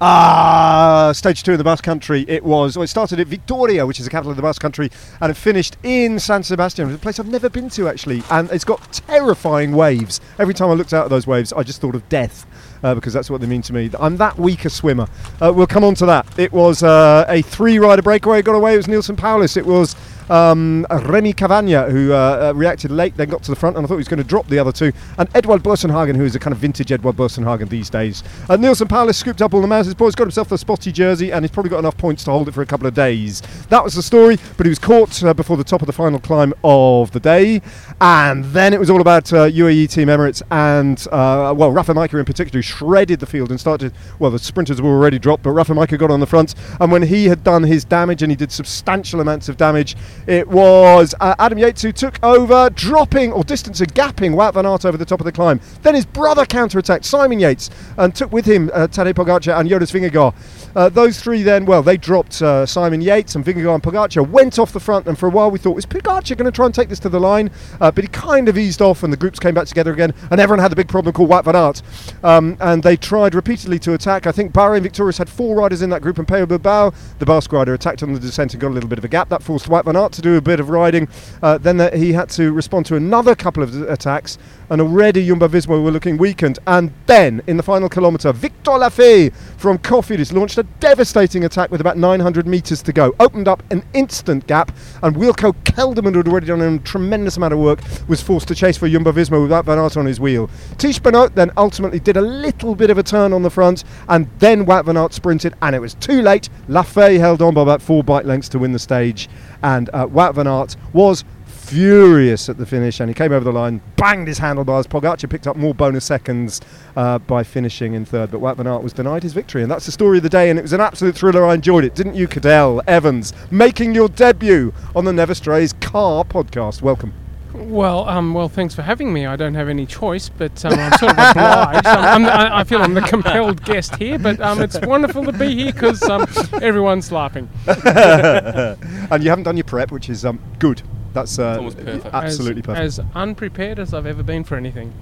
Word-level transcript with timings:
Ah, 0.00 1.10
stage 1.12 1.42
two 1.42 1.52
of 1.52 1.58
the 1.58 1.64
Basque 1.64 1.82
Country. 1.82 2.24
It 2.28 2.44
was. 2.44 2.76
Well, 2.76 2.84
it 2.84 2.88
started 2.88 3.18
at 3.18 3.26
Victoria, 3.26 3.84
which 3.84 3.98
is 3.98 4.06
the 4.06 4.10
capital 4.10 4.30
of 4.30 4.36
the 4.36 4.42
Basque 4.42 4.62
Country, 4.62 4.90
and 5.20 5.30
it 5.30 5.34
finished 5.34 5.76
in 5.82 6.20
San 6.20 6.44
Sebastian, 6.44 6.94
a 6.94 6.98
place 6.98 7.18
I've 7.18 7.26
never 7.26 7.48
been 7.48 7.68
to 7.70 7.88
actually. 7.88 8.22
And 8.30 8.48
it's 8.52 8.64
got 8.64 8.92
terrifying 8.92 9.72
waves. 9.72 10.20
Every 10.38 10.54
time 10.54 10.70
I 10.70 10.74
looked 10.74 10.94
out 10.94 11.04
at 11.04 11.10
those 11.10 11.26
waves, 11.26 11.52
I 11.52 11.64
just 11.64 11.80
thought 11.80 11.96
of 11.96 12.08
death. 12.08 12.46
Uh, 12.80 12.94
because 12.94 13.12
that's 13.12 13.28
what 13.28 13.40
they 13.40 13.46
mean 13.48 13.60
to 13.62 13.72
me. 13.72 13.90
I'm 13.98 14.16
that 14.18 14.38
weak 14.38 14.64
a 14.64 14.70
swimmer. 14.70 15.08
Uh, 15.42 15.52
we'll 15.52 15.66
come 15.66 15.82
on 15.82 15.96
to 15.96 16.06
that. 16.06 16.38
It 16.38 16.52
was 16.52 16.84
uh, 16.84 17.24
a 17.28 17.42
three-rider 17.42 18.02
breakaway. 18.02 18.40
Got 18.40 18.54
away. 18.54 18.74
It 18.74 18.76
was 18.76 18.86
Neilson 18.86 19.16
Powless. 19.16 19.56
It 19.56 19.66
was 19.66 19.96
um, 20.30 20.86
Rémi 20.90 21.34
Cavagna, 21.34 21.90
who 21.90 22.12
uh, 22.12 22.50
uh, 22.50 22.52
reacted 22.54 22.90
late, 22.90 23.16
then 23.16 23.28
got 23.28 23.42
to 23.44 23.50
the 23.50 23.56
front, 23.56 23.76
and 23.76 23.84
I 23.84 23.88
thought 23.88 23.94
he 23.94 23.98
was 23.98 24.08
going 24.08 24.22
to 24.22 24.28
drop 24.28 24.46
the 24.48 24.58
other 24.58 24.72
two. 24.72 24.92
And 25.18 25.30
Edvald 25.32 25.60
Boasson 25.60 25.90
Hagen, 25.90 26.16
who 26.16 26.24
is 26.24 26.34
a 26.34 26.38
kind 26.38 26.52
of 26.52 26.58
vintage 26.58 26.88
Edvald 26.88 27.14
Boasson 27.14 27.44
Hagen 27.44 27.68
these 27.68 27.90
days. 27.90 28.22
Uh, 28.48 28.56
Neilson 28.56 28.88
Powless 28.88 29.16
scooped 29.16 29.42
up 29.42 29.54
all 29.54 29.60
the 29.60 29.66
mountains. 29.66 29.94
Boys 29.94 30.14
got 30.14 30.24
himself 30.24 30.52
a 30.52 30.58
spotty 30.58 30.92
jersey, 30.92 31.32
and 31.32 31.44
he's 31.44 31.50
probably 31.50 31.70
got 31.70 31.78
enough 31.78 31.96
points 31.96 32.24
to 32.24 32.30
hold 32.30 32.48
it 32.48 32.52
for 32.52 32.62
a 32.62 32.66
couple 32.66 32.86
of 32.86 32.94
days. 32.94 33.42
That 33.68 33.82
was 33.82 33.94
the 33.94 34.02
story, 34.02 34.38
but 34.56 34.66
he 34.66 34.70
was 34.70 34.78
caught 34.78 35.22
uh, 35.22 35.34
before 35.34 35.56
the 35.56 35.64
top 35.64 35.82
of 35.82 35.86
the 35.86 35.92
final 35.92 36.18
climb 36.18 36.52
of 36.64 37.10
the 37.12 37.20
day. 37.20 37.62
And 38.00 38.44
then 38.46 38.72
it 38.72 38.80
was 38.80 38.90
all 38.90 39.00
about 39.00 39.32
uh, 39.32 39.46
UAE 39.46 39.90
Team 39.90 40.08
Emirates 40.08 40.42
and, 40.50 40.98
uh, 41.10 41.54
well, 41.56 41.72
Rafa 41.72 41.94
Majka 41.94 42.18
in 42.18 42.24
particular, 42.24 42.58
who 42.58 42.62
shredded 42.62 43.20
the 43.20 43.26
field 43.26 43.50
and 43.50 43.58
started, 43.58 43.92
well, 44.18 44.30
the 44.30 44.38
sprinters 44.38 44.80
were 44.80 44.90
already 44.90 45.18
dropped, 45.18 45.42
but 45.42 45.50
Rafa 45.50 45.72
Majka 45.72 45.98
got 45.98 46.10
on 46.10 46.20
the 46.20 46.26
front. 46.26 46.54
And 46.80 46.92
when 46.92 47.02
he 47.02 47.26
had 47.26 47.42
done 47.44 47.62
his 47.62 47.84
damage, 47.84 48.22
and 48.22 48.30
he 48.30 48.36
did 48.36 48.52
substantial 48.52 49.20
amounts 49.20 49.48
of 49.48 49.56
damage, 49.56 49.96
it 50.26 50.48
was 50.48 51.14
uh, 51.20 51.34
Adam 51.38 51.58
Yates 51.58 51.82
who 51.82 51.92
took 51.92 52.18
over, 52.22 52.70
dropping 52.70 53.32
or 53.32 53.44
distance 53.44 53.58
distancing, 53.58 53.88
gapping 53.88 54.34
Wout 54.34 54.54
van 54.54 54.66
Aert 54.66 54.84
over 54.84 54.96
the 54.96 55.04
top 55.04 55.20
of 55.20 55.24
the 55.24 55.32
climb. 55.32 55.60
Then 55.82 55.94
his 55.94 56.06
brother 56.06 56.46
counter-attacked, 56.46 57.04
Simon 57.04 57.40
Yates, 57.40 57.70
and 57.96 58.14
took 58.14 58.32
with 58.32 58.46
him 58.46 58.70
uh, 58.72 58.86
Tadej 58.86 59.14
Pogacar 59.14 59.58
and 59.58 59.68
Jonas 59.68 59.90
Vingegaard. 59.90 60.34
Uh, 60.76 60.88
those 60.88 61.20
three 61.20 61.42
then, 61.42 61.64
well, 61.64 61.82
they 61.82 61.96
dropped 61.96 62.40
uh, 62.40 62.64
Simon 62.66 63.00
Yates 63.00 63.34
and 63.34 63.44
Vingegaard 63.44 63.74
and 63.74 63.82
Pogacar, 63.82 64.28
went 64.28 64.58
off 64.58 64.72
the 64.72 64.80
front, 64.80 65.06
and 65.06 65.18
for 65.18 65.26
a 65.26 65.30
while 65.30 65.50
we 65.50 65.58
thought, 65.58 65.74
was 65.74 65.86
Pogacar 65.86 66.36
going 66.36 66.50
to 66.50 66.52
try 66.52 66.66
and 66.66 66.74
take 66.74 66.88
this 66.88 67.00
to 67.00 67.08
the 67.08 67.20
line? 67.20 67.50
Uh, 67.80 67.90
but 67.90 68.04
he 68.04 68.08
kind 68.08 68.48
of 68.48 68.56
eased 68.56 68.80
off, 68.80 69.02
and 69.02 69.12
the 69.12 69.16
groups 69.16 69.38
came 69.38 69.54
back 69.54 69.66
together 69.66 69.92
again, 69.92 70.14
and 70.30 70.40
everyone 70.40 70.60
had 70.60 70.70
the 70.70 70.76
big 70.76 70.88
problem 70.88 71.12
called 71.12 71.30
Wout 71.30 71.44
van 71.44 71.56
Aert. 71.56 71.82
Um, 72.22 72.56
and 72.60 72.82
they 72.82 72.96
tried 72.96 73.34
repeatedly 73.34 73.78
to 73.80 73.94
attack. 73.94 74.26
I 74.26 74.32
think 74.32 74.52
Bahrain 74.52 74.82
Victorious 74.82 75.18
had 75.18 75.28
four 75.28 75.56
riders 75.56 75.82
in 75.82 75.90
that 75.90 76.02
group, 76.02 76.18
and 76.18 76.26
Pello 76.28 76.46
Bilbao, 76.46 76.92
the 77.18 77.26
Basque 77.26 77.52
rider, 77.52 77.74
attacked 77.74 78.02
on 78.02 78.12
the 78.12 78.20
descent 78.20 78.54
and 78.54 78.60
got 78.60 78.68
a 78.68 78.74
little 78.74 78.88
bit 78.88 78.98
of 78.98 79.04
a 79.04 79.08
gap. 79.08 79.28
That 79.28 79.42
forced 79.42 79.66
Wout 79.66 79.84
van 79.84 79.96
Aert 79.96 80.07
to 80.12 80.22
do 80.22 80.36
a 80.36 80.40
bit 80.40 80.60
of 80.60 80.70
riding. 80.70 81.08
Uh, 81.42 81.58
then 81.58 81.76
the, 81.76 81.96
he 81.96 82.12
had 82.12 82.28
to 82.30 82.52
respond 82.52 82.86
to 82.86 82.96
another 82.96 83.34
couple 83.34 83.62
of 83.62 83.88
attacks, 83.88 84.38
and 84.70 84.80
already 84.80 85.26
Jumbo 85.26 85.48
Visma 85.48 85.82
were 85.82 85.90
looking 85.90 86.18
weakened. 86.18 86.58
And 86.66 86.92
then, 87.06 87.42
in 87.46 87.56
the 87.56 87.62
final 87.62 87.88
kilometre, 87.88 88.32
Victor 88.32 88.72
Lafay 88.72 89.34
from 89.56 89.78
Cofidis 89.78 90.32
launched 90.32 90.58
a 90.58 90.62
devastating 90.62 91.44
attack 91.44 91.70
with 91.70 91.80
about 91.80 91.96
900 91.96 92.46
metres 92.46 92.82
to 92.82 92.92
go. 92.92 93.14
Opened 93.20 93.48
up 93.48 93.62
an 93.70 93.84
instant 93.94 94.46
gap, 94.46 94.72
and 95.02 95.16
Wilco 95.16 95.54
Kelderman, 95.64 96.12
who 96.12 96.18
had 96.18 96.28
already 96.28 96.46
done 96.46 96.60
a 96.60 96.78
tremendous 96.80 97.36
amount 97.36 97.52
of 97.52 97.58
work, 97.58 97.80
was 98.08 98.20
forced 98.20 98.48
to 98.48 98.54
chase 98.54 98.76
for 98.76 98.88
Jumbo 98.88 99.12
Visma 99.12 99.40
without 99.40 99.64
Van 99.64 99.78
Aert 99.78 99.96
on 99.96 100.06
his 100.06 100.20
wheel. 100.20 100.48
Tiesj 100.76 101.02
Benoot 101.02 101.34
then 101.34 101.50
ultimately 101.56 102.00
did 102.00 102.16
a 102.16 102.22
little 102.22 102.74
bit 102.74 102.90
of 102.90 102.98
a 102.98 103.02
turn 103.02 103.32
on 103.32 103.42
the 103.42 103.50
front, 103.50 103.84
and 104.08 104.28
then 104.38 104.66
Wout 104.66 104.84
Van 104.84 104.96
Aert 104.96 105.12
sprinted, 105.12 105.54
and 105.62 105.74
it 105.74 105.80
was 105.80 105.94
too 105.94 106.22
late. 106.22 106.48
Lafay 106.68 107.18
held 107.18 107.42
on 107.42 107.54
by 107.54 107.62
about 107.62 107.82
four 107.82 108.04
bike 108.04 108.24
lengths 108.24 108.48
to 108.50 108.58
win 108.58 108.72
the 108.72 108.78
stage, 108.78 109.28
and 109.62 109.90
uh, 109.92 110.06
Wout 110.06 110.34
Van 110.34 110.46
Aert 110.46 110.76
was 110.92 111.24
furious 111.68 112.48
at 112.48 112.56
the 112.56 112.64
finish 112.64 112.98
and 112.98 113.10
he 113.10 113.14
came 113.14 113.30
over 113.30 113.44
the 113.44 113.52
line, 113.52 113.80
banged 113.96 114.26
his 114.26 114.38
handlebars. 114.38 114.86
Pogacar 114.86 115.28
picked 115.28 115.46
up 115.46 115.56
more 115.56 115.74
bonus 115.74 116.04
seconds 116.04 116.62
uh, 116.96 117.18
by 117.18 117.42
finishing 117.42 117.92
in 117.92 118.04
third, 118.04 118.30
but 118.30 118.40
Wout 118.40 118.56
van 118.56 118.66
Aert 118.66 118.82
was 118.82 118.94
denied 118.94 119.22
his 119.22 119.34
victory. 119.34 119.62
And 119.62 119.70
that's 119.70 119.84
the 119.84 119.92
story 119.92 120.16
of 120.16 120.22
the 120.22 120.30
day, 120.30 120.48
and 120.48 120.58
it 120.58 120.62
was 120.62 120.72
an 120.72 120.80
absolute 120.80 121.14
thriller. 121.14 121.44
I 121.44 121.54
enjoyed 121.54 121.84
it, 121.84 121.94
didn't 121.94 122.14
you, 122.14 122.26
Cadel 122.26 122.82
Evans, 122.86 123.34
making 123.50 123.94
your 123.94 124.08
debut 124.08 124.72
on 124.96 125.04
the 125.04 125.12
Never 125.12 125.34
Strays 125.34 125.74
Car 125.74 126.24
podcast. 126.24 126.80
Welcome. 126.80 127.12
Well, 127.52 128.08
um, 128.08 128.34
well, 128.34 128.48
thanks 128.48 128.74
for 128.74 128.82
having 128.82 129.12
me. 129.12 129.26
I 129.26 129.36
don't 129.36 129.54
have 129.54 129.68
any 129.68 129.84
choice, 129.84 130.28
but 130.28 130.64
um, 130.64 130.72
I'm 130.72 130.92
sort 130.92 131.12
of 131.12 131.18
obliged. 131.18 131.86
I'm, 131.86 132.24
I'm, 132.24 132.26
I 132.26 132.58
I 132.60 132.64
feel 132.64 132.80
I'm 132.80 132.94
the 132.94 133.00
compelled 133.00 133.64
guest 133.64 133.96
here, 133.96 134.18
but 134.18 134.40
um, 134.40 134.62
it's 134.62 134.78
wonderful 134.80 135.24
to 135.24 135.32
be 135.32 135.54
here 135.54 135.72
because 135.72 136.02
um, 136.02 136.26
everyone's 136.62 137.10
laughing. 137.10 137.48
and 137.66 139.22
you 139.22 139.30
haven't 139.30 139.44
done 139.44 139.56
your 139.56 139.64
prep, 139.64 139.90
which 139.90 140.08
is 140.08 140.24
um, 140.24 140.40
good. 140.58 140.82
That's 141.12 141.38
uh, 141.38 141.56
almost 141.56 141.78
perfect. 141.78 142.06
absolutely 142.06 142.60
as, 142.60 142.66
perfect. 142.66 142.84
As 142.84 143.00
unprepared 143.14 143.78
as 143.78 143.94
I've 143.94 144.06
ever 144.06 144.22
been 144.22 144.44
for 144.44 144.56
anything. 144.56 144.92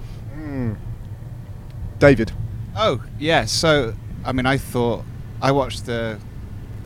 David. 1.98 2.32
Oh, 2.76 3.02
yeah. 3.18 3.44
So, 3.46 3.94
I 4.24 4.32
mean, 4.32 4.46
I 4.46 4.56
thought 4.58 5.04
I 5.40 5.52
watched 5.52 5.86
the 5.86 6.18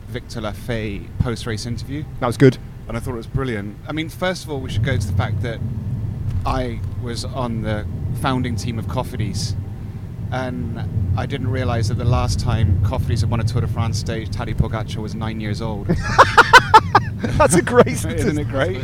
Victor 0.07 0.41
Lafay 0.41 1.07
post-race 1.19 1.65
interview, 1.65 2.03
That 2.19 2.27
was 2.27 2.37
good. 2.37 2.57
and 2.87 2.97
I 2.97 2.99
thought 2.99 3.13
it 3.13 3.17
was 3.17 3.27
brilliant. 3.27 3.77
I 3.87 3.91
mean, 3.93 4.09
first 4.09 4.43
of 4.43 4.49
all, 4.51 4.59
we 4.59 4.69
should 4.69 4.83
go 4.83 4.97
to 4.97 5.07
the 5.07 5.13
fact 5.13 5.41
that 5.41 5.59
I 6.45 6.79
was 7.01 7.23
on 7.25 7.61
the 7.61 7.85
founding 8.21 8.55
team 8.55 8.77
of 8.79 8.87
Cofidis, 8.87 9.55
and 10.31 10.79
I 11.17 11.25
didn't 11.25 11.49
realise 11.49 11.89
that 11.89 11.95
the 11.95 12.05
last 12.05 12.39
time 12.39 12.81
Cofidis 12.83 13.21
had 13.21 13.29
won 13.29 13.39
a 13.39 13.43
Tour 13.43 13.61
de 13.61 13.67
France 13.67 13.99
stage, 13.99 14.29
Tadej 14.29 14.55
Pogacar 14.55 14.97
was 14.97 15.13
nine 15.15 15.39
years 15.41 15.61
old. 15.61 15.87
That's 17.37 17.55
a 17.55 17.61
great 17.61 17.87
Isn't 18.05 18.37
it 18.39 18.47
great? 18.47 18.81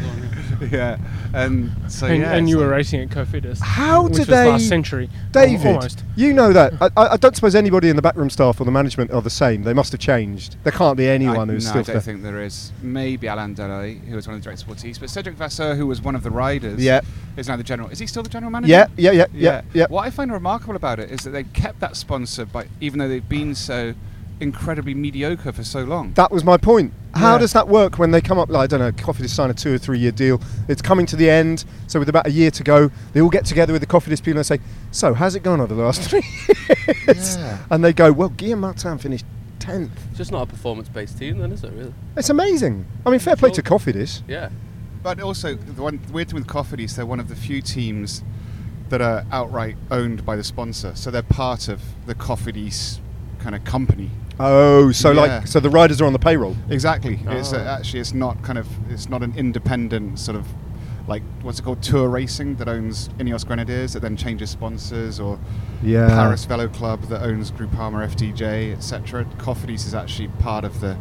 yeah. 0.71 0.97
And 1.33 1.71
so 1.91 2.07
and, 2.07 2.21
yeah, 2.21 2.33
and 2.33 2.45
it's 2.45 2.49
you 2.49 2.57
were 2.57 2.67
racing 2.67 3.01
at 3.01 3.09
Cofidis. 3.09 3.59
How 3.61 4.03
which 4.03 4.13
did 4.13 4.27
they- 4.27 4.47
last 4.49 4.67
century? 4.67 5.09
David, 5.31 5.67
Almost. 5.67 6.03
you 6.15 6.33
know 6.33 6.51
that. 6.53 6.73
I, 6.81 6.89
I 6.97 7.13
I 7.13 7.17
don't 7.17 7.35
suppose 7.35 7.53
anybody 7.55 7.89
in 7.89 7.95
the 7.95 8.01
backroom 8.01 8.29
staff 8.29 8.59
or 8.59 8.63
the 8.65 8.71
management 8.71 9.11
are 9.11 9.21
the 9.21 9.29
same. 9.29 9.63
They 9.63 9.73
must 9.73 9.91
have 9.91 10.01
changed. 10.01 10.55
There 10.63 10.71
can't 10.71 10.97
be 10.97 11.07
anyone 11.07 11.49
I, 11.49 11.53
who's 11.53 11.65
no, 11.65 11.69
still 11.69 11.79
I 11.81 11.83
don't 11.83 11.93
there. 11.93 12.01
think 12.01 12.23
there 12.23 12.41
is. 12.41 12.71
Maybe 12.81 13.27
Alain 13.27 13.53
Delay, 13.53 13.95
who 13.95 14.15
was 14.15 14.27
one 14.27 14.35
of 14.35 14.41
the 14.41 14.45
directors 14.45 14.67
of 14.67 14.75
Sportis, 14.77 14.99
but 14.99 15.09
Cedric 15.09 15.35
Vasseur, 15.35 15.75
who 15.75 15.85
was 15.87 16.01
one 16.01 16.15
of 16.15 16.23
the 16.23 16.31
riders, 16.31 16.79
Yeah. 16.83 17.01
is 17.35 17.47
now 17.47 17.55
the 17.55 17.63
general. 17.63 17.89
Is 17.89 17.99
he 17.99 18.07
still 18.07 18.23
the 18.23 18.29
general 18.29 18.51
manager? 18.51 18.71
Yeah, 18.71 18.87
yeah, 18.97 19.11
yeah, 19.11 19.25
yeah, 19.33 19.61
yeah. 19.73 19.85
What 19.89 20.05
I 20.05 20.09
find 20.09 20.31
remarkable 20.31 20.75
about 20.75 20.99
it 20.99 21.11
is 21.11 21.21
that 21.21 21.31
they've 21.31 21.51
kept 21.53 21.79
that 21.81 21.95
sponsor, 21.95 22.45
by 22.45 22.67
even 22.81 22.99
though 22.99 23.07
they've 23.07 23.27
been 23.29 23.53
so 23.55 23.93
incredibly 24.39 24.93
mediocre 24.93 25.51
for 25.51 25.63
so 25.63 25.83
long. 25.83 26.13
That 26.13 26.31
was 26.31 26.43
my 26.43 26.57
point. 26.57 26.93
How 27.15 27.33
Yeah. 27.33 27.39
does 27.39 27.53
that 27.53 27.67
work 27.67 27.97
when 27.97 28.11
they 28.11 28.21
come 28.21 28.37
up? 28.37 28.49
Like, 28.49 28.63
I 28.65 28.67
don't 28.67 28.79
know. 28.79 28.91
Coffee 28.91 29.23
to 29.23 29.29
sign 29.29 29.49
a 29.49 29.53
two 29.53 29.73
or 29.73 29.77
three 29.77 29.97
year 29.99 30.11
deal. 30.11 30.39
It's 30.67 30.81
coming 30.81 31.05
to 31.07 31.15
the 31.15 31.29
end, 31.29 31.65
so 31.87 31.97
with 31.99 32.09
about 32.09 32.27
a 32.27 32.31
year 32.31 32.51
to 32.51 32.63
go, 32.63 32.91
they 33.13 33.21
all 33.21 33.29
get 33.29 33.45
together 33.45 33.73
with 33.73 33.81
the 33.81 33.87
Coffee 33.87 34.15
people 34.15 34.37
and 34.37 34.45
say, 34.45 34.59
"So, 34.91 35.13
how's 35.15 35.35
it 35.35 35.41
gone 35.43 35.59
over 35.59 35.73
the 35.73 35.81
last 35.83 36.01
three 36.09 36.21
years?" 37.07 37.37
Yeah. 37.37 37.57
And 37.71 37.83
they 37.83 37.93
go, 37.93 38.11
"Well, 38.11 38.29
Guillaume 38.29 38.59
Martin 38.61 38.97
finished 38.99 39.25
tenth. 39.59 39.91
It's 40.09 40.17
just 40.19 40.31
not 40.31 40.43
a 40.43 40.45
performance-based 40.45 41.17
team, 41.17 41.39
then, 41.39 41.51
is 41.51 41.63
it? 41.63 41.71
Really? 41.73 41.93
It's 42.15 42.29
amazing. 42.29 42.85
I 43.05 43.09
mean, 43.09 43.19
fair 43.19 43.35
play 43.35 43.49
to 43.51 43.63
Cofidis. 43.63 44.21
Yeah. 44.27 44.49
But 45.01 45.19
also, 45.21 45.55
the 45.55 45.81
one 45.81 45.99
weird 46.11 46.29
thing 46.29 46.35
with 46.39 46.47
Cofidis, 46.47 46.95
they're 46.95 47.05
one 47.05 47.19
of 47.19 47.27
the 47.29 47.35
few 47.35 47.61
teams 47.61 48.23
that 48.89 49.01
are 49.01 49.25
outright 49.31 49.75
owned 49.91 50.25
by 50.25 50.35
the 50.35 50.43
sponsor. 50.43 50.91
So 50.95 51.11
they're 51.11 51.21
part 51.23 51.67
of 51.67 51.81
the 52.05 52.15
Cofidis 52.15 52.99
kind 53.39 53.55
of 53.55 53.63
company. 53.63 54.09
Oh, 54.39 54.91
so 54.91 55.11
Yeah. 55.11 55.21
like, 55.21 55.47
so 55.47 55.59
the 55.59 55.69
riders 55.69 55.99
are 56.01 56.05
on 56.05 56.13
the 56.13 56.19
payroll. 56.19 56.55
Exactly. 56.69 57.19
It's 57.27 57.53
uh, 57.53 57.63
Ah. 57.67 57.77
actually 57.77 57.99
it's 58.01 58.13
not 58.13 58.41
kind 58.43 58.57
of 58.59 58.67
it's 58.89 59.09
not 59.09 59.23
an 59.23 59.33
independent 59.35 60.19
sort 60.19 60.37
of 60.37 60.45
like 61.07 61.23
what's 61.41 61.59
it 61.59 61.63
called 61.63 61.81
tour 61.81 62.09
racing 62.09 62.55
that 62.57 62.67
owns 62.67 63.07
Ineos 63.17 63.45
Grenadiers 63.47 63.93
that 63.93 64.01
then 64.01 64.17
changes 64.17 64.49
sponsors 64.49 65.19
or 65.19 65.39
Yeah. 65.81 66.07
Paris 66.09 66.43
Velo 66.45 66.67
Club 66.67 67.03
that 67.03 67.21
owns 67.23 67.49
Groupama 67.51 68.03
FDJ 68.03 68.73
etc. 68.73 69.25
Cofidis 69.37 69.85
is 69.87 69.95
actually 69.95 70.27
part 70.39 70.63
of 70.65 70.81
the 70.81 70.97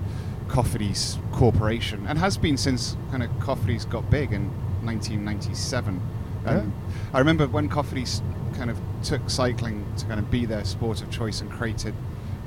Cofidis 0.48 1.18
corporation 1.32 2.06
and 2.08 2.18
has 2.18 2.36
been 2.38 2.56
since 2.56 2.96
kind 3.10 3.22
of 3.22 3.30
Cofidis 3.40 3.88
got 3.90 4.08
big 4.10 4.32
in 4.32 4.50
1997 4.84 6.00
And 6.46 6.72
I 7.12 7.18
remember 7.18 7.48
when 7.48 7.68
Cofidis 7.68 8.22
kind 8.56 8.70
of 8.70 8.78
took 9.02 9.28
cycling 9.28 9.84
to 9.98 10.06
kind 10.06 10.20
of 10.20 10.30
be 10.30 10.46
their 10.46 10.64
sport 10.64 11.02
of 11.02 11.10
choice 11.10 11.40
and 11.40 11.50
created 11.50 11.92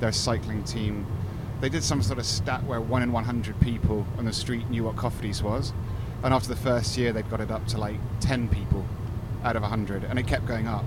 their 0.00 0.12
cycling 0.12 0.64
team. 0.64 1.06
They 1.60 1.68
did 1.68 1.84
some 1.84 2.02
sort 2.02 2.18
of 2.18 2.26
stat 2.26 2.64
where 2.64 2.80
one 2.80 3.02
in 3.02 3.12
100 3.12 3.60
people 3.60 4.06
on 4.18 4.24
the 4.24 4.32
street 4.32 4.68
knew 4.70 4.84
what 4.84 4.96
Cofidis 4.96 5.42
was, 5.42 5.72
and 6.22 6.32
after 6.34 6.48
the 6.48 6.56
first 6.56 6.96
year, 6.96 7.12
they'd 7.12 7.28
got 7.30 7.40
it 7.40 7.50
up 7.50 7.66
to 7.68 7.78
like 7.78 7.96
10 8.20 8.48
people 8.48 8.84
out 9.44 9.56
of 9.56 9.62
100, 9.62 10.04
and 10.04 10.18
it 10.18 10.26
kept 10.26 10.46
going 10.46 10.66
up. 10.66 10.84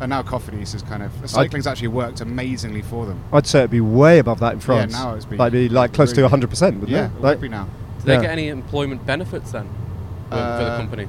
And 0.00 0.08
now 0.10 0.22
Cofidis 0.22 0.74
is 0.74 0.82
kind 0.82 1.02
of 1.02 1.12
cycling's 1.28 1.66
actually 1.66 1.88
worked 1.88 2.20
amazingly 2.22 2.80
for 2.80 3.04
them. 3.04 3.22
I'd 3.32 3.46
say 3.46 3.60
it'd 3.60 3.70
be 3.70 3.82
way 3.82 4.18
above 4.18 4.40
that 4.40 4.54
in 4.54 4.60
France. 4.60 4.92
Yeah, 4.92 5.02
now 5.04 5.14
it's 5.14 5.26
be 5.26 5.36
like 5.36 5.52
be 5.52 5.68
like 5.68 5.92
close 5.92 6.08
really- 6.10 6.16
to 6.18 6.22
100 6.22 6.48
percent, 6.50 6.76
wouldn't 6.80 6.90
Yeah, 6.96 7.06
it? 7.06 7.16
it 7.16 7.20
Like, 7.20 7.36
would 7.36 7.42
be 7.42 7.48
now. 7.48 7.64
Do 7.98 8.04
they 8.06 8.14
Yeah. 8.14 8.20
get 8.22 8.30
any 8.30 8.48
employment 8.48 9.04
benefits 9.04 9.52
then 9.52 9.68
for, 10.30 10.30
for 10.30 10.36
the 10.36 10.42
Uh, 10.72 10.76
company? 10.78 11.06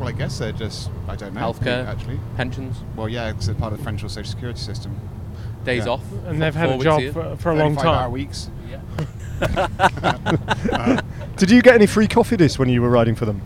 Well, 0.00 0.08
I 0.08 0.12
guess 0.12 0.38
they're 0.40 0.50
just 0.52 0.90
I 1.08 1.14
don't 1.14 1.34
know. 1.34 1.40
Healthcare? 1.40 1.86
actually. 1.86 2.18
Pensions, 2.36 2.78
Well, 2.96 3.08
yeah, 3.08 3.30
it's 3.30 3.46
a 3.48 3.54
part 3.54 3.72
of 3.72 3.78
the 3.78 3.84
French 3.84 4.00
social 4.02 4.24
security 4.24 4.58
system. 4.60 4.96
Days 5.66 5.84
Yeah. 5.84 5.92
off, 5.92 6.02
And 6.26 6.40
they've 6.40 6.54
had 6.54 6.70
a 6.70 6.78
job 6.78 7.02
for, 7.12 7.36
for 7.36 7.50
a 7.50 7.56
long 7.56 7.74
35 7.74 7.84
hour 7.86 8.02
time. 8.04 8.12
weeks. 8.12 8.50
Did 11.36 11.50
you 11.50 11.60
get 11.60 11.74
any 11.74 11.86
free 11.86 12.06
coffee 12.08 12.36
this 12.36 12.58
when 12.58 12.68
you 12.70 12.80
were 12.80 12.88
riding 12.88 13.14
for 13.14 13.26
them? 13.26 13.42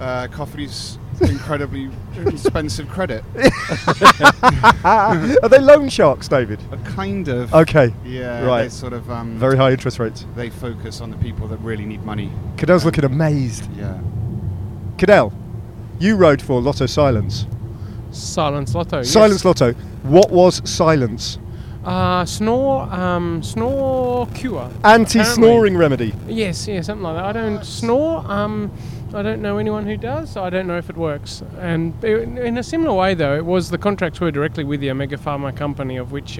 Uh, 0.00 0.26
Cofidis 0.28 0.98
incredibly 1.20 1.88
expensive 2.26 2.88
credit. 2.88 3.24
Are 4.84 5.48
they 5.48 5.58
loan 5.58 5.88
sharks, 5.88 6.28
David? 6.28 6.60
A 6.72 6.76
kind 6.78 7.28
of. 7.28 7.54
Okay. 7.54 7.94
Yeah. 8.04 8.44
Right. 8.44 8.64
They 8.64 8.68
sort 8.68 8.92
of. 8.92 9.10
Um, 9.10 9.38
Very 9.38 9.56
high 9.56 9.70
interest 9.72 9.98
rates. 9.98 10.26
They 10.34 10.50
focus 10.50 11.00
on 11.00 11.10
the 11.10 11.16
people 11.18 11.48
that 11.48 11.58
really 11.58 11.86
need 11.86 12.02
money. 12.04 12.30
Cadel's 12.56 12.84
looking 12.84 13.04
amazed. 13.04 13.68
Yeah. 13.76 13.98
Cadel, 14.96 15.32
you 15.98 16.16
rode 16.16 16.42
for 16.42 16.60
Lotto 16.60 16.86
Silence. 16.86 17.46
Silence 18.10 18.74
Lotto. 18.74 18.98
yes. 18.98 19.10
Silence 19.10 19.44
Lotto. 19.44 19.74
What 20.08 20.30
was 20.30 20.62
silence? 20.68 21.38
Uh, 21.84 22.24
snore, 22.24 22.82
um, 22.92 23.42
snore 23.42 24.26
cure. 24.28 24.70
Anti-snoring 24.84 25.76
remedy. 25.76 26.14
Yes, 26.28 26.66
yeah, 26.68 26.80
something 26.80 27.02
like 27.02 27.16
that. 27.16 27.24
I 27.24 27.32
don't 27.32 27.64
snore. 27.64 28.24
Um, 28.30 28.70
I 29.16 29.22
don't 29.22 29.40
know 29.42 29.58
anyone 29.58 29.86
who 29.86 29.96
does. 29.96 30.30
So 30.30 30.44
I 30.44 30.50
don't 30.50 30.66
know 30.66 30.76
if 30.78 30.90
it 30.90 30.96
works. 30.96 31.42
And 31.58 32.02
in 32.04 32.58
a 32.58 32.62
similar 32.62 32.94
way, 32.94 33.14
though, 33.14 33.34
it 33.36 33.44
was 33.44 33.70
the 33.70 33.78
contracts 33.78 34.20
were 34.20 34.30
directly 34.30 34.64
with 34.64 34.80
the 34.80 34.90
Omega 34.90 35.16
Pharma 35.16 35.56
company, 35.56 35.96
of 35.96 36.12
which 36.12 36.38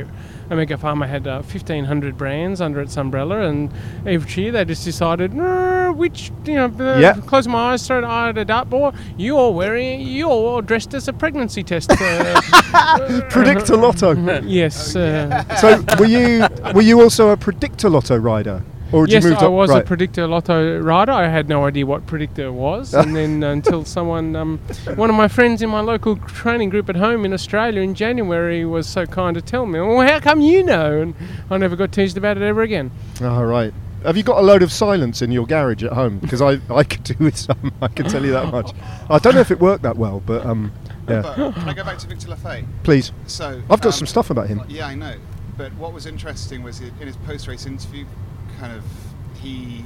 Omega 0.51 0.77
Pharma 0.77 1.09
had 1.09 1.27
uh, 1.27 1.43
1,500 1.43 2.17
brands 2.17 2.61
under 2.61 2.81
its 2.81 2.97
umbrella, 2.97 3.41
and 3.49 3.73
each 4.07 4.37
year 4.37 4.53
they 4.53 4.65
just 4.65 4.85
decided 4.85 5.35
"Nah, 5.35 5.91
which 5.93 6.31
you 6.45 6.55
know, 6.55 6.67
uh, 6.79 6.99
Yeah. 6.99 7.15
close 7.27 7.49
my 7.49 7.73
eyes, 7.73 7.87
throw 7.87 7.99
an 7.99 8.05
eye 8.05 8.29
at 8.29 8.39
a 8.39 8.45
dartboard. 8.45 8.95
You're 9.17 9.51
wearing, 9.53 10.01
you're 10.03 10.63
dressed 10.63 10.95
as 10.95 11.09
a 11.09 11.13
pregnancy 11.13 11.63
test. 11.63 11.91
Uh, 11.91 12.41
Predictor 13.31 13.77
Lotto. 13.77 14.13
yes. 14.45 14.95
Uh, 14.95 15.43
so 15.57 15.83
were 15.99 16.05
you 16.07 16.47
were 16.75 16.83
you 16.83 17.01
also 17.01 17.31
a 17.31 17.37
Predictor 17.37 17.89
Lotto 17.89 18.17
rider, 18.17 18.63
or 18.93 19.07
yes, 19.07 19.25
you 19.25 19.31
move 19.31 19.39
I 19.39 19.49
was 19.49 19.71
right. 19.71 19.83
a 19.83 19.87
predictor 19.87 20.27
lotto 20.27 20.81
rider. 20.81 21.13
I 21.13 21.29
had 21.29 21.49
no 21.49 21.65
idea 21.65 21.87
what 21.87 22.07
predictor 22.07 22.53
was, 22.53 22.95
and 22.95 23.15
then 23.15 23.43
until 23.57 23.85
someone, 23.85 24.37
um, 24.37 24.59
one 24.95 25.11
of 25.11 25.17
my 25.17 25.29
friends 25.29 25.63
in 25.63 25.71
my 25.71 25.81
local 25.81 26.17
training 26.17 26.71
group 26.71 26.89
at 26.89 26.97
home 26.97 27.25
in 27.25 27.33
Australia 27.33 27.81
in 27.81 27.95
January, 27.95 28.65
was 28.65 28.89
so 28.89 29.07
kind 29.07 29.35
to 29.35 29.43
tell 29.43 29.67
me, 29.67 29.81
"Well, 29.81 30.07
how 30.07 30.21
come 30.21 30.41
you 30.41 30.63
know?" 30.63 31.01
And 31.01 31.15
I 31.51 31.57
never 31.59 31.77
got 31.77 31.93
teased 31.93 32.17
about 32.17 32.37
it 32.37 32.43
ever 32.43 32.63
again. 32.63 32.91
All 33.23 33.47
right. 33.47 33.73
Have 34.05 34.17
you 34.17 34.23
got 34.23 34.39
a 34.39 34.43
load 34.43 34.63
of 34.63 34.71
silence 34.71 35.21
in 35.21 35.33
your 35.33 35.47
garage 35.47 35.83
at 35.83 35.93
home? 35.93 36.19
Because 36.19 36.41
I, 36.41 36.61
I 36.73 36.85
could 36.85 37.03
do 37.03 37.17
with 37.19 37.37
some. 37.37 37.73
I 37.83 37.89
can 37.89 38.07
tell 38.09 38.25
you 38.25 38.33
that 38.33 38.53
much. 38.53 38.73
I 39.11 39.19
don't 39.19 39.35
know 39.35 39.41
if 39.41 39.51
it 39.51 39.59
worked 39.59 39.83
that 39.83 39.97
well, 39.97 40.23
but 40.25 40.47
um, 40.47 40.73
yeah. 41.09 41.23
But 41.23 41.55
can 41.55 41.69
I 41.69 41.75
go 41.75 41.85
back 41.85 41.99
to 41.99 42.07
Victor 42.07 42.29
Lafay? 42.29 42.67
Please. 42.83 43.13
So 43.27 43.63
I've 43.71 43.81
got 43.81 43.87
um, 43.87 43.93
some 43.93 44.07
stuff 44.07 44.31
about 44.31 44.49
him. 44.49 44.63
Yeah, 44.69 44.87
I 44.87 44.95
know. 44.95 45.17
But 45.57 45.73
what 45.75 45.93
was 45.93 46.07
interesting 46.07 46.63
was 46.63 46.81
in 46.81 46.93
his 46.99 47.17
post-race 47.17 47.67
interview, 47.67 48.05
kind 48.59 48.73
of 48.73 48.85
he. 49.41 49.85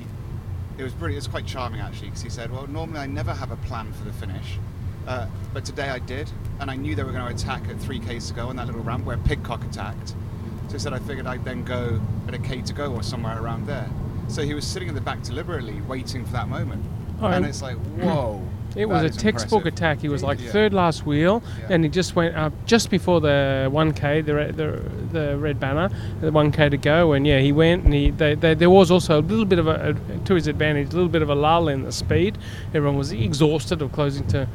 It 0.78 0.82
was 0.82 0.92
brilliant. 0.94 1.24
It 1.24 1.28
was 1.28 1.30
quite 1.30 1.46
charming 1.46 1.80
actually, 1.80 2.08
because 2.08 2.22
he 2.22 2.30
said, 2.30 2.50
"Well, 2.50 2.66
normally 2.66 3.00
I 3.00 3.06
never 3.06 3.34
have 3.34 3.50
a 3.50 3.56
plan 3.56 3.92
for 3.92 4.04
the 4.04 4.12
finish, 4.12 4.58
uh, 5.06 5.26
but 5.52 5.64
today 5.64 5.88
I 5.90 5.98
did, 5.98 6.30
and 6.60 6.70
I 6.70 6.76
knew 6.76 6.94
they 6.94 7.02
were 7.02 7.12
going 7.12 7.26
to 7.26 7.34
attack 7.34 7.68
at 7.68 7.76
3k 7.76 8.26
to 8.28 8.34
go 8.34 8.48
on 8.48 8.56
that 8.56 8.66
little 8.66 8.82
ramp 8.82 9.04
where 9.04 9.18
Pidcock 9.18 9.64
attacked. 9.64 10.14
So 10.68 10.72
he 10.74 10.78
said 10.78 10.92
I 10.92 10.98
figured 11.00 11.26
I'd 11.26 11.44
then 11.44 11.64
go 11.64 12.00
at 12.28 12.34
a 12.34 12.38
k 12.38 12.62
to 12.62 12.72
go 12.72 12.94
or 12.94 13.02
somewhere 13.02 13.42
around 13.42 13.66
there. 13.66 13.90
So 14.28 14.42
he 14.42 14.54
was 14.54 14.64
sitting 14.66 14.88
in 14.88 14.94
the 14.94 15.00
back 15.00 15.22
deliberately, 15.22 15.80
waiting 15.82 16.24
for 16.24 16.32
that 16.32 16.48
moment, 16.48 16.84
Oh, 17.20 17.26
and 17.26 17.36
and- 17.36 17.46
it's 17.46 17.60
like, 17.60 17.76
whoa. 17.98 18.40
It 18.76 18.86
was 18.88 19.02
a 19.02 19.10
textbook 19.10 19.66
impressive. 19.66 19.74
attack. 19.78 20.00
He 20.00 20.08
was 20.08 20.22
like 20.22 20.40
Yeah. 20.40 20.50
third 20.50 20.72
last 20.74 21.04
wheel, 21.06 21.42
Yeah. 21.60 21.66
and 21.70 21.84
he 21.84 21.90
just 21.90 22.14
went 22.16 22.36
up 22.36 22.52
just 22.66 22.90
before 22.90 23.20
the 23.20 23.68
1K, 23.72 24.20
the 24.20 24.32
the, 24.52 24.82
the 25.12 25.36
red 25.38 25.58
banner, 25.58 25.88
the 26.20 26.30
1K 26.30 26.70
to 26.70 26.76
go, 26.76 27.12
and 27.12 27.26
yeah, 27.26 27.40
he 27.40 27.52
went, 27.52 27.84
and 27.84 27.92
he 27.92 28.10
they, 28.10 28.34
they, 28.34 28.54
there 28.54 28.70
was 28.70 28.90
also 28.90 29.20
a 29.20 29.22
little 29.22 29.44
bit 29.44 29.58
of 29.58 29.66
a, 29.66 29.94
a 29.96 30.18
to 30.26 30.34
his 30.34 30.46
advantage, 30.46 30.88
a 30.92 30.96
little 30.96 31.08
bit 31.08 31.22
of 31.22 31.30
a 31.30 31.34
lull 31.34 31.68
in 31.68 31.82
the 31.82 31.92
speed. 31.92 32.38
Everyone 32.74 32.96
was 32.96 33.12
exhausted 33.12 33.82
of 33.82 33.92
closing 33.92 34.26
to 34.28 34.46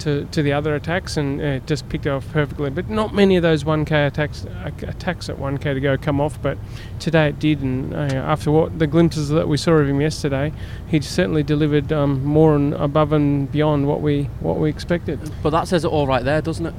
to, 0.00 0.24
to 0.32 0.42
the 0.42 0.52
other 0.52 0.74
attacks, 0.74 1.16
and 1.16 1.40
uh, 1.40 1.44
it 1.44 1.66
just 1.66 1.88
picked 1.88 2.06
off 2.06 2.28
perfectly. 2.32 2.68
But 2.68 2.90
not 2.90 3.14
many 3.14 3.36
of 3.36 3.42
those 3.42 3.62
1K 3.64 4.08
attacks 4.08 4.44
uh, 4.44 4.70
attacks 4.88 5.28
at 5.28 5.36
1K 5.38 5.74
to 5.74 5.80
go 5.80 5.96
come 5.96 6.20
off, 6.20 6.40
but 6.42 6.58
today 6.98 7.28
it 7.28 7.38
did, 7.38 7.60
and 7.62 7.94
uh, 7.94 7.98
after 7.98 8.50
what 8.50 8.78
the 8.78 8.86
glimpses 8.88 9.28
that 9.30 9.46
we 9.48 9.56
saw 9.56 9.72
of 9.74 9.88
him 9.88 10.00
yesterday, 10.00 10.52
he 10.88 11.00
certainly 11.00 11.42
delivered 11.42 11.92
um, 11.92 12.24
more 12.24 12.56
and 12.56 12.74
above 12.74 13.12
and 13.12 13.50
beyond 13.52 13.63
what 13.64 14.00
we 14.00 14.24
what 14.40 14.58
we 14.58 14.68
expected. 14.68 15.18
But 15.42 15.50
that 15.50 15.68
says 15.68 15.84
it 15.84 15.88
all 15.88 16.06
right 16.06 16.24
there, 16.24 16.40
doesn't 16.40 16.66
it? 16.66 16.74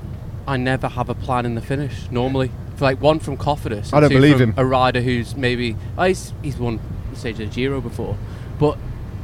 I 0.48 0.58
never 0.58 0.88
have 0.88 1.10
a 1.10 1.16
plan 1.16 1.46
in 1.46 1.56
the 1.56 1.62
finish 1.62 2.10
normally. 2.12 2.52
For 2.76 2.86
like 2.86 3.02
one 3.02 3.20
from 3.20 3.38
Cofidis. 3.38 3.94
I 3.94 4.00
don't 4.00 4.10
believe 4.10 4.40
him. 4.40 4.54
A 4.58 4.66
rider 4.66 5.02
who's 5.02 5.36
maybe 5.36 5.76
oh, 5.98 6.04
he's, 6.04 6.34
he's 6.44 6.58
won 6.58 6.80
the 7.12 7.18
stage 7.18 7.40
of 7.40 7.52
Giro 7.52 7.80
before, 7.82 8.18
but 8.60 8.78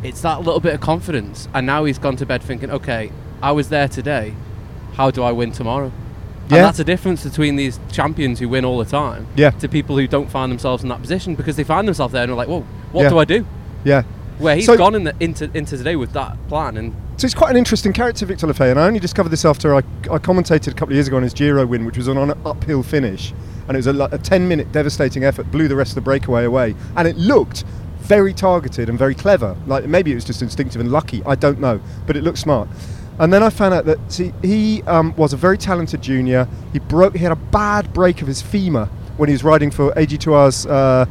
it's 0.03 0.21
that 0.21 0.39
little 0.39 0.59
bit 0.61 0.73
of 0.73 0.81
confidence. 0.81 1.47
And 1.53 1.65
now 1.65 1.83
he's 1.83 1.99
gone 1.99 2.15
to 2.17 2.25
bed 2.25 2.41
thinking, 2.41 2.71
okay, 2.71 3.11
I 3.41 3.51
was 3.51 3.69
there 3.69 3.87
today. 3.87 4.33
How 4.93 5.11
do 5.11 5.21
I 5.23 5.31
win 5.31 5.51
tomorrow? 5.51 5.91
Yeah. 6.49 6.57
And 6.57 6.65
that's 6.65 6.79
a 6.79 6.83
difference 6.83 7.23
between 7.23 7.55
these 7.55 7.79
champions 7.91 8.39
who 8.39 8.49
win 8.49 8.65
all 8.65 8.77
the 8.77 8.85
time 8.85 9.27
Yeah. 9.35 9.51
to 9.51 9.69
people 9.69 9.97
who 9.97 10.07
don't 10.07 10.29
find 10.29 10.51
themselves 10.51 10.83
in 10.83 10.89
that 10.89 11.01
position 11.01 11.35
because 11.35 11.55
they 11.55 11.63
find 11.63 11.87
themselves 11.87 12.11
there 12.13 12.23
and 12.23 12.31
are 12.31 12.35
like, 12.35 12.49
whoa, 12.49 12.65
what 12.91 13.03
Yeah. 13.03 13.09
do 13.09 13.17
I 13.19 13.25
do? 13.25 13.45
Yeah. 13.83 14.03
Where 14.37 14.55
he's 14.55 14.65
So- 14.65 14.75
gone 14.77 14.95
in 14.95 15.03
the, 15.03 15.15
into 15.19 15.49
into 15.53 15.77
today 15.77 15.95
with 15.95 16.13
that 16.13 16.35
plan 16.49 16.77
and 16.77 16.93
So 17.21 17.27
he's 17.27 17.35
quite 17.35 17.51
an 17.51 17.57
interesting 17.57 17.93
character, 17.93 18.25
Victor 18.25 18.47
Lafay, 18.47 18.71
and 18.71 18.79
I 18.79 18.87
only 18.87 18.99
discovered 18.99 19.29
this 19.29 19.45
after 19.45 19.75
I, 19.75 19.77
I 20.09 20.17
commentated 20.17 20.69
a 20.69 20.73
couple 20.73 20.93
of 20.93 20.95
years 20.95 21.07
ago 21.07 21.17
on 21.17 21.21
his 21.21 21.35
Giro 21.35 21.63
win, 21.67 21.85
which 21.85 21.95
was 21.95 22.09
on 22.09 22.17
an 22.17 22.35
uphill 22.47 22.81
finish, 22.81 23.31
and 23.67 23.77
it 23.77 23.85
was 23.85 23.85
a, 23.85 23.91
a 23.91 24.17
10-minute 24.17 24.71
devastating 24.71 25.23
effort, 25.23 25.51
blew 25.51 25.67
the 25.67 25.75
rest 25.75 25.91
of 25.91 25.95
the 25.95 26.01
breakaway 26.01 26.45
away, 26.45 26.73
and 26.97 27.07
it 27.07 27.15
looked 27.17 27.63
very 27.99 28.33
targeted 28.33 28.89
and 28.89 28.97
very 28.97 29.13
clever. 29.13 29.55
Like 29.67 29.85
maybe 29.85 30.11
it 30.11 30.15
was 30.15 30.25
just 30.25 30.41
instinctive 30.41 30.81
and 30.81 30.91
lucky, 30.91 31.21
I 31.23 31.35
don't 31.35 31.59
know, 31.59 31.79
but 32.07 32.17
it 32.17 32.23
looked 32.23 32.39
smart. 32.39 32.67
And 33.19 33.31
then 33.31 33.43
I 33.43 33.51
found 33.51 33.75
out 33.75 33.85
that 33.85 33.99
see, 34.11 34.33
he 34.41 34.81
um, 34.87 35.15
was 35.15 35.31
a 35.31 35.37
very 35.37 35.59
talented 35.59 36.01
junior. 36.01 36.47
He 36.73 36.79
broke, 36.79 37.15
he 37.15 37.19
had 37.19 37.33
a 37.33 37.35
bad 37.35 37.93
break 37.93 38.23
of 38.23 38.27
his 38.27 38.41
femur 38.41 38.85
when 39.17 39.29
he 39.29 39.33
was 39.33 39.43
riding 39.43 39.69
for 39.69 39.91
AG2R's 39.91 40.65
uh, 40.65 41.05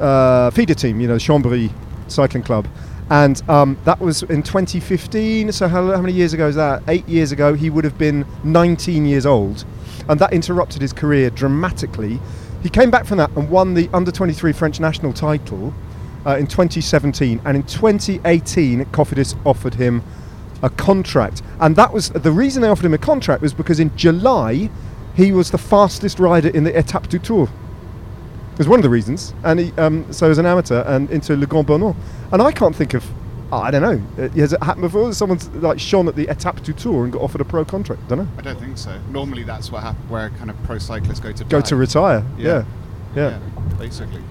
uh, 0.00 0.50
feeder 0.52 0.72
team, 0.72 1.02
you 1.02 1.08
know, 1.08 1.16
Chambéry 1.16 1.70
Cycling 2.08 2.44
Club. 2.44 2.66
And 3.10 3.42
um, 3.50 3.78
that 3.84 4.00
was 4.00 4.22
in 4.24 4.42
2015. 4.42 5.52
So, 5.52 5.68
how, 5.68 5.90
how 5.92 6.00
many 6.00 6.12
years 6.12 6.32
ago 6.32 6.48
is 6.48 6.54
that? 6.54 6.82
Eight 6.88 7.06
years 7.08 7.32
ago, 7.32 7.54
he 7.54 7.70
would 7.70 7.84
have 7.84 7.98
been 7.98 8.26
19 8.44 9.04
years 9.04 9.26
old. 9.26 9.64
And 10.08 10.18
that 10.20 10.32
interrupted 10.32 10.80
his 10.80 10.92
career 10.92 11.30
dramatically. 11.30 12.18
He 12.62 12.70
came 12.70 12.90
back 12.90 13.04
from 13.04 13.18
that 13.18 13.30
and 13.36 13.50
won 13.50 13.74
the 13.74 13.90
under 13.92 14.10
23 14.10 14.52
French 14.52 14.80
national 14.80 15.12
title 15.12 15.74
uh, 16.26 16.36
in 16.36 16.46
2017. 16.46 17.40
And 17.44 17.56
in 17.56 17.62
2018, 17.64 18.86
Cofidis 18.86 19.36
offered 19.44 19.74
him 19.74 20.02
a 20.62 20.70
contract. 20.70 21.42
And 21.60 21.76
that 21.76 21.92
was 21.92 22.08
the 22.08 22.32
reason 22.32 22.62
they 22.62 22.68
offered 22.68 22.86
him 22.86 22.94
a 22.94 22.98
contract 22.98 23.42
was 23.42 23.52
because 23.52 23.80
in 23.80 23.94
July, 23.96 24.70
he 25.14 25.30
was 25.30 25.50
the 25.50 25.58
fastest 25.58 26.18
rider 26.18 26.48
in 26.48 26.64
the 26.64 26.72
Etape 26.72 27.08
du 27.08 27.18
Tour. 27.18 27.48
It 28.54 28.58
was 28.58 28.68
one 28.68 28.78
of 28.78 28.82
the 28.84 28.90
reasons. 28.90 29.34
And 29.44 29.60
he, 29.60 29.72
um, 29.78 30.10
so 30.12 30.30
as 30.30 30.38
an 30.38 30.46
amateur 30.46 30.82
and 30.86 31.10
into 31.10 31.36
Le 31.36 31.46
Grand-Bornand. 31.46 31.94
And 32.32 32.40
I 32.40 32.52
can't 32.52 32.74
think 32.74 32.94
of, 32.94 33.04
oh, 33.52 33.58
I 33.58 33.70
don't 33.70 33.82
know, 33.82 34.24
uh, 34.24 34.28
has 34.30 34.52
it 34.52 34.62
happened 34.62 34.82
before? 34.82 35.12
Someone's 35.12 35.48
like 35.56 35.78
shone 35.80 36.06
at 36.08 36.14
the 36.16 36.26
Etape 36.26 36.62
du 36.62 36.72
Tour 36.72 37.04
and 37.04 37.12
got 37.12 37.22
offered 37.22 37.40
a 37.40 37.44
pro 37.44 37.64
contract. 37.64 38.06
don't 38.08 38.18
know. 38.18 38.28
I 38.38 38.42
don't 38.42 38.58
think 38.60 38.78
so. 38.78 38.96
Normally, 39.10 39.42
that's 39.42 39.72
what 39.72 39.82
hap- 39.82 39.96
where 40.08 40.30
kind 40.30 40.50
of 40.50 40.62
pro 40.64 40.78
cyclists 40.78 41.20
go 41.20 41.32
to 41.32 41.44
Go 41.44 41.60
die. 41.60 41.66
to 41.66 41.76
retire. 41.76 42.24
Yeah. 42.38 42.64
Yeah. 43.16 43.38
Yeah. 43.40 43.76
basically. 43.78 44.22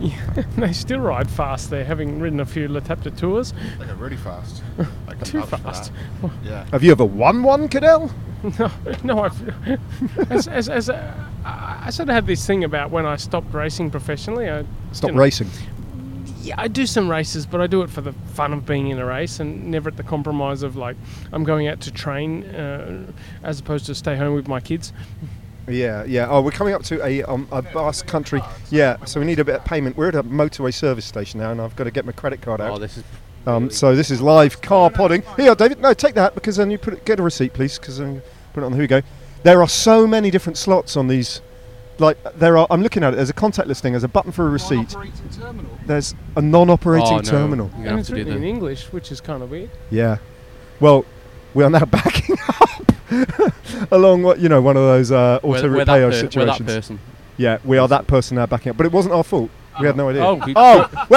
Yeah, 0.00 0.16
they 0.56 0.72
still 0.72 0.98
ride 0.98 1.30
fast 1.30 1.70
there, 1.70 1.84
having 1.84 2.18
ridden 2.18 2.40
a 2.40 2.46
few 2.46 2.66
Latapta 2.68 3.16
tours. 3.16 3.52
They 3.78 3.86
go 3.86 3.94
really 3.94 4.16
fast. 4.16 4.62
I 5.08 5.14
can 5.14 5.24
Too 5.24 5.42
fast. 5.42 5.92
Yeah. 6.42 6.64
Have 6.72 6.82
you 6.82 6.90
ever 6.90 7.04
won 7.04 7.42
one, 7.42 7.68
Cadel? 7.68 8.10
No, 8.58 8.70
no, 9.04 9.22
I've, 9.22 9.68
as, 10.32 10.48
as, 10.48 10.68
as 10.68 10.90
I, 11.44 11.84
I 11.86 11.90
sort 11.90 12.08
of 12.08 12.14
had 12.14 12.26
this 12.26 12.46
thing 12.46 12.64
about 12.64 12.90
when 12.90 13.06
I 13.06 13.16
stopped 13.16 13.52
racing 13.52 13.90
professionally. 13.90 14.50
I 14.50 14.64
Stop 14.92 15.12
racing. 15.14 15.48
yeah, 16.40 16.54
I 16.58 16.68
do 16.68 16.86
some 16.86 17.10
races, 17.10 17.46
but 17.46 17.60
I 17.60 17.66
do 17.66 17.82
it 17.82 17.90
for 17.90 18.00
the 18.00 18.12
fun 18.34 18.52
of 18.52 18.66
being 18.66 18.88
in 18.88 18.98
a 18.98 19.06
race 19.06 19.40
and 19.40 19.70
never 19.70 19.88
at 19.88 19.96
the 19.96 20.02
compromise 20.02 20.62
of 20.62 20.76
like 20.76 20.96
I'm 21.32 21.44
going 21.44 21.68
out 21.68 21.80
to 21.82 21.90
train 21.92 22.44
uh, 22.44 23.06
as 23.42 23.60
opposed 23.60 23.86
to 23.86 23.94
stay 23.94 24.16
home 24.16 24.34
with 24.34 24.48
my 24.48 24.60
kids. 24.60 24.92
Yeah, 25.68 26.04
yeah. 26.04 26.26
Oh, 26.28 26.40
we're 26.40 26.50
coming 26.50 26.74
up 26.74 26.82
to 26.84 27.04
a, 27.04 27.22
um, 27.22 27.46
a 27.52 27.62
Basque 27.62 28.06
country. 28.06 28.42
Yeah, 28.70 29.04
so 29.04 29.20
we 29.20 29.26
need 29.26 29.38
a 29.38 29.44
bit 29.44 29.54
of 29.54 29.64
payment. 29.64 29.96
We're 29.96 30.08
at 30.08 30.16
a 30.16 30.24
motorway 30.24 30.74
service 30.74 31.04
station 31.04 31.38
now, 31.38 31.52
and 31.52 31.60
I've 31.60 31.76
got 31.76 31.84
to 31.84 31.92
get 31.92 32.04
my 32.04 32.12
credit 32.12 32.42
card 32.42 32.60
out. 32.60 32.72
Oh, 32.72 32.78
this 32.78 32.98
is. 32.98 33.04
Um, 33.46 33.70
so 33.70 33.96
this 33.96 34.10
is 34.10 34.20
live 34.20 34.60
car 34.60 34.90
podding. 34.90 35.22
Here, 35.36 35.54
David. 35.54 35.80
No, 35.80 35.94
take 35.94 36.14
that 36.14 36.34
because 36.34 36.56
then 36.56 36.70
you 36.70 36.78
put 36.78 36.94
it, 36.94 37.04
get 37.04 37.18
a 37.18 37.22
receipt, 37.22 37.52
please. 37.52 37.78
Because 37.78 38.00
um, 38.00 38.22
put 38.52 38.62
it 38.62 38.66
on. 38.66 38.72
Here 38.72 38.82
we 38.82 38.86
go. 38.86 39.02
There 39.42 39.60
are 39.62 39.68
so 39.68 40.06
many 40.06 40.30
different 40.30 40.56
slots 40.56 40.96
on 40.96 41.08
these. 41.08 41.40
Like 41.98 42.16
there 42.38 42.56
are. 42.56 42.66
I'm 42.70 42.82
looking 42.82 43.02
at 43.04 43.12
it. 43.12 43.16
There's 43.16 43.30
a 43.30 43.34
contact 43.34 43.68
listing. 43.68 43.92
There's 43.92 44.04
a 44.04 44.08
button 44.08 44.32
for 44.32 44.46
a 44.46 44.50
receipt. 44.50 44.90
Terminal. 45.38 45.78
There's 45.86 46.14
a 46.36 46.42
non-operating 46.42 47.06
Oh, 47.08 47.16
no. 47.16 47.22
terminal. 47.22 47.66
You're 47.66 47.74
and 47.76 47.84
gonna 47.84 47.90
have 47.90 47.98
it's 48.00 48.08
to 48.08 48.14
do 48.14 48.18
written 48.20 48.34
in 48.34 48.40
the. 48.42 48.48
English, 48.48 48.92
which 48.92 49.12
is 49.12 49.20
kind 49.20 49.42
of 49.42 49.50
weird. 49.50 49.70
Yeah. 49.90 50.16
Well, 50.80 51.04
we 51.54 51.62
are 51.64 51.70
now 51.70 51.84
backing 51.84 52.36
up 52.48 53.52
along 53.92 54.22
what 54.22 54.38
you 54.40 54.48
know 54.48 54.60
one 54.62 54.76
of 54.76 54.82
those 54.84 55.12
uh, 55.12 55.38
auto 55.42 55.48
We're, 55.48 55.70
we're, 55.78 55.84
that 55.84 55.92
repair 55.94 56.00
per- 56.00 56.04
we're 56.04 56.10
that 56.10 56.16
situations. 56.56 56.66
person. 56.66 56.98
Yeah, 57.36 57.58
we 57.64 57.78
are 57.78 57.88
that 57.88 58.06
person 58.06 58.36
now 58.36 58.46
backing 58.46 58.70
up. 58.70 58.76
But 58.76 58.86
it 58.86 58.92
wasn't 58.92 59.14
our 59.14 59.24
fault. 59.24 59.50
We 59.80 59.86
had 59.86 59.96
no 59.96 60.08
idea. 60.08 60.24
Oh, 60.24 60.34
we- 60.46 60.54
Oh, 60.56 60.88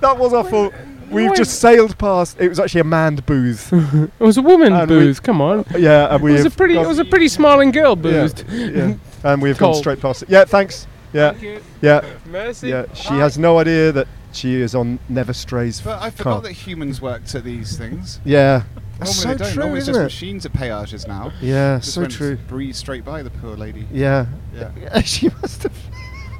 that 0.00 0.16
was 0.18 0.32
our 0.32 0.44
fault. 0.44 0.74
We've 1.10 1.30
Wait. 1.30 1.36
just 1.36 1.60
sailed 1.60 1.98
past. 1.98 2.36
It 2.40 2.48
was 2.48 2.60
actually 2.60 2.82
a 2.82 2.84
manned 2.84 3.26
booth. 3.26 3.72
It 3.72 4.24
was 4.24 4.36
a 4.36 4.42
woman 4.42 4.72
And 4.72 4.88
booth. 4.88 5.22
Come 5.22 5.40
on. 5.40 5.64
yeah, 5.76 6.14
and 6.14 6.22
we 6.22 6.30
It 6.32 6.44
was 6.44 6.46
a 6.46 6.50
pretty. 6.50 6.74
It 6.76 6.86
was 6.86 6.98
a 6.98 7.04
pretty 7.04 7.28
smiling 7.28 7.72
girl 7.72 7.96
yeah, 7.96 8.02
boozed. 8.02 8.44
yeah, 8.50 8.94
and 9.24 9.42
we've 9.42 9.58
gone 9.58 9.74
straight 9.74 10.00
past 10.00 10.22
it. 10.22 10.30
Yeah, 10.30 10.44
thanks. 10.44 10.86
Yeah, 11.12 11.34
yeah, 11.82 12.04
Mercy. 12.26 12.68
yeah. 12.68 12.84
She 12.94 13.14
has 13.14 13.36
no 13.36 13.58
idea 13.58 13.90
that 13.92 14.06
she 14.32 14.54
is 14.54 14.76
on 14.76 15.00
Never 15.08 15.32
Strays. 15.32 15.80
But 15.80 15.96
I 15.98 16.10
car. 16.10 16.12
forgot 16.12 16.42
that 16.44 16.52
humans 16.52 17.02
worked 17.02 17.34
at 17.34 17.42
these 17.42 17.76
things. 17.76 18.20
Yeah, 18.24 18.62
that's 19.00 19.00
Normally 19.00 19.12
so 19.14 19.28
they 19.28 19.34
don't. 19.44 19.52
true, 19.54 19.60
Normally 19.62 19.78
it's 19.80 19.88
isn't 19.88 19.94
just 19.94 20.00
it? 20.00 20.04
machines 20.04 20.46
at 20.46 20.52
peages 20.52 21.08
now. 21.08 21.32
Yeah, 21.40 21.78
Just 21.78 21.94
so 21.94 22.06
true. 22.06 22.36
Breeze 22.36 22.76
straight 22.76 23.04
by 23.04 23.24
the 23.24 23.30
poor 23.30 23.56
lady. 23.56 23.88
Yeah. 23.90 24.26
Yeah. 24.54 25.00
she 25.04 25.30
must 25.42 25.64
have 25.64 25.72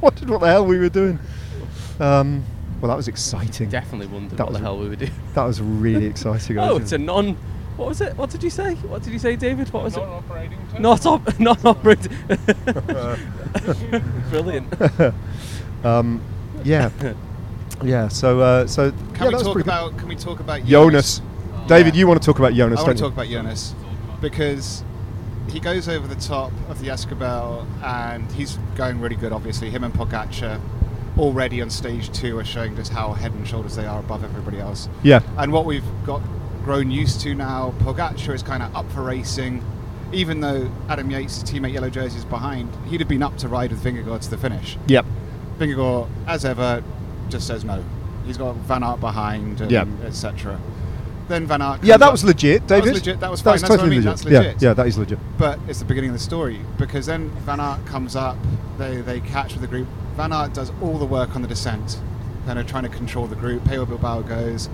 wondered 0.01 0.31
what 0.31 0.41
the 0.41 0.47
hell 0.47 0.65
we 0.65 0.79
were 0.79 0.89
doing. 0.89 1.19
Um, 1.99 2.45
well, 2.81 2.89
that 2.89 2.97
was 2.97 3.09
exciting. 3.09 3.69
Definitely 3.69 4.07
wondered 4.07 4.39
That 4.39 4.45
what 4.45 4.53
was 4.53 4.59
the 4.61 4.65
hell 4.65 4.79
we 4.79 4.89
were 4.89 4.97
doing. 4.97 5.13
That 5.35 5.45
was 5.45 5.61
really 5.61 6.07
exciting. 6.07 6.59
Oh, 6.59 6.63
wasn't 6.75 6.83
it's 6.83 6.93
a 6.93 6.99
non. 6.99 7.37
What 7.77 7.89
was 7.89 8.01
it? 8.03 8.17
What 8.17 8.31
did 8.31 8.43
you 8.43 8.51
say? 8.51 8.75
What 8.75 9.03
did 9.03 9.13
you 9.13 9.19
say, 9.19 9.37
David? 9.37 9.73
What 9.73 9.85
was 9.85 9.97
it? 9.97 10.01
Non-operating. 10.01 10.59
Not 10.81 11.07
op- 11.07 11.41
not 11.41 11.65
operating. 11.65 12.13
Brilliant. 14.31 14.73
um, 15.85 16.21
yeah, 16.65 16.91
yeah. 17.83 18.09
So, 18.09 18.41
uh, 18.41 18.67
so 18.67 18.91
Can 19.15 19.17
yeah, 19.25 19.27
we 19.29 19.33
talk 19.33 19.43
pretty 19.53 19.55
good. 19.55 19.63
about? 19.63 19.99
Can 19.99 20.09
we 20.09 20.17
talk 20.17 20.41
about 20.41 20.65
Jonas? 20.65 21.23
David, 21.67 21.95
Yeah. 21.95 22.01
you 22.01 22.07
want 22.09 22.21
to 22.21 22.27
talk 22.27 22.39
about 22.39 22.55
Jonas? 22.55 22.79
I 22.81 22.83
don't 22.83 22.87
want 22.89 22.99
to 22.99 23.05
you? 23.05 23.11
talk 23.11 23.17
about 23.17 23.29
Jonas 23.29 23.75
because 24.21 24.85
he 25.49 25.61
goes 25.61 25.89
over 25.89 26.07
the 26.07 26.21
top 26.21 26.53
of 26.69 26.81
the 26.81 26.89
Jaizkibel 26.89 27.65
and 27.83 28.31
he's 28.33 28.59
going 28.77 29.01
really 29.01 29.17
good. 29.17 29.33
Obviously, 29.33 29.71
him 29.71 29.85
and 29.85 29.95
Pogacar 29.95 30.61
already 31.21 31.61
on 31.63 31.71
stage 31.71 32.11
two 32.13 32.39
are 32.39 32.45
showing 32.45 32.75
just 32.77 32.93
how 32.93 33.13
head 33.13 33.33
and 33.33 33.47
shoulders 33.47 33.77
they 33.77 33.87
are 33.87 34.01
above 34.01 34.25
everybody 34.25 34.59
else. 34.59 34.89
Yeah, 35.03 35.21
And 35.37 35.53
what 35.53 35.65
we've 35.67 35.85
got 36.07 36.23
grown 36.65 36.91
used 36.91 37.21
to 37.23 37.35
now, 37.35 37.75
Pogacar 37.81 38.35
is 38.35 38.43
kind 38.43 38.63
of 38.63 38.75
up 38.75 38.91
for 38.93 39.03
racing. 39.03 39.63
Even 40.13 40.41
though 40.41 40.69
Adam 40.89 41.11
Yates' 41.11 41.43
teammate 41.45 41.73
Yellow 41.73 41.91
Jersey 41.91 42.19
is 42.19 42.25
behind, 42.25 42.69
he'd 42.89 43.01
have 43.01 43.09
been 43.09 43.23
up 43.23 43.37
to 43.39 43.49
ride 43.49 43.71
with 43.71 43.83
Vingegaard 43.85 44.21
to 44.23 44.31
the 44.31 44.37
finish. 44.39 44.77
yep, 44.89 45.05
Vingegaard, 45.59 46.09
as 46.27 46.45
ever, 46.45 46.83
just 47.29 47.47
says 47.47 47.65
no. 47.65 47.85
He's 48.27 48.37
got 48.37 48.57
Van 48.57 48.83
Aert 48.83 49.01
behind, 49.01 49.61
and 49.61 49.71
Yeah. 49.71 49.85
etc. 50.05 50.59
Then 51.29 51.47
Van 51.47 51.63
Aert. 51.63 51.85
yeah. 51.85 51.97
That 51.97 52.07
up- 52.07 52.13
was 52.13 52.25
legit, 52.25 52.67
That 52.67 52.77
was 52.77 52.85
David. 52.87 52.95
legit, 52.95 53.21
that 53.21 53.31
was 53.31 53.41
fine, 53.41 53.53
that's 53.53 53.63
what 53.63 53.71
I 53.71 53.77
totally 53.77 53.91
mean, 53.91 53.99
legit. 53.99 54.11
that's 54.11 54.25
legit. 54.25 54.63
Yeah, 54.63 54.69
yeah, 54.71 54.75
that 54.75 54.87
is 54.89 54.99
legit. 54.99 55.19
But 55.39 55.61
it's 55.69 55.79
the 55.79 55.85
beginning 55.85 56.11
of 56.11 56.15
the 56.17 56.23
story 56.23 56.59
because 56.77 57.07
then 57.07 57.31
Van 57.47 57.61
Aert 57.61 57.85
comes 57.87 58.17
up, 58.17 58.37
they, 58.79 58.97
they 59.03 59.21
catch 59.21 59.53
with 59.53 59.61
the 59.63 59.69
group. 59.69 59.87
Van 60.29 60.53
does 60.53 60.71
all 60.83 60.99
the 60.99 61.07
work 61.07 61.35
on 61.35 61.41
the 61.41 61.49
descent, 61.49 61.99
kind 62.45 62.59
of 62.59 62.67
trying 62.67 62.83
to 62.83 62.91
control 62.91 63.27
the 63.27 63.35
group. 63.35 63.65
Pello 63.65 63.89
Bilbao 63.89 64.21
goes. 64.21 64.69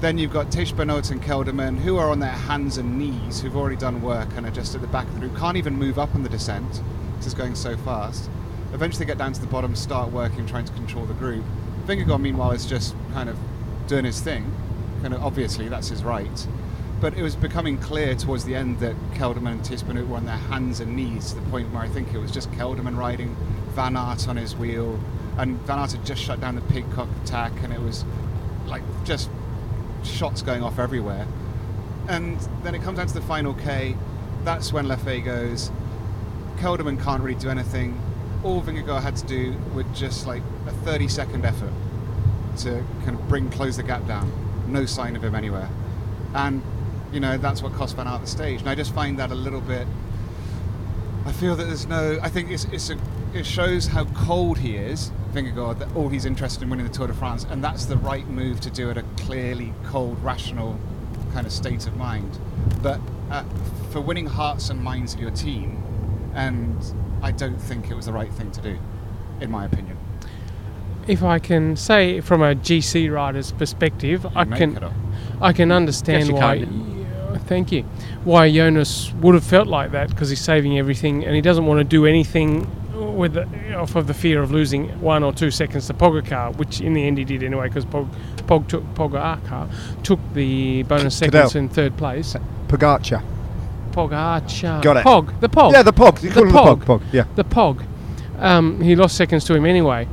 Then 0.00 0.18
you've 0.18 0.32
got 0.32 0.48
Tiesj 0.50 0.76
Benoot 0.76 1.12
and 1.12 1.22
Kelderman 1.22 1.78
who 1.78 1.98
are 1.98 2.10
on 2.10 2.18
their 2.18 2.30
hands 2.30 2.78
and 2.78 2.98
knees, 2.98 3.40
who've 3.40 3.56
already 3.56 3.76
done 3.76 4.02
work 4.02 4.28
and 4.34 4.44
are 4.44 4.50
just 4.50 4.74
at 4.74 4.80
the 4.80 4.88
back 4.88 5.06
of 5.06 5.14
the 5.14 5.20
group, 5.20 5.36
can't 5.36 5.56
even 5.56 5.76
move 5.76 6.00
up 6.00 6.12
on 6.16 6.24
the 6.24 6.28
descent 6.28 6.68
because 7.12 7.26
it's 7.26 7.34
going 7.34 7.54
so 7.54 7.76
fast. 7.76 8.28
Eventually 8.72 9.06
get 9.06 9.18
down 9.18 9.32
to 9.32 9.40
the 9.40 9.46
bottom, 9.46 9.76
start 9.76 10.10
working, 10.10 10.46
trying 10.46 10.64
to 10.64 10.72
control 10.72 11.06
the 11.06 11.14
group. 11.14 11.44
Vingegaard, 11.86 12.20
meanwhile, 12.20 12.50
is 12.50 12.66
just 12.66 12.96
kind 13.12 13.28
of 13.28 13.38
doing 13.86 14.04
his 14.04 14.20
thing. 14.20 14.52
Kind 15.00 15.14
of 15.14 15.22
obviously 15.22 15.68
that's 15.68 15.90
his 15.90 16.02
right. 16.02 16.48
But 17.02 17.18
it 17.18 17.22
was 17.22 17.34
becoming 17.34 17.78
clear 17.78 18.14
towards 18.14 18.44
the 18.44 18.54
end 18.54 18.78
that 18.78 18.94
Kelderman 19.14 19.50
and 19.50 19.60
Tiesj 19.60 19.84
Benoot 19.84 20.08
were 20.08 20.18
on 20.18 20.24
their 20.24 20.36
hands 20.36 20.78
and 20.78 20.94
knees 20.94 21.32
to 21.32 21.40
the 21.40 21.50
point 21.50 21.72
where 21.72 21.82
I 21.82 21.88
think 21.88 22.14
it 22.14 22.18
was 22.18 22.30
just 22.30 22.48
Kelderman 22.52 22.96
riding 22.96 23.34
Van 23.74 23.96
Aert 23.96 24.28
on 24.28 24.36
his 24.36 24.54
wheel, 24.54 25.00
and 25.36 25.58
Van 25.62 25.80
Aert 25.80 25.90
had 25.92 26.06
just 26.06 26.22
shut 26.22 26.40
down 26.40 26.54
the 26.54 26.60
Pidcock 26.60 27.08
attack, 27.24 27.50
and 27.64 27.72
it 27.72 27.80
was 27.80 28.04
like 28.68 28.82
just 29.02 29.28
shots 30.04 30.42
going 30.42 30.62
off 30.62 30.78
everywhere. 30.78 31.26
And 32.06 32.38
then 32.62 32.76
it 32.76 32.82
comes 32.82 32.98
down 32.98 33.08
to 33.08 33.14
the 33.14 33.22
final 33.22 33.54
K. 33.54 33.96
That's 34.44 34.72
when 34.72 34.86
Lafay 34.86 35.24
goes. 35.24 35.72
Kelderman 36.58 37.02
can't 37.02 37.20
really 37.20 37.38
do 37.38 37.50
anything. 37.50 38.00
All 38.44 38.62
Vingegaard 38.62 39.02
had 39.02 39.16
to 39.16 39.26
do 39.26 39.56
was 39.74 39.86
just 39.92 40.28
like 40.28 40.42
a 40.68 40.70
30 40.70 41.08
second 41.08 41.44
effort 41.44 41.72
to 42.58 42.84
kind 43.04 43.18
of 43.18 43.28
bring 43.28 43.50
close 43.50 43.76
the 43.76 43.82
gap 43.82 44.06
down. 44.06 44.30
No 44.68 44.86
sign 44.86 45.16
of 45.16 45.24
him 45.24 45.34
anywhere. 45.34 45.68
And 46.34 46.62
you 47.12 47.20
know 47.20 47.36
that's 47.36 47.62
what 47.62 47.72
cost 47.74 47.96
Van 47.96 48.08
Aert 48.08 48.22
the 48.22 48.26
stage. 48.26 48.60
And 48.60 48.68
I 48.68 48.74
just 48.74 48.94
find 48.94 49.18
that 49.18 49.30
a 49.30 49.34
little 49.34 49.60
bit. 49.60 49.86
I 51.24 51.32
feel 51.32 51.54
that 51.56 51.64
there's 51.64 51.86
no. 51.86 52.18
I 52.22 52.28
think 52.28 52.50
it's, 52.50 52.64
it's 52.66 52.90
a, 52.90 52.98
it 53.34 53.46
shows 53.46 53.86
how 53.86 54.06
cold 54.06 54.58
he 54.58 54.76
is, 54.76 55.12
Vingegaard. 55.32 55.78
That 55.78 55.94
all 55.94 56.08
he's 56.08 56.24
interested 56.24 56.62
in 56.62 56.70
winning 56.70 56.86
the 56.86 56.92
Tour 56.92 57.06
de 57.06 57.14
France, 57.14 57.46
and 57.48 57.62
that's 57.62 57.84
the 57.84 57.96
right 57.96 58.26
move 58.26 58.60
to 58.62 58.70
do 58.70 58.90
at 58.90 58.98
a 58.98 59.02
clearly 59.18 59.72
cold, 59.84 60.22
rational 60.24 60.78
kind 61.32 61.46
of 61.46 61.52
state 61.52 61.86
of 61.86 61.96
mind. 61.96 62.38
But 62.82 63.00
uh, 63.30 63.44
for 63.90 64.00
winning 64.00 64.26
hearts 64.26 64.70
and 64.70 64.82
minds 64.82 65.14
of 65.14 65.20
your 65.20 65.30
team, 65.30 65.82
and 66.34 66.76
I 67.22 67.30
don't 67.30 67.58
think 67.58 67.90
it 67.90 67.94
was 67.94 68.06
the 68.06 68.12
right 68.12 68.32
thing 68.32 68.50
to 68.52 68.60
do, 68.60 68.78
in 69.40 69.50
my 69.50 69.64
opinion. 69.64 69.98
If 71.06 71.22
I 71.22 71.38
can 71.40 71.76
say 71.76 72.20
from 72.20 72.42
a 72.42 72.54
GC 72.54 73.12
rider's 73.12 73.52
perspective, 73.52 74.24
I 74.36 74.44
can. 74.44 74.92
I 75.40 75.52
can 75.52 75.72
understand 75.72 76.32
why. 76.32 76.58
can. 76.60 76.91
Thank 77.40 77.72
you. 77.72 77.82
Why 78.24 78.50
Jonas 78.52 79.12
would 79.20 79.34
have 79.34 79.44
felt 79.44 79.68
like 79.68 79.92
that 79.92 80.10
because 80.10 80.30
he's 80.30 80.40
saving 80.40 80.78
everything 80.78 81.24
and 81.24 81.34
he 81.34 81.40
doesn't 81.40 81.66
want 81.66 81.78
to 81.78 81.84
do 81.84 82.06
anything 82.06 82.66
with 83.16 83.34
the, 83.34 83.74
off 83.74 83.96
of 83.96 84.06
the 84.06 84.14
fear 84.14 84.42
of 84.42 84.50
losing 84.50 84.88
one 85.00 85.22
or 85.22 85.32
two 85.32 85.50
seconds 85.50 85.86
to 85.88 85.94
Pogacar, 85.94 86.56
which 86.56 86.80
in 86.80 86.94
the 86.94 87.04
end 87.06 87.18
he 87.18 87.24
did 87.24 87.42
anyway 87.42 87.68
because 87.68 87.84
Pog, 87.84 88.08
Pog 88.46 88.68
took 88.68 88.84
Pogacar 88.94 89.68
took 90.02 90.20
the 90.34 90.82
bonus 90.84 91.18
Cadel. 91.20 91.30
seconds 91.32 91.56
in 91.56 91.68
third 91.68 91.96
place. 91.96 92.36
Pogacar. 92.68 93.22
Pogacar. 93.92 94.82
Got 94.82 94.96
it. 94.98 95.04
Pog. 95.04 95.40
The 95.40 95.48
Pog. 95.48 95.72
Yeah, 95.72 95.82
the 95.82 95.92
Pog. 95.92 96.22
You 96.22 96.30
The 96.30 96.40
Pog. 96.42 96.80
the 96.80 96.86
Pog. 96.86 97.00
Pog. 97.00 97.02
Yeah. 97.12 97.24
the 97.34 97.44
Pog. 97.44 97.84
Um, 98.38 98.80
he 98.80 98.96
lost 98.96 99.16
seconds 99.16 99.44
to 99.44 99.54
him 99.54 99.66
anyway. 99.66 100.08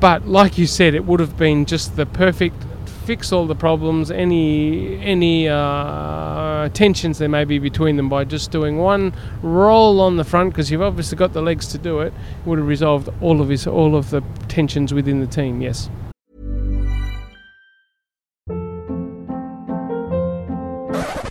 But 0.00 0.26
like 0.28 0.58
you 0.58 0.66
said, 0.66 0.94
it 0.94 1.04
would 1.04 1.20
have 1.20 1.36
been 1.36 1.64
just 1.64 1.96
the 1.96 2.06
perfect 2.06 2.62
fix 3.06 3.30
all 3.30 3.46
the 3.46 3.54
problems, 3.54 4.10
any 4.10 4.98
any 5.00 5.48
uh, 5.48 6.68
tensions 6.70 7.18
there 7.18 7.28
may 7.28 7.44
be 7.44 7.58
between 7.58 7.96
them 7.96 8.08
by 8.08 8.24
just 8.24 8.50
doing 8.50 8.78
one 8.78 9.14
roll 9.42 10.00
on 10.00 10.16
the 10.16 10.24
front 10.24 10.50
because 10.50 10.70
you've 10.70 10.82
obviously 10.82 11.16
got 11.16 11.32
the 11.32 11.40
legs 11.40 11.68
to 11.68 11.78
do 11.78 12.00
it. 12.00 12.12
Would 12.44 12.58
have 12.58 12.66
resolved 12.66 13.08
all 13.20 13.40
of 13.40 13.48
his 13.48 13.66
all 13.66 13.94
of 13.94 14.10
the 14.10 14.22
tensions 14.48 14.92
within 14.92 15.20
the 15.20 15.26
team. 15.26 15.62
Yes. 15.62 15.88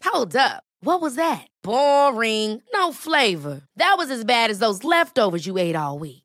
Hold 0.05 0.35
up. 0.37 0.63
What 0.79 1.01
was 1.01 1.15
that? 1.15 1.47
Boring. 1.61 2.61
No 2.73 2.93
flavor. 2.93 3.63
That 3.75 3.95
was 3.97 4.09
as 4.09 4.23
bad 4.23 4.49
as 4.49 4.59
those 4.59 4.83
leftovers 4.83 5.45
you 5.45 5.57
ate 5.57 5.75
all 5.75 5.99
week. 5.99 6.24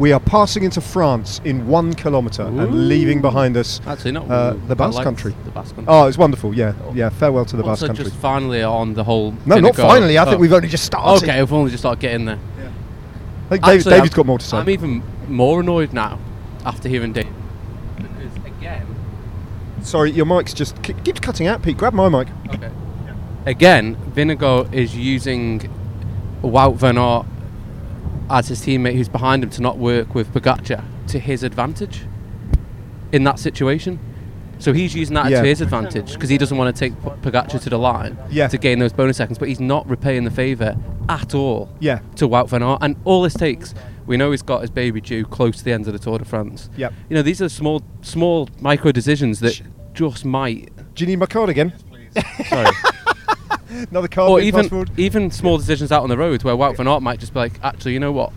We 0.00 0.12
are 0.12 0.20
passing 0.20 0.62
into 0.62 0.80
France 0.80 1.42
in 1.44 1.66
one 1.66 1.92
kilometre 1.92 2.44
and 2.44 2.88
leaving 2.88 3.20
behind 3.20 3.54
us 3.58 3.82
Actually, 3.86 4.12
not 4.12 4.30
uh, 4.30 4.54
the 4.66 4.74
Basque 4.74 4.94
liked 4.94 5.04
country. 5.04 5.34
The 5.44 5.50
Basque 5.50 5.74
country. 5.74 5.92
Oh, 5.92 6.06
it's 6.06 6.16
wonderful. 6.16 6.54
Yeah, 6.54 6.72
yeah. 6.94 7.10
Farewell 7.10 7.44
to 7.44 7.54
the 7.54 7.62
Basque 7.62 7.86
Country. 7.86 8.04
also, 8.04 8.04
country. 8.04 8.04
just 8.04 8.16
finally 8.16 8.62
on 8.62 8.94
the 8.94 9.04
whole. 9.04 9.34
No, 9.44 9.60
not 9.60 9.76
finally. 9.76 10.18
I 10.18 10.24
think 10.24 10.36
oh. 10.36 10.38
we've 10.38 10.54
only 10.54 10.68
just 10.68 10.86
started. 10.86 11.22
Okay, 11.22 11.38
we've 11.38 11.52
only 11.52 11.70
just 11.70 11.82
started 11.82 12.00
getting 12.00 12.24
there. 12.24 12.38
Yeah. 12.58 12.64
I 12.64 13.48
think 13.50 13.64
Dave, 13.64 13.74
Actually, 13.80 13.90
David's 13.90 14.14
I'm- 14.14 14.16
got 14.16 14.26
more 14.26 14.38
to 14.38 14.46
say. 14.46 14.56
I'm 14.56 14.70
even 14.70 15.02
more 15.28 15.60
annoyed 15.60 15.92
now 15.92 16.18
after 16.64 16.88
hearing 16.88 17.12
Dave. 17.12 17.28
Because 17.96 18.36
again, 18.46 18.86
Sorry, 19.82 20.12
your 20.12 20.24
mic's 20.24 20.54
just 20.54 20.82
ke- 20.82 21.04
keeps 21.04 21.20
cutting 21.20 21.46
out. 21.46 21.60
Pete, 21.62 21.76
grab 21.76 21.92
my 21.92 22.08
mic. 22.08 22.28
okay. 22.54 22.70
Again, 23.44 23.96
Vingegaard 24.14 24.72
is 24.72 24.96
using 24.96 25.70
Wout 26.40 26.76
van 26.76 26.96
Aert 26.96 27.26
as 28.30 28.48
his 28.48 28.60
teammate 28.60 28.94
who's 28.94 29.08
behind 29.08 29.42
him 29.42 29.50
to 29.50 29.62
not 29.62 29.78
work 29.78 30.14
with 30.14 30.32
Pogacar 30.32 30.82
to 31.08 31.18
his 31.18 31.42
advantage 31.42 32.02
in 33.12 33.24
that 33.24 33.38
situation. 33.38 33.98
So 34.58 34.72
he's 34.72 34.94
using 34.94 35.14
that 35.14 35.30
Yeah. 35.30 35.40
to 35.40 35.48
his 35.48 35.60
advantage 35.62 36.12
because 36.12 36.28
he 36.28 36.36
doesn't 36.38 36.56
want 36.56 36.74
to 36.74 36.78
take 36.78 36.92
P- 37.02 37.08
Pogacar 37.30 37.60
to 37.62 37.70
the 37.70 37.78
line 37.78 38.16
Yeah. 38.30 38.46
to 38.48 38.58
gain 38.58 38.78
those 38.78 38.92
bonus 38.92 39.16
seconds, 39.16 39.38
but 39.38 39.48
he's 39.48 39.58
not 39.60 39.88
repaying 39.88 40.24
the 40.24 40.30
favour 40.30 40.76
at 41.08 41.34
all 41.34 41.70
Yeah. 41.80 42.00
to 42.16 42.28
Wout 42.28 42.48
van 42.50 42.62
Aert. 42.62 42.78
And 42.82 42.96
all 43.04 43.22
this 43.22 43.32
takes, 43.34 43.74
we 44.06 44.16
know 44.18 44.30
he's 44.32 44.42
got 44.42 44.60
his 44.60 44.70
baby 44.70 45.00
due 45.00 45.24
close 45.24 45.56
to 45.58 45.64
the 45.64 45.72
end 45.72 45.86
of 45.86 45.92
the 45.94 45.98
Tour 45.98 46.18
de 46.18 46.24
France. 46.26 46.68
Yep. 46.76 46.92
You 47.08 47.16
know, 47.16 47.22
these 47.22 47.40
are 47.40 47.48
small, 47.48 47.82
small 48.02 48.48
micro 48.60 48.92
decisions 48.92 49.40
that 49.40 49.60
just 49.94 50.24
might, 50.24 50.68
Do 50.94 51.04
you 51.04 51.06
need 51.06 51.18
my 51.20 51.26
card 51.26 51.48
again? 51.48 51.72
sorry, 52.48 52.66
Another 53.90 54.08
card. 54.08 54.30
or 54.30 54.40
even 54.40 54.88
even 54.96 55.30
small 55.30 55.56
decisions 55.58 55.92
out 55.92 56.02
on 56.02 56.08
the 56.08 56.16
road 56.18 56.42
where 56.42 56.54
Wout 56.54 56.76
van 56.76 56.88
Aert 56.88 57.02
might 57.02 57.20
just 57.20 57.32
be 57.32 57.38
like, 57.40 57.52
actually, 57.62 57.92
you 57.92 58.00
know 58.00 58.12
what? 58.12 58.32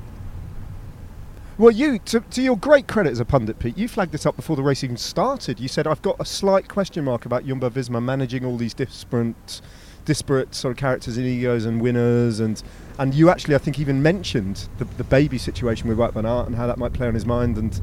Well, 1.57 1.71
you, 1.71 1.99
to, 1.99 2.19
to 2.19 2.41
your 2.41 2.57
great 2.57 2.87
credit 2.87 3.11
as 3.11 3.19
a 3.19 3.25
pundit, 3.25 3.59
Pete, 3.59 3.77
you 3.77 3.87
flagged 3.87 4.11
this 4.11 4.25
up 4.25 4.35
before 4.35 4.55
the 4.55 4.63
race 4.63 4.83
even 4.83 4.97
started. 4.97 5.59
You 5.59 5.67
said, 5.67 5.85
I've 5.85 6.01
got 6.01 6.15
a 6.19 6.25
slight 6.25 6.67
question 6.67 7.03
mark 7.05 7.25
about 7.25 7.45
Jumbo 7.45 7.69
Visma 7.69 8.01
managing 8.03 8.43
all 8.43 8.57
these 8.57 8.73
disparate, 8.73 9.61
disparate 10.03 10.55
sort 10.55 10.71
of 10.71 10.77
characters 10.77 11.15
and 11.15 11.27
egos 11.27 11.65
and 11.65 11.79
winners. 11.79 12.39
And, 12.39 12.61
and 12.97 13.13
you 13.13 13.29
actually, 13.29 13.53
I 13.53 13.59
think, 13.59 13.77
even 13.79 14.01
mentioned 14.01 14.67
the, 14.79 14.85
the 14.85 15.03
baby 15.03 15.37
situation 15.37 15.87
with 15.87 15.99
Wout 15.99 16.13
van 16.13 16.25
Aert 16.25 16.47
and 16.47 16.55
how 16.55 16.65
that 16.65 16.79
might 16.79 16.93
play 16.93 17.07
on 17.07 17.13
his 17.13 17.25
mind. 17.25 17.55
And 17.59 17.79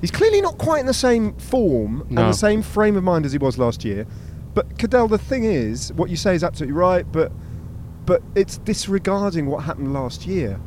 he's 0.00 0.10
clearly 0.10 0.40
not 0.40 0.56
quite 0.56 0.80
in 0.80 0.86
the 0.86 0.94
same 0.94 1.34
form 1.34 2.06
No. 2.08 2.22
and 2.22 2.32
the 2.32 2.36
same 2.36 2.62
frame 2.62 2.96
of 2.96 3.04
mind 3.04 3.26
as 3.26 3.32
he 3.32 3.38
was 3.38 3.58
last 3.58 3.84
year. 3.84 4.06
But, 4.56 4.78
Cadel, 4.78 5.06
the 5.10 5.18
thing 5.18 5.44
is, 5.44 5.92
what 5.92 6.08
you 6.08 6.16
say 6.16 6.34
is 6.34 6.42
absolutely 6.42 6.72
right, 6.72 7.04
but, 7.12 7.30
but 8.06 8.22
it's 8.34 8.56
disregarding 8.56 9.44
what 9.46 9.62
happened 9.64 9.92
last 9.92 10.24
year. 10.26 10.58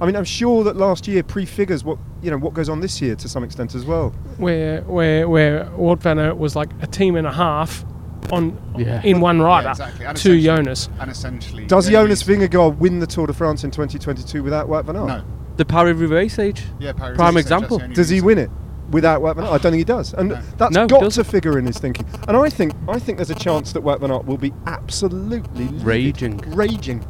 I 0.00 0.06
mean, 0.06 0.14
I'm 0.14 0.24
sure 0.24 0.62
that 0.62 0.76
last 0.76 1.08
year 1.08 1.24
prefigures 1.24 1.82
what 1.82 1.98
you 2.22 2.30
know 2.30 2.36
what 2.38 2.54
goes 2.54 2.68
on 2.68 2.78
this 2.80 3.00
year 3.02 3.16
to 3.16 3.28
some 3.28 3.42
extent 3.42 3.74
as 3.74 3.84
well. 3.84 4.10
where 4.38 4.82
where 4.82 5.28
where 5.28 5.64
Wout 5.76 5.98
van 6.00 6.18
Aert 6.18 6.36
was 6.38 6.54
like 6.56 6.70
a 6.80 6.86
team 6.86 7.16
and 7.16 7.26
a 7.26 7.32
half 7.32 7.84
on 8.32 8.56
Yeah. 8.78 9.00
in 9.02 9.20
one 9.20 9.40
rider 9.40 9.70
exactly. 9.70 10.06
And 10.06 10.16
to 10.18 10.40
Jonas. 10.40 10.88
And 11.00 11.10
essentially, 11.10 11.66
Does 11.66 11.86
the 11.86 11.92
Jonas 11.92 12.26
reason- 12.26 12.48
Vingegaard 12.48 12.78
win 12.78 12.98
the 13.00 13.06
Tour 13.06 13.26
de 13.26 13.32
France 13.32 13.62
in 13.64 13.70
2022 13.72 14.42
without 14.44 14.68
Wout 14.68 14.84
van 14.84 14.96
Aert? 14.96 15.06
No. 15.08 15.22
The 15.56 15.64
Paris-Roubaix 15.64 16.32
stage? 16.32 16.62
Yeah, 16.80 16.92
Paris 16.92 17.16
Prime 17.16 17.36
example. 17.36 17.78
Does 17.92 18.08
he 18.08 18.16
reason. 18.16 18.26
win 18.26 18.38
it 18.38 18.50
without 18.94 19.20
Wout 19.20 19.34
van 19.34 19.44
Aert? 19.44 19.50
I 19.52 19.58
don't 19.58 19.72
think 19.72 19.80
he 19.80 19.84
does, 19.84 20.14
and 20.14 20.30
No. 20.30 20.40
that's 20.56 20.74
No, 20.74 20.86
got 20.86 21.10
to 21.10 21.24
figure 21.24 21.58
in 21.58 21.66
his 21.66 21.78
thinking. 21.78 22.06
And 22.28 22.36
I 22.36 22.48
think 22.48 22.72
I 22.88 22.98
think 22.98 23.18
there's 23.18 23.30
a 23.30 23.34
chance 23.34 23.72
that 23.72 23.82
Wout 23.82 24.00
van 24.00 24.10
Aert 24.10 24.24
will 24.24 24.38
be 24.38 24.52
absolutely 24.66 25.64
livid, 25.66 25.82
Raging. 25.84 26.36
raging. 26.54 27.04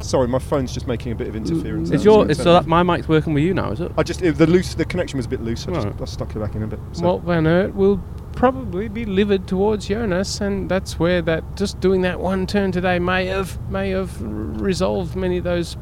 Sorry, 0.00 0.28
my 0.28 0.38
phone's 0.38 0.74
just 0.74 0.86
making 0.86 1.12
a 1.12 1.14
bit 1.14 1.28
of 1.28 1.34
interference. 1.34 1.90
Is 1.90 2.04
your 2.04 2.26
was 2.26 2.36
is, 2.36 2.44
so 2.44 2.52
that 2.52 2.66
my 2.66 2.82
mic's 2.82 3.08
working 3.08 3.32
with 3.32 3.42
you 3.42 3.54
now? 3.54 3.70
Is 3.70 3.80
it? 3.80 3.90
I 3.96 4.02
just 4.02 4.20
it, 4.20 4.36
the 4.36 4.46
loose 4.46 4.74
the 4.74 4.84
connection 4.84 5.16
was 5.16 5.24
a 5.24 5.30
bit 5.30 5.40
loose. 5.42 5.66
I 5.66 5.72
just 5.72 5.86
Right. 5.86 6.00
I 6.02 6.04
stuck 6.04 6.36
it 6.36 6.38
back 6.38 6.54
in 6.54 6.62
a 6.62 6.66
bit. 6.66 6.78
So. 6.92 7.02
Wout 7.04 7.22
van 7.24 7.46
Aert 7.46 7.74
will 7.74 8.02
probably 8.32 8.88
be 8.88 9.06
livid 9.06 9.46
towards 9.46 9.86
Jonas, 9.88 10.40
and 10.42 10.68
that's 10.68 10.98
where 10.98 11.22
that 11.22 11.56
just 11.56 11.80
doing 11.80 12.02
that 12.02 12.20
one 12.20 12.46
turn 12.46 12.70
today 12.70 12.98
may 12.98 13.26
have 13.26 13.58
may 13.70 13.90
have 13.90 14.20
resolved 14.20 15.16
many 15.16 15.38
of 15.38 15.44
those 15.44 15.76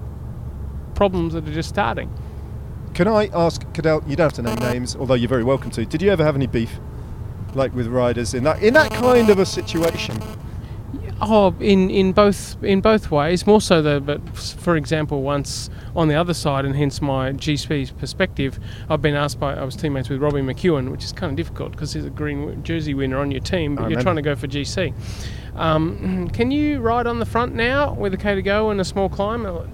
problems 0.95 1.33
that 1.35 1.49
are 1.49 1.53
just 1.53 1.71
starting. 1.71 2.09
Can 2.95 3.09
I 3.09 3.27
ask 3.33 3.63
Cadel? 3.73 4.07
You 4.09 4.17
don't 4.17 4.27
have 4.27 4.33
to 4.35 4.43
name 4.43 4.59
uh-huh. 4.59 4.73
names, 4.73 4.97
although 4.97 5.15
you're 5.15 5.29
very 5.29 5.45
welcome 5.45 5.71
to. 5.73 5.87
Did 5.87 6.03
you 6.03 6.11
ever 6.11 6.25
have 6.25 6.37
any 6.37 6.47
beef, 6.47 6.79
like 7.55 7.75
with 7.75 7.87
riders 7.87 8.35
in 8.35 8.45
that 8.45 8.63
in 8.63 8.75
that 8.75 8.91
kind 8.93 9.31
of 9.31 9.39
a 9.39 9.47
situation? 9.47 10.19
Oh, 11.25 11.55
in, 11.61 11.89
in 11.89 12.13
both 12.13 12.63
in 12.65 12.81
both 12.81 13.11
ways. 13.11 13.47
More 13.47 13.61
so 13.61 13.81
though, 13.81 14.01
but 14.01 14.21
for 14.37 14.77
example, 14.77 15.23
once 15.23 15.71
on 15.97 16.09
the 16.09 16.17
other 16.17 16.35
side, 16.35 16.65
and 16.65 16.75
hence 16.77 17.01
my 17.01 17.31
GC 17.33 17.97
perspective, 17.97 18.59
I've 18.91 19.01
been 19.01 19.15
asked 19.15 19.41
by 19.41 19.55
I 19.55 19.63
was 19.63 19.77
teammates 19.77 20.11
with 20.11 20.21
Robbie 20.21 20.43
McEwen, 20.43 20.91
which 20.91 21.05
is 21.05 21.13
kind 21.13 21.31
of 21.31 21.37
difficult 21.37 21.73
because 21.73 21.93
he's 21.93 22.05
a 22.05 22.11
green 22.11 22.63
jersey 22.63 22.93
winner 22.93 23.19
on 23.19 23.31
your 23.31 23.41
team, 23.41 23.77
but 23.77 23.83
I 23.83 23.85
you're 23.85 23.99
remember. 23.99 24.03
trying 24.03 24.17
to 24.17 24.23
go 24.23 24.37
for 24.37 24.49
GC. 24.49 24.93
Um, 25.55 26.31
can 26.31 26.51
you 26.51 26.81
ride 26.81 27.07
on 27.07 27.19
the 27.19 27.27
front 27.27 27.55
now 27.55 27.93
with 27.93 28.15
a 28.15 28.17
K 28.17 28.35
to 28.35 28.43
go 28.43 28.71
and 28.71 28.81
a 28.81 28.85
small 28.85 29.09
climb? 29.09 29.45
Like, 29.45 29.73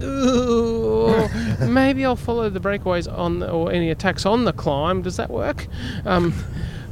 Maybe 1.68 2.04
I'll 2.04 2.16
follow 2.16 2.50
the 2.50 2.60
breakaways 2.60 3.10
on 3.12 3.38
the, 3.38 3.50
or 3.50 3.70
any 3.70 3.90
attacks 3.90 4.26
on 4.26 4.44
the 4.44 4.52
climb. 4.52 5.02
Does 5.02 5.16
that 5.16 5.30
work? 5.30 5.66
Um, 6.04 6.34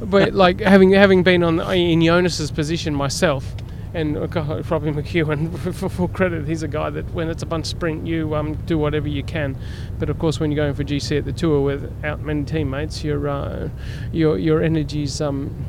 but 0.01 0.33
like 0.33 0.59
having 0.59 0.91
having 0.91 1.23
been 1.23 1.43
on 1.43 1.59
in 1.73 2.01
Jonas's 2.01 2.51
position 2.51 2.93
myself, 2.95 3.45
and 3.93 4.17
uh, 4.17 4.27
God, 4.27 4.69
Robbie 4.69 4.91
McEwen, 4.91 5.57
for, 5.73 5.89
full 5.89 6.07
credit, 6.07 6.47
he's 6.47 6.63
a 6.63 6.67
guy 6.67 6.89
that 6.89 7.11
when 7.13 7.29
it's 7.29 7.43
a 7.43 7.45
bunch 7.45 7.65
sprint, 7.65 8.05
you 8.05 8.35
um, 8.35 8.53
do 8.65 8.77
whatever 8.77 9.07
you 9.07 9.23
can. 9.23 9.57
But 9.97 10.09
of 10.09 10.19
course, 10.19 10.39
when 10.39 10.51
you're 10.51 10.63
going 10.63 10.75
for 10.75 10.83
GC 10.83 11.17
at 11.17 11.25
the 11.25 11.33
tour 11.33 11.61
without 11.61 12.21
many 12.21 12.43
teammates, 12.43 13.03
your 13.03 13.27
uh, 13.27 13.69
your 14.11 14.37
your 14.37 14.61
energies 14.61 15.19
um, 15.19 15.65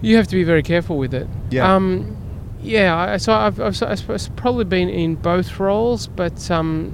you 0.00 0.16
have 0.16 0.26
to 0.28 0.36
be 0.36 0.44
very 0.44 0.62
careful 0.62 0.96
with 0.98 1.14
it. 1.14 1.26
Yeah. 1.50 1.74
Um, 1.74 2.16
yeah. 2.62 2.96
I, 2.96 3.16
so 3.18 3.32
I've, 3.32 3.60
I've, 3.60 3.82
I've 3.82 4.36
probably 4.36 4.64
been 4.64 4.88
in 4.88 5.14
both 5.16 5.58
roles, 5.58 6.06
but 6.06 6.50
um, 6.50 6.92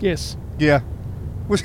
yes. 0.00 0.36
Yeah. 0.58 0.80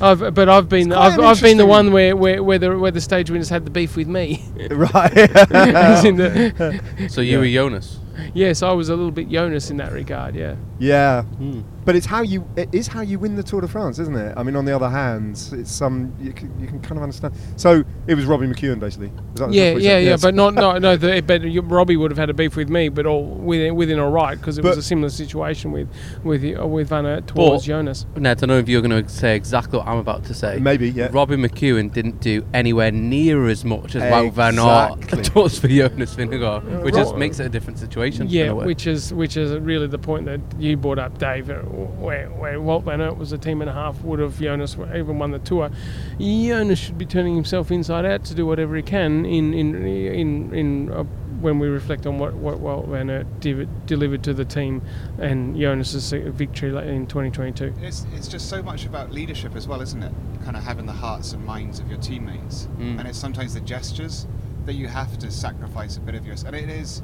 I've, 0.00 0.34
but 0.34 0.48
I've 0.48 0.68
been 0.68 0.92
I've, 0.92 1.18
I've 1.18 1.40
been 1.40 1.58
the 1.58 1.66
one 1.66 1.92
where, 1.92 2.16
where, 2.16 2.42
where 2.42 2.58
the 2.58 2.76
where 2.78 2.90
the 2.90 3.00
stage 3.00 3.30
winners 3.30 3.48
had 3.48 3.64
the 3.64 3.70
beef 3.70 3.96
with 3.96 4.08
me. 4.08 4.44
right. 4.70 5.12
The- 5.12 6.80
So 7.08 7.20
you 7.20 7.38
were 7.38 7.46
Jonas. 7.48 7.98
yes, 8.34 8.62
I 8.62 8.72
was 8.72 8.88
a 8.88 8.96
little 8.96 9.10
bit 9.12 9.28
Jonas 9.28 9.70
in 9.70 9.76
that 9.78 9.92
regard. 9.92 10.34
Yeah. 10.34 10.56
yeah. 10.78 11.22
Hmm. 11.22 11.60
But 11.84 11.96
it's 11.96 12.06
how 12.06 12.22
you 12.22 12.46
it 12.56 12.68
is 12.72 12.86
how 12.86 13.00
you 13.00 13.18
win 13.18 13.34
the 13.34 13.42
Tour 13.42 13.60
de 13.60 13.68
France, 13.68 13.98
isn't 13.98 14.14
it? 14.16 14.34
I 14.36 14.42
mean, 14.42 14.54
on 14.56 14.64
the 14.64 14.74
other 14.74 14.88
hand, 14.88 15.32
it's 15.52 15.70
some 15.72 16.14
you 16.20 16.32
can, 16.32 16.58
you 16.60 16.66
can 16.66 16.80
kind 16.80 16.96
of 16.96 17.02
understand. 17.02 17.34
So 17.56 17.82
it 18.06 18.14
was 18.14 18.24
Robbie 18.24 18.46
McEwen 18.46 18.78
basically. 18.78 19.08
Is 19.08 19.12
that- 19.12 19.22
Yeah, 19.24 19.34
that's 19.34 19.42
what 19.42 19.52
you 19.52 19.60
yeah, 19.60 19.72
said? 19.74 19.82
yeah, 19.82 19.98
Yes. 20.10 20.22
but 20.22 20.34
not, 20.34 20.54
no, 20.54 20.78
no. 20.78 20.96
The, 20.96 21.20
but 21.26 21.42
Robbie 21.70 21.96
would 21.96 22.10
have 22.10 22.18
had 22.18 22.30
a 22.30 22.34
beef 22.34 22.54
with 22.56 22.68
me, 22.68 22.88
but 22.88 23.04
all 23.06 23.24
within, 23.24 23.74
within 23.74 23.98
all 23.98 24.10
right 24.12 24.38
because 24.38 24.58
it 24.58 24.64
was 24.64 24.76
a 24.76 24.82
similar 24.82 25.08
situation 25.08 25.72
with 25.72 25.88
with 26.22 26.44
uh, 26.58 26.66
with 26.66 26.88
Van 26.88 27.04
Aert 27.06 27.26
towards 27.26 27.62
But- 27.62 27.66
Jonas. 27.66 28.06
Ned, 28.16 28.38
I 28.38 28.40
don't 28.40 28.48
know 28.48 28.58
if 28.58 28.68
you're 28.68 28.82
going 28.82 29.02
to 29.04 29.08
say 29.08 29.34
exactly 29.34 29.78
what 29.78 29.88
I'm 29.88 29.98
about 29.98 30.24
to 30.24 30.34
say. 30.34 30.58
Maybe, 30.60 30.90
yeah. 30.90 31.08
Robbie 31.10 31.36
McEwen 31.36 31.92
didn't 31.92 32.20
do 32.20 32.44
anywhere 32.54 32.92
near 32.92 33.48
as 33.48 33.64
much 33.64 33.94
as 33.96 34.02
Wout 34.04 34.32
van 34.32 34.54
Exactly. 34.54 35.18
Aert 35.18 35.34
does 35.34 35.58
for 35.58 35.68
Jonas 35.68 36.14
Vingegaard, 36.14 36.82
which 36.84 36.94
just 36.94 37.16
makes 37.16 37.40
it 37.40 37.46
a 37.46 37.48
different 37.48 37.78
situation. 37.78 38.26
Yeah, 38.28 38.52
which 38.52 38.86
is 38.86 39.12
which 39.12 39.36
is 39.36 39.52
really 39.58 39.88
the 39.88 39.98
point 39.98 40.26
that 40.26 40.40
you 40.58 40.76
brought 40.76 40.98
up, 41.00 41.18
Dave. 41.18 41.50
Where 41.72 42.28
where 42.28 42.58
Wout 42.58 42.84
Van 42.84 43.00
Aert 43.00 43.16
was 43.16 43.32
a 43.32 43.38
team 43.38 43.60
and 43.60 43.70
a 43.70 43.72
half, 43.72 44.02
would 44.02 44.18
have 44.18 44.38
Jonas 44.38 44.76
even 44.94 45.18
won 45.18 45.30
the 45.30 45.38
tour. 45.38 45.70
Jonas 46.18 46.78
should 46.78 46.98
be 46.98 47.06
turning 47.06 47.34
himself 47.34 47.70
inside 47.70 48.04
out 48.04 48.24
to 48.24 48.34
do 48.34 48.46
whatever 48.46 48.76
he 48.76 48.82
can 48.82 49.24
in 49.24 49.54
in 49.54 49.86
in 49.86 50.54
in. 50.54 50.92
Uh, 50.92 51.04
when 51.42 51.58
we 51.58 51.66
reflect 51.66 52.06
on 52.06 52.18
what 52.18 52.34
what 52.34 52.60
Wout 52.60 52.88
Van 52.88 53.10
Aert 53.10 53.40
div- 53.40 53.68
delivered 53.86 54.22
to 54.22 54.32
the 54.32 54.44
team 54.44 54.80
and 55.18 55.56
Jonas's 55.56 56.12
victory 56.12 56.68
in 56.88 57.06
2022. 57.06 57.74
It's, 57.82 58.06
it's 58.14 58.28
just 58.28 58.48
so 58.48 58.62
much 58.62 58.86
about 58.86 59.10
leadership 59.10 59.56
as 59.56 59.66
well, 59.66 59.80
isn't 59.80 60.02
it? 60.02 60.12
Kind 60.44 60.56
of 60.56 60.62
having 60.62 60.86
the 60.86 60.92
hearts 60.92 61.32
and 61.32 61.44
minds 61.44 61.80
of 61.80 61.88
your 61.88 61.98
teammates. 61.98 62.68
Mm. 62.78 63.00
And 63.00 63.08
it's 63.08 63.18
sometimes 63.18 63.54
the 63.54 63.60
gestures 63.60 64.26
that 64.66 64.74
you 64.74 64.86
have 64.86 65.18
to 65.18 65.30
sacrifice 65.30 65.96
a 65.96 66.00
bit 66.00 66.14
of 66.14 66.24
yours. 66.24 66.44
And 66.44 66.54
it 66.54 66.68
is, 66.68 67.02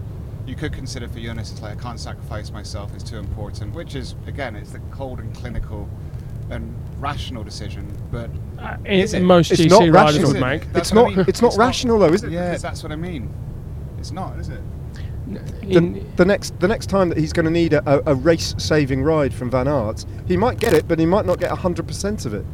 you 0.48 0.56
could 0.56 0.72
consider 0.72 1.06
for 1.08 1.20
Jonas, 1.20 1.52
it's 1.52 1.60
like, 1.60 1.78
I 1.78 1.80
can't 1.82 2.00
sacrifice 2.00 2.50
myself, 2.50 2.90
it's 2.94 3.04
too 3.04 3.18
important, 3.18 3.74
which 3.74 3.94
is, 3.94 4.14
again, 4.26 4.56
it's 4.56 4.70
the 4.70 4.78
cold 4.90 5.20
and 5.20 5.32
clinical 5.34 5.88
and 6.50 6.74
rational 6.98 7.44
decision. 7.44 7.86
But 8.10 8.30
Uh, 8.58 8.76
Is 8.86 9.12
it? 9.12 9.20
most 9.22 9.52
It's 9.52 9.60
GC 9.60 9.68
not 9.68 9.78
riders 9.80 9.92
rational. 9.92 10.20
would 10.28 10.28
Is 10.28 10.34
it? 10.34 10.40
make. 10.40 10.72
That's 10.72 10.88
It's 10.88 10.92
what 10.94 11.00
I 11.00 11.08
not- 11.10 11.16
mean. 11.18 11.24
it's 11.28 11.42
not 11.42 11.56
rational 11.58 11.98
though, 11.98 12.12
is 12.12 12.24
it? 12.24 12.30
Yeah, 12.30 12.46
Because- 12.48 12.62
that's 12.62 12.82
what 12.82 12.90
I 12.92 12.96
mean. 12.96 13.28
It's 13.98 14.10
not, 14.10 14.38
is 14.38 14.48
it? 14.48 14.60
the, 15.62 16.02
the 16.16 16.24
next 16.24 16.58
the 16.58 16.66
next 16.66 16.86
time 16.88 17.10
that 17.10 17.18
he's 17.18 17.34
going 17.34 17.44
to 17.44 17.50
need 17.50 17.74
a, 17.74 17.82
a, 17.86 18.12
a 18.12 18.14
race 18.14 18.54
saving 18.56 19.02
ride 19.02 19.34
from 19.34 19.50
Van 19.50 19.68
Aert, 19.68 20.06
he 20.26 20.38
might 20.38 20.58
get 20.58 20.72
it, 20.72 20.88
but 20.88 20.98
he 20.98 21.04
might 21.04 21.26
not 21.26 21.38
get 21.38 21.50
hundred 21.50 21.86
percent 21.86 22.24
of 22.24 22.32
it. 22.32 22.46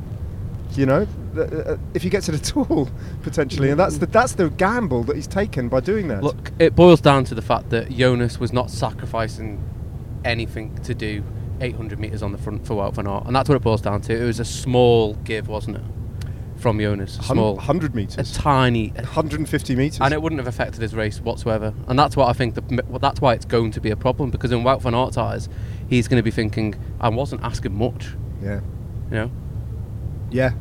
You 0.76 0.86
know, 0.86 1.06
uh, 1.36 1.76
if 1.94 2.02
he 2.02 2.10
gets 2.10 2.28
it 2.28 2.34
at 2.34 2.56
all, 2.56 2.88
potentially, 3.22 3.70
and 3.70 3.78
that's 3.78 3.98
the 3.98 4.06
that's 4.06 4.32
the 4.32 4.50
gamble 4.50 5.04
that 5.04 5.14
he's 5.14 5.28
taken 5.28 5.68
by 5.68 5.80
doing 5.80 6.08
that. 6.08 6.22
Look, 6.22 6.50
it 6.58 6.74
boils 6.74 7.00
down 7.00 7.24
to 7.24 7.34
the 7.34 7.42
fact 7.42 7.70
that 7.70 7.90
Jonas 7.90 8.40
was 8.40 8.52
not 8.52 8.70
sacrificing 8.70 9.62
anything 10.24 10.76
to 10.82 10.94
do 10.94 11.22
800 11.60 11.98
meters 11.98 12.22
on 12.22 12.32
the 12.32 12.38
front 12.38 12.66
for 12.66 12.74
Wout 12.74 12.94
van 12.94 13.06
Aert, 13.06 13.26
and 13.26 13.36
that's 13.36 13.48
what 13.48 13.56
it 13.56 13.62
boils 13.62 13.82
down 13.82 14.00
to. 14.02 14.16
It 14.16 14.24
was 14.24 14.40
a 14.40 14.44
small 14.44 15.14
give, 15.14 15.48
wasn't 15.48 15.76
it, 15.76 15.82
from 16.56 16.80
Jonas? 16.80 17.14
Small, 17.22 17.54
100 17.54 17.94
metres. 17.94 18.16
a 18.16 18.18
metres. 18.18 18.36
tiny, 18.36 18.88
150 18.88 19.76
metres. 19.76 20.00
and 20.00 20.12
it 20.12 20.20
wouldn't 20.20 20.40
have 20.40 20.48
affected 20.48 20.82
his 20.82 20.94
race 20.94 21.20
whatsoever. 21.20 21.72
And 21.86 21.96
that's 21.98 22.16
what 22.16 22.28
I 22.28 22.32
think. 22.32 22.54
The, 22.54 22.82
well, 22.88 22.98
that's 22.98 23.20
why 23.20 23.34
it's 23.34 23.44
going 23.44 23.70
to 23.72 23.80
be 23.80 23.90
a 23.90 23.96
problem 23.96 24.30
because 24.30 24.50
in 24.50 24.64
Wout 24.64 24.82
van 24.82 24.94
Aert's 24.94 25.16
eyes, 25.16 25.48
he's 25.88 26.08
going 26.08 26.18
to 26.18 26.24
be 26.24 26.32
thinking, 26.32 26.74
"I 27.00 27.10
wasn't 27.10 27.42
asking 27.44 27.76
much," 27.76 28.08
yeah. 28.42 28.60
you 29.10 29.16
know. 29.16 29.30
Yeah. 30.30 30.52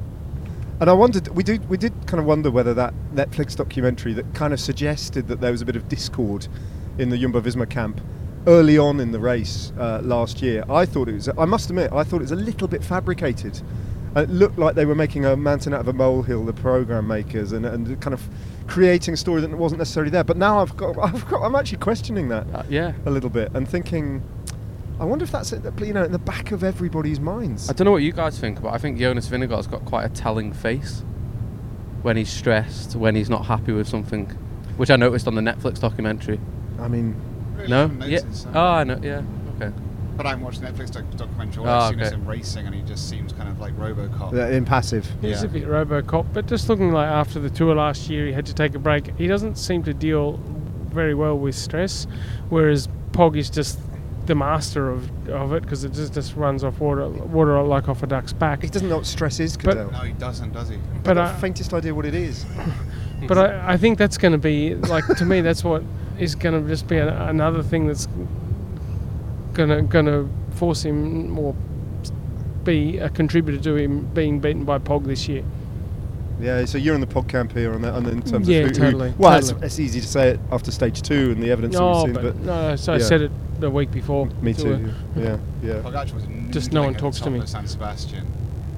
And 0.83 0.89
I 0.89 0.93
wondered, 0.95 1.29
we 1.29 1.43
did, 1.43 1.69
we 1.69 1.77
did 1.77 1.93
kind 2.07 2.19
of 2.19 2.25
wonder 2.25 2.51
whether 2.51 2.73
that 2.73 2.93
Netflix 3.15 3.55
documentary 3.55 4.11
that 4.15 4.33
kind 4.33 4.51
of 4.51 4.59
suggested 4.59 5.29
that 5.29 5.39
there 5.39 5.53
was 5.53 5.61
a 5.61 5.65
bit 5.65 5.77
of 5.77 5.87
discord 5.87 6.49
in 6.97 7.09
the 7.09 7.17
Jumbo 7.17 7.39
Visma 7.39 7.69
camp 7.69 8.01
early 8.47 8.77
on 8.77 8.99
in 8.99 9.13
the 9.13 9.19
race 9.19 9.71
uh, 9.79 10.01
last 10.03 10.41
year. 10.41 10.65
I 10.69 10.85
thought 10.85 11.07
it 11.07 11.13
was, 11.13 11.29
I 11.37 11.45
must 11.45 11.69
admit, 11.69 11.93
I 11.93 12.03
thought 12.03 12.17
it 12.17 12.23
was 12.23 12.33
a 12.33 12.35
little 12.35 12.67
bit 12.67 12.83
fabricated. 12.83 13.61
And 14.13 14.29
it 14.29 14.33
looked 14.33 14.59
like 14.59 14.75
they 14.75 14.83
were 14.83 14.93
making 14.93 15.23
a 15.23 15.37
mountain 15.37 15.73
out 15.73 15.79
of 15.79 15.87
a 15.87 15.93
molehill, 15.93 16.43
the 16.43 16.51
program 16.51 17.07
makers, 17.07 17.53
and, 17.53 17.65
and 17.65 18.01
kind 18.01 18.13
of 18.13 18.21
creating 18.67 19.13
a 19.13 19.17
story 19.17 19.39
that 19.39 19.49
wasn't 19.51 19.79
necessarily 19.79 20.11
there. 20.11 20.25
But 20.25 20.35
now 20.35 20.59
I've 20.59 20.75
got, 20.75 20.97
I've 21.01 21.25
got, 21.29 21.43
I'm 21.43 21.55
actually 21.55 21.77
questioning 21.77 22.27
that 22.27 22.45
Uh, 22.53 22.63
yeah. 22.67 22.91
a 23.05 23.09
little 23.09 23.29
bit 23.29 23.51
and 23.53 23.65
thinking, 23.69 24.21
I 24.99 25.05
wonder 25.05 25.23
if 25.23 25.31
that's 25.31 25.51
you 25.51 25.93
know 25.93 26.03
in 26.03 26.11
the 26.11 26.19
back 26.19 26.51
of 26.51 26.63
everybody's 26.63 27.19
minds. 27.19 27.69
I 27.69 27.73
don't 27.73 27.85
know 27.85 27.91
what 27.91 28.03
you 28.03 28.11
guys 28.11 28.37
think, 28.39 28.61
but 28.61 28.73
I 28.73 28.77
think 28.77 28.97
Jonas 28.99 29.27
Vingegaard's 29.27 29.67
got 29.67 29.83
quite 29.85 30.05
a 30.05 30.09
telling 30.09 30.53
face 30.53 31.03
when 32.03 32.15
he's 32.17 32.29
stressed, 32.29 32.95
when 32.95 33.15
he's 33.15 33.29
not 33.29 33.45
happy 33.45 33.71
with 33.71 33.87
something, 33.87 34.25
which 34.77 34.89
I 34.91 34.95
noticed 34.95 35.27
on 35.27 35.35
the 35.35 35.41
Netflix 35.41 35.79
documentary. 35.79 36.39
I 36.79 36.87
mean, 36.87 37.15
Really 37.55 37.69
no, 37.69 37.81
haven't 37.87 38.01
yeah. 38.09 38.19
noticed, 38.19 38.47
Oh, 38.53 38.59
I 38.67 38.83
know. 38.83 38.99
Yeah. 39.01 39.21
Okay. 39.55 39.73
But 40.17 40.27
I'm 40.27 40.41
watching 40.41 40.61
Netflix 40.63 40.91
doc- 40.91 41.09
documentary. 41.15 41.63
All 41.63 41.69
Oh, 41.69 41.71
I've 41.79 41.89
seen 41.91 41.99
is 42.01 42.11
him 42.11 42.25
racing, 42.27 42.65
and 42.67 42.75
he 42.75 42.81
just 42.83 43.09
seems 43.09 43.33
kind 43.33 43.49
of 43.49 43.59
like 43.59 43.75
RoboCop. 43.77 44.33
uh, 44.33 44.51
impassive. 44.51 45.09
He's 45.21 45.41
Yeah. 45.41 45.47
a 45.47 45.51
bit 45.51 45.65
RoboCop, 45.67 46.27
but 46.33 46.45
just 46.45 46.69
looking 46.69 46.91
like 46.91 47.07
after 47.07 47.39
the 47.39 47.49
tour 47.49 47.73
last 47.73 48.09
year, 48.09 48.27
he 48.27 48.31
had 48.33 48.45
to 48.45 48.53
take 48.53 48.75
a 48.75 48.79
break. 48.79 49.17
He 49.17 49.27
doesn't 49.27 49.57
seem 49.57 49.81
to 49.83 49.93
deal 49.93 50.39
very 50.91 51.15
well 51.15 51.37
with 51.37 51.55
stress, 51.55 52.05
whereas 52.49 52.87
Pog 53.11 53.37
is 53.37 53.49
just 53.49 53.79
the 54.25 54.35
master 54.35 54.89
of, 54.89 55.29
of 55.29 55.53
it 55.53 55.63
because 55.63 55.83
it 55.83 55.91
just, 55.93 56.13
just 56.13 56.35
runs 56.35 56.63
off 56.63 56.79
water 56.79 57.07
water 57.09 57.61
like 57.61 57.89
off 57.89 58.03
a 58.03 58.07
duck's 58.07 58.33
back. 58.33 58.61
He 58.61 58.69
doesn't 58.69 58.87
know 58.87 58.97
what 58.97 59.05
stress 59.05 59.39
is, 59.39 59.57
But- 59.57 59.77
Cadel. 59.77 59.91
No, 59.91 59.97
he 59.99 60.13
doesn't, 60.13 60.53
does 60.53 60.69
he? 60.69 60.77
But 61.03 61.15
the 61.15 61.23
I, 61.23 61.33
faintest 61.35 61.73
idea 61.73 61.93
what 61.93 62.05
it 62.05 62.15
is. 62.15 62.45
but 63.27 63.37
I, 63.37 63.73
I 63.73 63.77
think 63.77 63.97
that's 63.97 64.17
going 64.17 64.31
to 64.31 64.37
be 64.37 64.75
like 64.75 65.05
to 65.07 65.25
me 65.25 65.41
that's 65.41 65.63
what 65.63 65.83
is 66.19 66.35
going 66.35 66.61
to 66.61 66.67
just 66.69 66.87
be 66.87 66.97
a, 66.97 67.27
another 67.27 67.63
thing 67.63 67.87
that's 67.87 68.07
gonna 69.53 69.81
gonna 69.83 70.27
force 70.55 70.83
him 70.83 71.37
or 71.37 71.55
be 72.63 72.97
a 72.97 73.09
contributor 73.09 73.61
to 73.61 73.75
him 73.75 74.05
being 74.13 74.39
beaten 74.39 74.63
by 74.63 74.79
Pog 74.79 75.05
this 75.05 75.27
year. 75.27 75.43
Yeah, 76.39 76.65
so 76.65 76.77
you're 76.77 76.95
in 76.95 77.01
the 77.01 77.07
pod 77.07 77.27
camp 77.27 77.51
here 77.53 77.73
on 77.73 77.81
that, 77.83 77.93
and 77.95 78.07
in 78.07 78.21
terms 78.21 78.47
Yeah, 78.49 78.61
of 78.61 78.69
who, 78.69 78.73
who- 78.73 78.91
totally, 78.91 79.13
well, 79.17 79.39
totally. 79.39 79.53
It's, 79.57 79.65
it's 79.65 79.79
easy 79.79 80.01
to 80.01 80.07
say 80.07 80.29
it 80.31 80.39
after 80.51 80.71
stage 80.71 81.01
two 81.01 81.31
and 81.31 81.41
the 81.41 81.51
evidence 81.51 81.75
that 81.75 81.81
No, 81.81 82.03
we've 82.03 82.15
seen, 82.15 82.23
but, 82.23 82.33
seen, 82.35 82.45
no, 82.45 82.75
so 82.75 82.93
I 82.93 82.97
said 82.97 83.21
it 83.21 83.31
the 83.63 83.69
week 83.69 83.91
before. 83.91 84.25
me 84.41 84.53
to 84.53 84.61
too. 84.61 84.75
her. 84.75 84.95
Yeah, 85.15 85.37
yeah. 85.63 85.81
Pogacar 85.81 86.13
was 86.13 86.23
Just 86.53 86.71
no 86.73 86.83
one 86.83 86.93
talks 86.95 87.19
to 87.21 87.29
me. 87.29 87.45
San 87.45 87.65
Sebastian. 87.67 88.25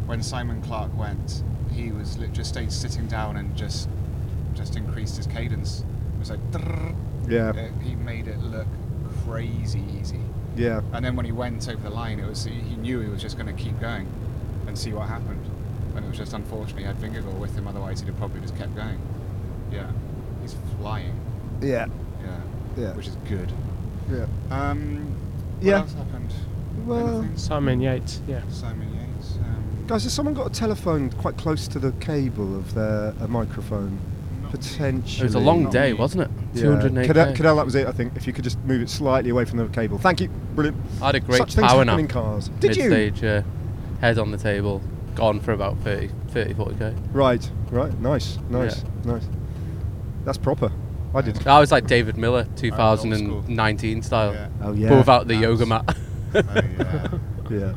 When 0.06 0.22
Simon 0.22 0.62
Clark 0.62 0.96
went, 0.98 1.42
he 1.74 1.92
was 1.92 2.18
lit- 2.20 2.32
just 2.34 2.50
stayed 2.52 2.72
sitting 2.72 3.08
down 3.08 3.38
and 3.38 3.56
just 3.56 3.90
just 4.54 4.76
increased 4.78 5.18
his 5.18 5.28
cadence. 5.28 5.82
It 6.16 6.20
was 6.20 6.30
like. 6.30 6.40
Yeah, 7.28 7.50
Uh, 7.50 7.70
he 7.84 7.96
made 7.96 8.28
it 8.28 8.38
look 8.40 8.68
crazy 9.26 9.84
easy. 10.00 10.20
yeah. 10.56 10.82
And 10.94 11.04
then 11.04 11.16
when 11.16 11.26
he 11.26 11.32
went 11.32 11.68
over 11.68 11.82
the 11.82 11.90
line, 11.90 12.20
it 12.20 12.28
was 12.30 12.46
he 12.46 12.54
he 12.54 12.76
knew 12.76 13.00
he 13.00 13.10
was 13.10 13.22
just 13.22 13.36
going 13.38 13.48
to 13.54 13.62
keep 13.64 13.80
going 13.80 14.08
and 14.68 14.78
see 14.78 14.94
what 14.94 15.08
happened. 15.10 15.44
And 15.96 16.06
it 16.06 16.08
was 16.10 16.18
just 16.20 16.34
unfortunate 16.34 16.80
he 16.82 16.86
had 16.86 16.98
Vingegaard 16.98 17.40
with 17.40 17.56
him, 17.56 17.68
otherwise 17.68 18.00
he'd 18.02 18.08
have 18.08 18.18
probably 18.18 18.42
just 18.42 18.56
kept 18.56 18.76
going. 18.76 19.00
Yeah, 19.72 19.90
he's 20.44 20.56
flying. 20.80 21.20
Yeah, 21.62 21.88
Yeah, 22.24 22.38
Yeah. 22.78 22.94
which 22.94 23.08
is 23.08 23.16
good. 23.28 23.52
yeah. 24.12 24.26
Um, 24.52 25.06
what 25.60 25.66
Yeah. 25.66 25.80
else 25.80 25.94
happened? 25.94 26.34
Well- 26.86 27.20
Anything? 27.20 27.38
Simon 27.38 27.82
Yates, 27.82 28.22
yeah. 28.28 28.42
Simon 28.50 28.88
Yates. 28.94 29.38
Um, 29.38 29.86
Guys, 29.88 30.04
has 30.04 30.14
someone 30.14 30.34
got 30.34 30.48
a 30.48 30.50
telephone 30.50 31.10
quite 31.12 31.38
close 31.38 31.68
to 31.70 31.80
the 31.80 31.92
cable 31.94 32.56
of 32.56 32.74
their 32.74 33.14
a 33.20 33.28
microphone? 33.28 33.98
Not 34.44 34.54
me. 34.54 34.60
Potentially. 34.60 35.22
It 35.22 35.24
was 35.24 35.36
a 35.36 35.40
long 35.40 35.64
Not 35.64 35.72
day, 35.72 35.94
me. 35.94 35.98
wasn't 36.00 36.24
it? 36.24 36.32
Yeah. 36.54 36.62
208. 36.64 37.10
Cadel, 37.10 37.36
Cadel, 37.36 37.56
that 37.56 37.66
was 37.66 37.76
it, 37.76 37.88
I 37.88 37.92
think. 37.92 38.14
If 38.16 38.28
you 38.28 38.34
could 38.34 38.44
just 38.44 38.64
move 38.66 38.82
it 38.82 38.90
slightly 38.90 39.30
away 39.32 39.46
from 39.46 39.58
the 39.60 39.66
cable. 39.68 39.98
Thank 39.98 40.22
you. 40.22 40.30
Brilliant. 40.56 40.78
I 41.02 41.08
had 41.08 41.16
a 41.16 41.20
great 41.20 41.38
Such 41.40 41.56
things 41.56 41.68
power 41.68 41.80
happen 41.80 41.88
nap 41.88 42.00
in 42.00 42.08
cars. 42.08 42.50
Did 42.60 42.76
you? 42.78 42.84
mid-stage. 42.90 43.24
Yeah. 43.24 43.42
Head 44.02 44.20
on 44.20 44.32
the 44.32 44.38
table, 44.38 44.82
gone 45.16 45.40
for 45.40 45.54
about 45.54 45.78
30, 45.80 46.10
30 46.30 46.54
40k. 46.54 46.94
Right, 47.14 47.50
right. 47.72 48.00
Nice, 48.00 48.38
nice, 48.50 48.84
nice. 49.06 49.28
That's 50.26 50.38
proper. 50.38 50.72
I 51.16 51.22
did. 51.22 51.48
I 51.48 51.60
was 51.60 51.72
like 51.72 51.88
David 51.88 52.18
Millar, 52.18 52.46
2019 52.58 54.02
style, 54.04 54.34
Yeah. 54.34 54.48
Oh 54.62 54.74
yeah. 54.74 54.90
but 54.90 54.98
without 54.98 55.28
the 55.28 55.34
Nice. 55.36 55.44
yoga 55.44 55.66
mat. 55.66 55.98
Oh, 56.36 56.42
yeah. 56.44 57.08
Yeah. 57.50 57.74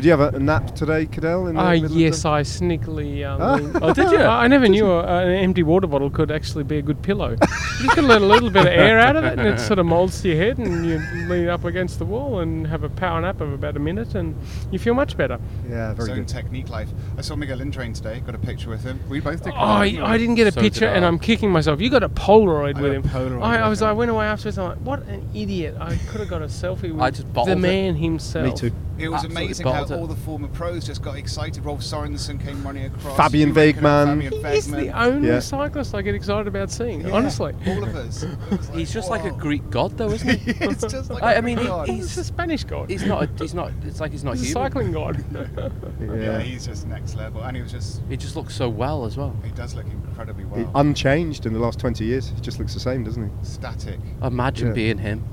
Good 0.00 0.02
days. 0.02 0.02
Did 0.02 0.04
you 0.06 0.10
have 0.12 0.34
a, 0.34 0.36
a 0.36 0.40
nap 0.40 0.74
today, 0.74 1.06
Cadel? 1.06 1.48
In 1.48 1.54
the 1.56 1.60
Ah, 1.60 1.72
yes, 1.72 2.24
I 2.24 2.42
sneakily. 2.42 3.24
Um, 3.28 3.40
Ah. 3.40 3.78
Oh, 3.82 3.92
did 3.92 4.10
you? 4.10 4.18
I 4.18 4.44
I 4.44 4.48
never 4.48 4.68
knew 4.68 4.86
a, 4.90 5.04
an 5.04 5.30
empty 5.32 5.62
water 5.62 5.86
bottle 5.86 6.10
could 6.10 6.30
actually 6.30 6.64
be 6.64 6.78
a 6.78 6.82
good 6.82 7.02
pillow. 7.02 7.36
you 7.82 7.88
can 7.90 8.08
let 8.08 8.22
a 8.22 8.26
little 8.26 8.50
bit 8.50 8.62
of 8.62 8.72
air 8.72 8.98
out 8.98 9.16
of 9.16 9.24
it, 9.24 9.38
and 9.38 9.46
it 9.48 9.60
sort 9.60 9.78
of 9.78 9.86
molds 9.86 10.20
to 10.22 10.28
your 10.28 10.36
head, 10.38 10.58
and 10.58 10.86
you 10.86 10.98
lean 11.28 11.48
up 11.48 11.64
against 11.64 11.98
the 11.98 12.04
wall 12.04 12.40
and 12.40 12.66
have 12.66 12.82
a 12.82 12.88
power 12.88 13.20
nap 13.20 13.40
of 13.40 13.52
about 13.52 13.76
a 13.76 13.80
minute, 13.80 14.14
and 14.14 14.34
you 14.70 14.78
feel 14.78 14.94
much 14.94 15.16
better. 15.16 15.38
Yeah, 15.68 15.92
very 15.94 16.06
Zone 16.08 16.16
good. 16.18 16.28
technique 16.28 16.68
life. 16.70 16.88
I 17.18 17.20
saw 17.20 17.36
Miguel 17.36 17.58
Indurain 17.58 17.94
today. 17.94 18.20
Got 18.20 18.34
a 18.34 18.38
picture 18.38 18.70
with 18.70 18.82
him. 18.82 18.98
We 19.08 19.20
both 19.20 19.44
did. 19.44 19.52
Oh, 19.52 19.56
I, 19.56 19.98
I 20.02 20.16
didn't 20.18 20.36
get 20.36 20.46
a 20.46 20.52
So 20.52 20.60
picture, 20.60 20.86
and 20.86 21.04
I. 21.04 21.08
I'm 21.08 21.18
kicking 21.18 21.50
myself. 21.50 21.80
You 21.80 21.90
got 21.90 22.02
a 22.02 22.08
Polaroid 22.08 22.76
I 22.76 22.80
with 22.80 22.92
him. 22.94 23.02
Polaroid 23.02 23.42
I, 23.42 23.58
I 23.58 23.68
was. 23.68 23.82
him. 23.82 23.88
I 23.88 23.92
went 23.92 24.10
away 24.10 24.26
afterwards. 24.26 24.58
I'm 24.58 24.68
like, 24.70 24.78
what 24.78 25.02
an 25.08 25.28
idiot! 25.34 25.76
I 25.80 25.96
could 26.08 26.20
have 26.20 26.28
got 26.30 26.42
a 26.42 26.46
selfie 26.46 26.90
with 26.92 27.00
I 27.00 27.10
just 27.10 27.26
the 27.26 27.32
bottled 27.32 27.58
it. 27.58 27.60
man 27.60 27.94
himself. 27.96 28.46
Me 28.46 28.54
too. 28.54 28.72
It 29.00 29.08
was 29.08 29.24
Absolutely 29.24 29.44
amazing 29.46 29.66
how 29.66 29.82
it. 29.84 29.90
Uh, 29.90 29.96
all 29.96 30.06
the 30.06 30.16
former 30.16 30.48
pros 30.48 30.84
just 30.86 31.02
got 31.02 31.16
excited. 31.16 31.64
Rolf 31.64 31.80
Sorensen 31.80 32.38
came 32.44 32.62
running 32.62 32.84
across. 32.86 33.16
Fabian 33.16 33.48
you 33.48 33.54
were 33.54 33.60
looking 33.66 33.82
Wegmann. 33.82 34.30
Fabian 34.30 34.54
He's 34.54 34.70
the 34.70 34.90
only 35.00 35.28
Yeah. 35.28 35.38
cyclist 35.40 35.94
I 35.94 36.02
get 36.02 36.14
excited 36.14 36.46
about 36.46 36.70
seeing. 36.70 37.00
Yeah, 37.00 37.12
Honestly, 37.14 37.54
all 37.66 37.82
of 37.82 37.94
us. 37.96 38.22
It 38.22 38.30
was 38.50 38.68
He's 38.74 38.92
just 38.92 39.10
like 39.10 39.24
a. 39.24 39.30
Oh. 39.30 39.36
Greek 39.36 39.70
god, 39.70 39.96
though, 39.96 40.10
isn't 40.10 40.38
he? 40.38 40.50
it's 40.64 40.86
just 40.86 41.10
like 41.10 41.22
I- 41.22 41.34
a 41.34 41.38
I 41.38 41.40
mean, 41.40 41.58
he- 41.58 41.64
god. 41.66 41.88
he- 41.88 41.96
he's 41.96 42.16
a 42.18 42.24
Spanish 42.24 42.64
god. 42.64 42.90
He's 42.90 43.04
not. 43.04 43.22
A, 43.24 43.30
he's 43.42 43.54
not. 43.54 43.72
It's 43.84 44.00
like 44.00 44.12
he's 44.12 44.22
not 44.24 44.36
He's 44.36 44.42
a 44.42 44.46
human. 44.48 44.70
cycling 44.70 44.92
god. 44.92 45.24
Yeah. 46.00 46.14
yeah, 46.14 46.38
he's 46.40 46.66
just 46.66 46.86
next 46.86 47.14
level, 47.16 47.42
and 47.42 47.56
he 47.56 47.62
was 47.62 47.72
just. 47.72 48.02
He 48.08 48.16
just 48.16 48.36
looks 48.36 48.54
so 48.54 48.68
well 48.68 49.04
as 49.04 49.16
well. 49.16 49.34
He 49.44 49.50
does 49.50 49.74
look 49.74 49.86
incredibly 49.86 50.44
He- 50.44 50.64
well. 50.64 50.70
unchanged 50.74 51.46
in 51.46 51.52
the 51.52 51.58
last 51.58 51.78
20 51.78 52.04
years. 52.04 52.30
He 52.30 52.40
just 52.40 52.58
looks 52.58 52.74
the 52.74 52.80
same, 52.80 53.04
doesn't 53.04 53.22
he? 53.28 53.30
Static. 53.44 53.98
Imagine 54.22 54.68
Yeah. 54.68 54.74
being 54.74 54.98
him. 54.98 55.24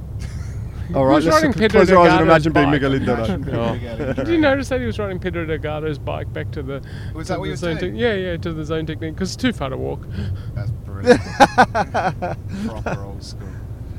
All 0.96 1.06
right, 1.06 1.16
was 1.16 1.26
let's 1.26 1.36
riding 1.38 1.52
cl- 1.54 1.62
Pedro 1.70 1.80
close 1.86 1.92
our 1.92 1.98
eyes 2.08 2.20
and 2.20 2.28
Delgado's 2.28 2.46
imagine 2.46 2.54
being 2.54 2.66
bike. 2.66 2.82
Miguel 2.82 3.18
Indurain. 3.18 3.46
being 3.46 4.10
Oh. 4.10 4.14
Did 4.14 4.28
you 4.30 4.38
notice 4.38 4.70
that 4.70 4.80
he 4.80 4.86
was 4.86 4.98
riding 5.00 5.20
Pedro 5.20 5.46
Delgado's 5.46 5.98
bike 6.00 6.32
back 6.34 6.52
to 6.52 6.64
the? 6.64 6.82
Was 7.14 7.28
to 7.28 7.34
that 7.34 7.40
what 7.40 7.46
the 7.46 7.48
you 7.48 7.52
were 7.52 7.56
zone 7.58 7.78
doing? 7.78 7.94
tec- 7.94 8.00
yeah, 8.02 8.14
yeah, 8.14 8.38
to 8.38 8.54
the 8.54 8.64
zone 8.64 8.86
technique 8.86 9.16
because 9.16 9.34
it's 9.34 9.42
too 9.42 9.52
far 9.54 9.70
to 9.70 9.78
walk. 9.78 10.06
That's 10.56 10.72
brilliant. 10.86 11.22
Proper 12.66 13.02
old 13.04 13.24
school. 13.24 13.48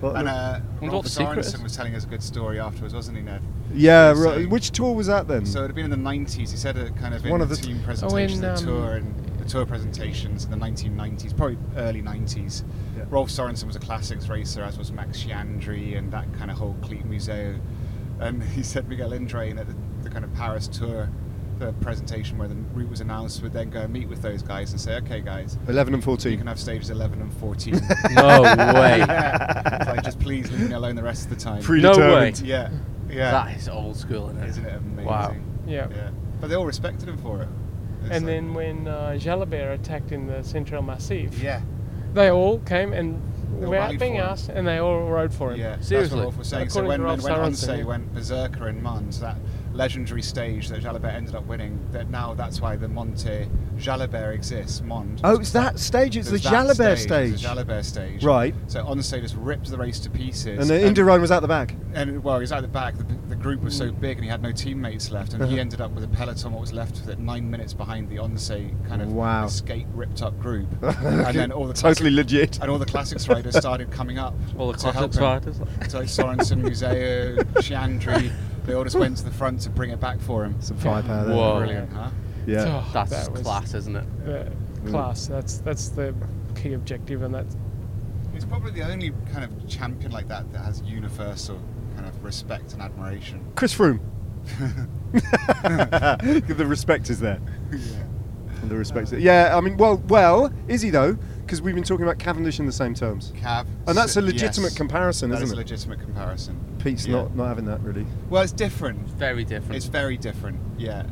What- 0.00 0.16
And 0.16 0.28
uh, 0.28 0.60
Wonder 0.80 0.92
Rolf 0.92 0.92
what 0.92 1.04
the 1.04 1.10
secret 1.10 1.38
Sorensen 1.44 1.62
was 1.62 1.76
telling 1.76 1.94
us 1.94 2.04
a 2.04 2.06
good 2.06 2.22
story 2.22 2.60
afterwards, 2.60 2.94
wasn't 2.94 3.16
he, 3.18 3.22
Ned? 3.22 3.42
yeah, 3.74 4.14
So- 4.14 4.20
right. 4.36 4.48
Which 4.48 4.70
tour 4.70 4.94
was 4.94 5.08
that 5.08 5.26
then? 5.28 5.44
So 5.44 5.60
it 5.64 5.66
had 5.66 5.74
been 5.74 5.84
in 5.84 5.90
the 5.90 5.96
90s. 6.10 6.36
He 6.50 6.56
said 6.56 6.76
it 6.76 6.96
kind 6.96 7.14
of 7.14 7.24
in 7.24 7.30
One 7.30 7.40
the, 7.40 7.44
of 7.44 7.50
the 7.50 7.56
t- 7.56 7.68
team 7.68 7.80
Oh, 7.82 7.84
presentations, 7.84 8.34
in, 8.38 8.40
the 8.42 8.54
um, 8.54 8.64
tour 8.64 8.92
and 8.94 9.14
the 9.37 9.37
tour 9.48 9.66
presentations 9.66 10.44
in 10.44 10.50
the 10.50 10.56
1990s, 10.56 11.36
probably 11.36 11.58
early 11.76 12.02
90s. 12.02 12.62
Yeah. 12.96 13.04
Rolf 13.08 13.30
Sorensen 13.30 13.66
was 13.66 13.76
a 13.76 13.80
classics 13.80 14.28
racer, 14.28 14.62
as 14.62 14.78
was 14.78 14.92
Max 14.92 15.22
Sciandri 15.24 15.96
and 15.96 16.12
that 16.12 16.32
kind 16.34 16.50
of 16.50 16.58
whole 16.58 16.76
clique 16.82 17.04
Museeuw. 17.04 17.54
Um, 17.54 17.60
and 18.20 18.42
he 18.54 18.62
said 18.62 18.88
Miguel 18.88 19.10
Indurain 19.10 19.58
at 19.58 19.66
the, 19.66 19.74
the 20.02 20.10
kind 20.10 20.24
of 20.24 20.32
Paris 20.34 20.68
tour, 20.68 21.08
the 21.58 21.72
presentation 21.74 22.38
where 22.38 22.46
the 22.48 22.54
route 22.54 22.88
was 22.90 23.00
announced, 23.00 23.42
would 23.42 23.52
then 23.52 23.70
go 23.70 23.80
and 23.80 23.92
meet 23.92 24.08
with 24.08 24.22
those 24.22 24.42
guys 24.42 24.70
and 24.70 24.80
say, 24.80 24.96
"Okay, 24.98 25.20
guys, 25.20 25.58
11 25.66 25.94
and 25.94 26.04
14. 26.04 26.32
you 26.32 26.36
14. 26.36 26.38
can 26.38 26.46
have 26.46 26.60
stages 26.60 26.90
11 26.90 27.20
and 27.20 27.34
14." 27.34 27.74
No 28.12 28.42
way. 28.42 28.98
yeah. 28.98 29.76
It's 29.80 29.86
like, 29.88 30.04
just 30.04 30.20
please 30.20 30.50
leave 30.52 30.68
me 30.68 30.74
alone 30.74 30.94
the 30.94 31.02
rest 31.02 31.24
of 31.24 31.30
the 31.30 31.36
time. 31.36 31.62
Predetermined. 31.62 31.98
No 32.08 32.14
way. 32.14 32.32
Yeah, 32.48 32.70
yeah. 33.08 33.30
That 33.30 33.56
is 33.56 33.68
old 33.68 33.96
school, 33.96 34.28
isn't 34.30 34.42
it? 34.42 34.48
Isn't 34.50 34.66
it 34.66 34.74
amazing? 34.76 35.04
Wow. 35.04 35.34
Yeah. 35.66 35.88
Yeah. 35.90 36.10
But 36.40 36.48
they 36.48 36.54
all 36.56 36.66
respected 36.66 37.08
him 37.08 37.18
for 37.18 37.42
it. 37.42 37.48
It's 38.04 38.10
And 38.16 38.24
like- 38.24 38.34
then 38.34 38.54
when 38.54 38.88
uh, 38.88 39.16
Jalabert 39.18 39.74
attacked 39.74 40.12
in 40.12 40.26
the 40.26 40.42
Central 40.42 40.82
Massif, 40.82 41.38
Yeah. 41.38 41.60
they 42.14 42.30
all 42.30 42.58
came 42.60 42.92
and 42.92 43.20
without 43.58 43.98
being 43.98 44.18
asked, 44.18 44.50
and 44.50 44.66
they 44.68 44.78
all 44.78 45.08
rode 45.08 45.32
for 45.32 45.52
him. 45.52 45.58
Yeah, 45.60 45.76
that's 45.76 46.12
what 46.12 46.22
Rolf 46.22 46.36
was 46.38 46.46
saying. 46.48 46.68
So 46.68 46.80
when, 46.80 46.84
to 46.84 46.88
when, 46.88 47.02
Rolf 47.02 47.22
when 47.22 47.32
Sorensen, 47.32 47.84
went 47.84 48.14
berserker 48.14 48.68
in 48.68 48.80
Mende, 48.82 49.12
that 49.14 49.36
legendary 49.78 50.20
stage 50.22 50.68
that 50.68 50.82
Jalabert 50.82 51.14
ended 51.14 51.34
up 51.36 51.46
winning. 51.46 51.78
That 51.92 52.10
now 52.10 52.34
that's 52.34 52.60
why 52.60 52.74
the 52.76 52.88
Montée 52.88 53.48
Jalabert 53.78 54.34
exists. 54.34 54.82
Mond. 54.82 55.20
Oh, 55.22 55.38
it's 55.38 55.52
that 55.52 55.78
stage. 55.78 56.16
It's 56.16 56.26
the 56.28 56.32
There's 56.38 56.42
that 56.42 56.66
Jalabert 56.76 56.92
It's 56.94 57.02
stage. 57.02 57.42
the 57.42 57.48
Jalabert 57.48 57.84
stage. 57.84 58.24
Right. 58.24 58.54
So 58.66 58.84
ONCE 58.84 59.10
just 59.22 59.36
ripped 59.36 59.70
the 59.70 59.78
race 59.78 60.00
to 60.00 60.10
pieces. 60.10 60.58
And 60.58 60.68
the 60.68 60.74
Indurain 60.74 61.20
was 61.20 61.30
out 61.30 61.42
the 61.42 61.48
back. 61.48 61.74
and 61.94 62.22
well, 62.24 62.36
he 62.36 62.40
was 62.40 62.50
at 62.52 62.60
the 62.62 62.68
back. 62.68 62.98
The, 62.98 63.04
the 63.28 63.36
group 63.36 63.62
was 63.62 63.76
so 63.76 63.92
big, 63.92 64.16
and 64.16 64.24
he 64.24 64.30
had 64.30 64.42
no 64.42 64.50
teammates 64.52 65.10
left, 65.12 65.32
and 65.34 65.42
Uh-huh. 65.42 65.52
he 65.52 65.60
ended 65.60 65.80
up 65.80 65.92
with 65.92 66.02
a 66.02 66.08
peloton. 66.08 66.50
What 66.52 66.60
was 66.60 66.72
left 66.72 66.98
of 66.98 67.08
it, 67.08 67.18
nine 67.20 67.48
minutes 67.48 67.72
behind 67.72 68.08
the 68.08 68.18
ONCE 68.18 68.72
kind 68.88 69.00
of 69.00 69.12
Wow. 69.12 69.44
escape 69.46 69.86
ripped 69.94 70.22
up 70.22 70.38
group, 70.40 70.66
and 70.82 71.36
then 71.38 71.52
all 71.52 71.66
the 71.66 71.72
Totally 71.72 72.10
classic- 72.10 72.16
legit. 72.16 72.58
and 72.60 72.70
all 72.70 72.78
the 72.78 72.86
classics 72.86 73.28
riders 73.28 73.56
started 73.56 73.90
coming 73.92 74.18
up. 74.18 74.34
All 74.58 74.72
the 74.72 74.78
to 74.78 74.90
help 74.92 75.12
classics 75.12 75.58
riders. 75.60 75.90
So 75.92 76.02
Sorensen, 76.02 76.62
Museeuw, 76.62 77.44
Sciandri, 77.54 78.32
they 78.68 78.74
all 78.74 78.84
just 78.84 78.96
went 78.96 79.16
to 79.16 79.24
the 79.24 79.30
front 79.30 79.62
to 79.62 79.70
bring 79.70 79.90
it 79.90 79.98
back 79.98 80.20
for 80.20 80.44
him. 80.44 80.60
Some 80.60 80.76
firepower 80.76 81.24
there. 81.24 81.34
Whoa. 81.34 81.58
Brilliant, 81.58 81.92
huh? 81.92 82.10
Yeah. 82.46 82.64
Oh, 82.86 82.90
That's 82.92 83.10
that 83.10 83.32
was, 83.32 83.40
class, 83.40 83.74
isn't 83.74 83.96
it? 83.96 84.06
uh, 84.28 84.90
class. 84.90 85.26
That's 85.26 85.58
that's 85.58 85.88
the 85.88 86.14
key 86.54 86.74
objective, 86.74 87.22
and 87.22 87.34
that's 87.34 87.56
He's 88.32 88.44
probably 88.44 88.70
the 88.70 88.82
only 88.82 89.12
kind 89.32 89.42
of 89.42 89.68
champion 89.68 90.12
like 90.12 90.28
that 90.28 90.52
that 90.52 90.60
has 90.60 90.82
universal 90.82 91.60
kind 91.96 92.06
of 92.06 92.22
respect 92.22 92.72
and 92.74 92.82
admiration. 92.82 93.44
Chris 93.56 93.74
Froome. 93.74 94.00
the 95.12 96.64
respect 96.66 97.10
is 97.10 97.20
there. 97.20 97.40
The 98.64 98.76
respect. 98.76 99.12
is 99.12 99.22
Yeah, 99.22 99.56
I 99.56 99.60
mean, 99.60 99.76
well, 99.76 99.96
well, 100.08 100.52
is 100.68 100.82
he 100.82 100.90
though? 100.90 101.14
Because 101.40 101.62
we've 101.62 101.74
been 101.74 101.84
talking 101.84 102.04
about 102.04 102.18
Cavendish 102.18 102.60
in 102.60 102.66
the 102.66 102.72
same 102.72 102.94
terms, 102.94 103.32
Cav, 103.32 103.66
and 103.86 103.96
that's 103.96 104.16
a 104.16 104.22
legitimate 104.22 104.68
yes, 104.68 104.76
comparison, 104.76 105.30
That 105.30 105.36
isn't 105.36 105.46
is 105.46 105.52
a 105.52 105.54
it? 105.54 105.58
legitimate 105.58 106.00
comparison. 106.00 106.67
Pete's 106.78 107.06
Yeah. 107.06 107.16
not 107.16 107.36
not 107.36 107.48
having 107.48 107.64
that 107.66 107.80
really. 107.82 108.06
Well, 108.30 108.42
it's 108.42 108.52
different. 108.52 109.08
Very 109.10 109.44
different. 109.44 109.76
It's 109.76 109.86
very 109.86 110.16
different. 110.16 110.58
Yeah, 110.78 111.04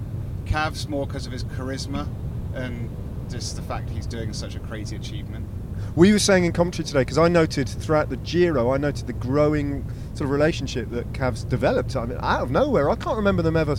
Cav's 0.46 0.88
more 0.88 1.06
because 1.06 1.26
of 1.26 1.32
his 1.32 1.44
charisma 1.44 2.06
and 2.54 2.88
just 3.28 3.56
the 3.56 3.62
fact 3.62 3.90
he's 3.90 4.06
doing 4.06 4.32
such 4.32 4.54
a 4.54 4.60
crazy 4.60 4.96
achievement. 4.96 5.46
We 5.94 6.12
were 6.12 6.18
saying 6.18 6.44
in 6.44 6.52
commentary 6.52 6.86
today 6.86 7.00
because 7.00 7.18
I 7.18 7.28
noted 7.28 7.68
throughout 7.68 8.08
the 8.08 8.16
Giro, 8.18 8.72
I 8.72 8.78
noted 8.78 9.06
the 9.06 9.12
growing 9.12 9.84
sort 10.14 10.22
of 10.22 10.30
relationship 10.30 10.90
that 10.90 11.12
Cav's 11.12 11.44
developed. 11.44 11.96
I 11.96 12.06
mean, 12.06 12.18
out 12.22 12.40
of 12.42 12.50
nowhere, 12.50 12.88
I 12.88 12.96
can't 12.96 13.16
remember 13.16 13.42
them 13.42 13.56
ever 13.56 13.76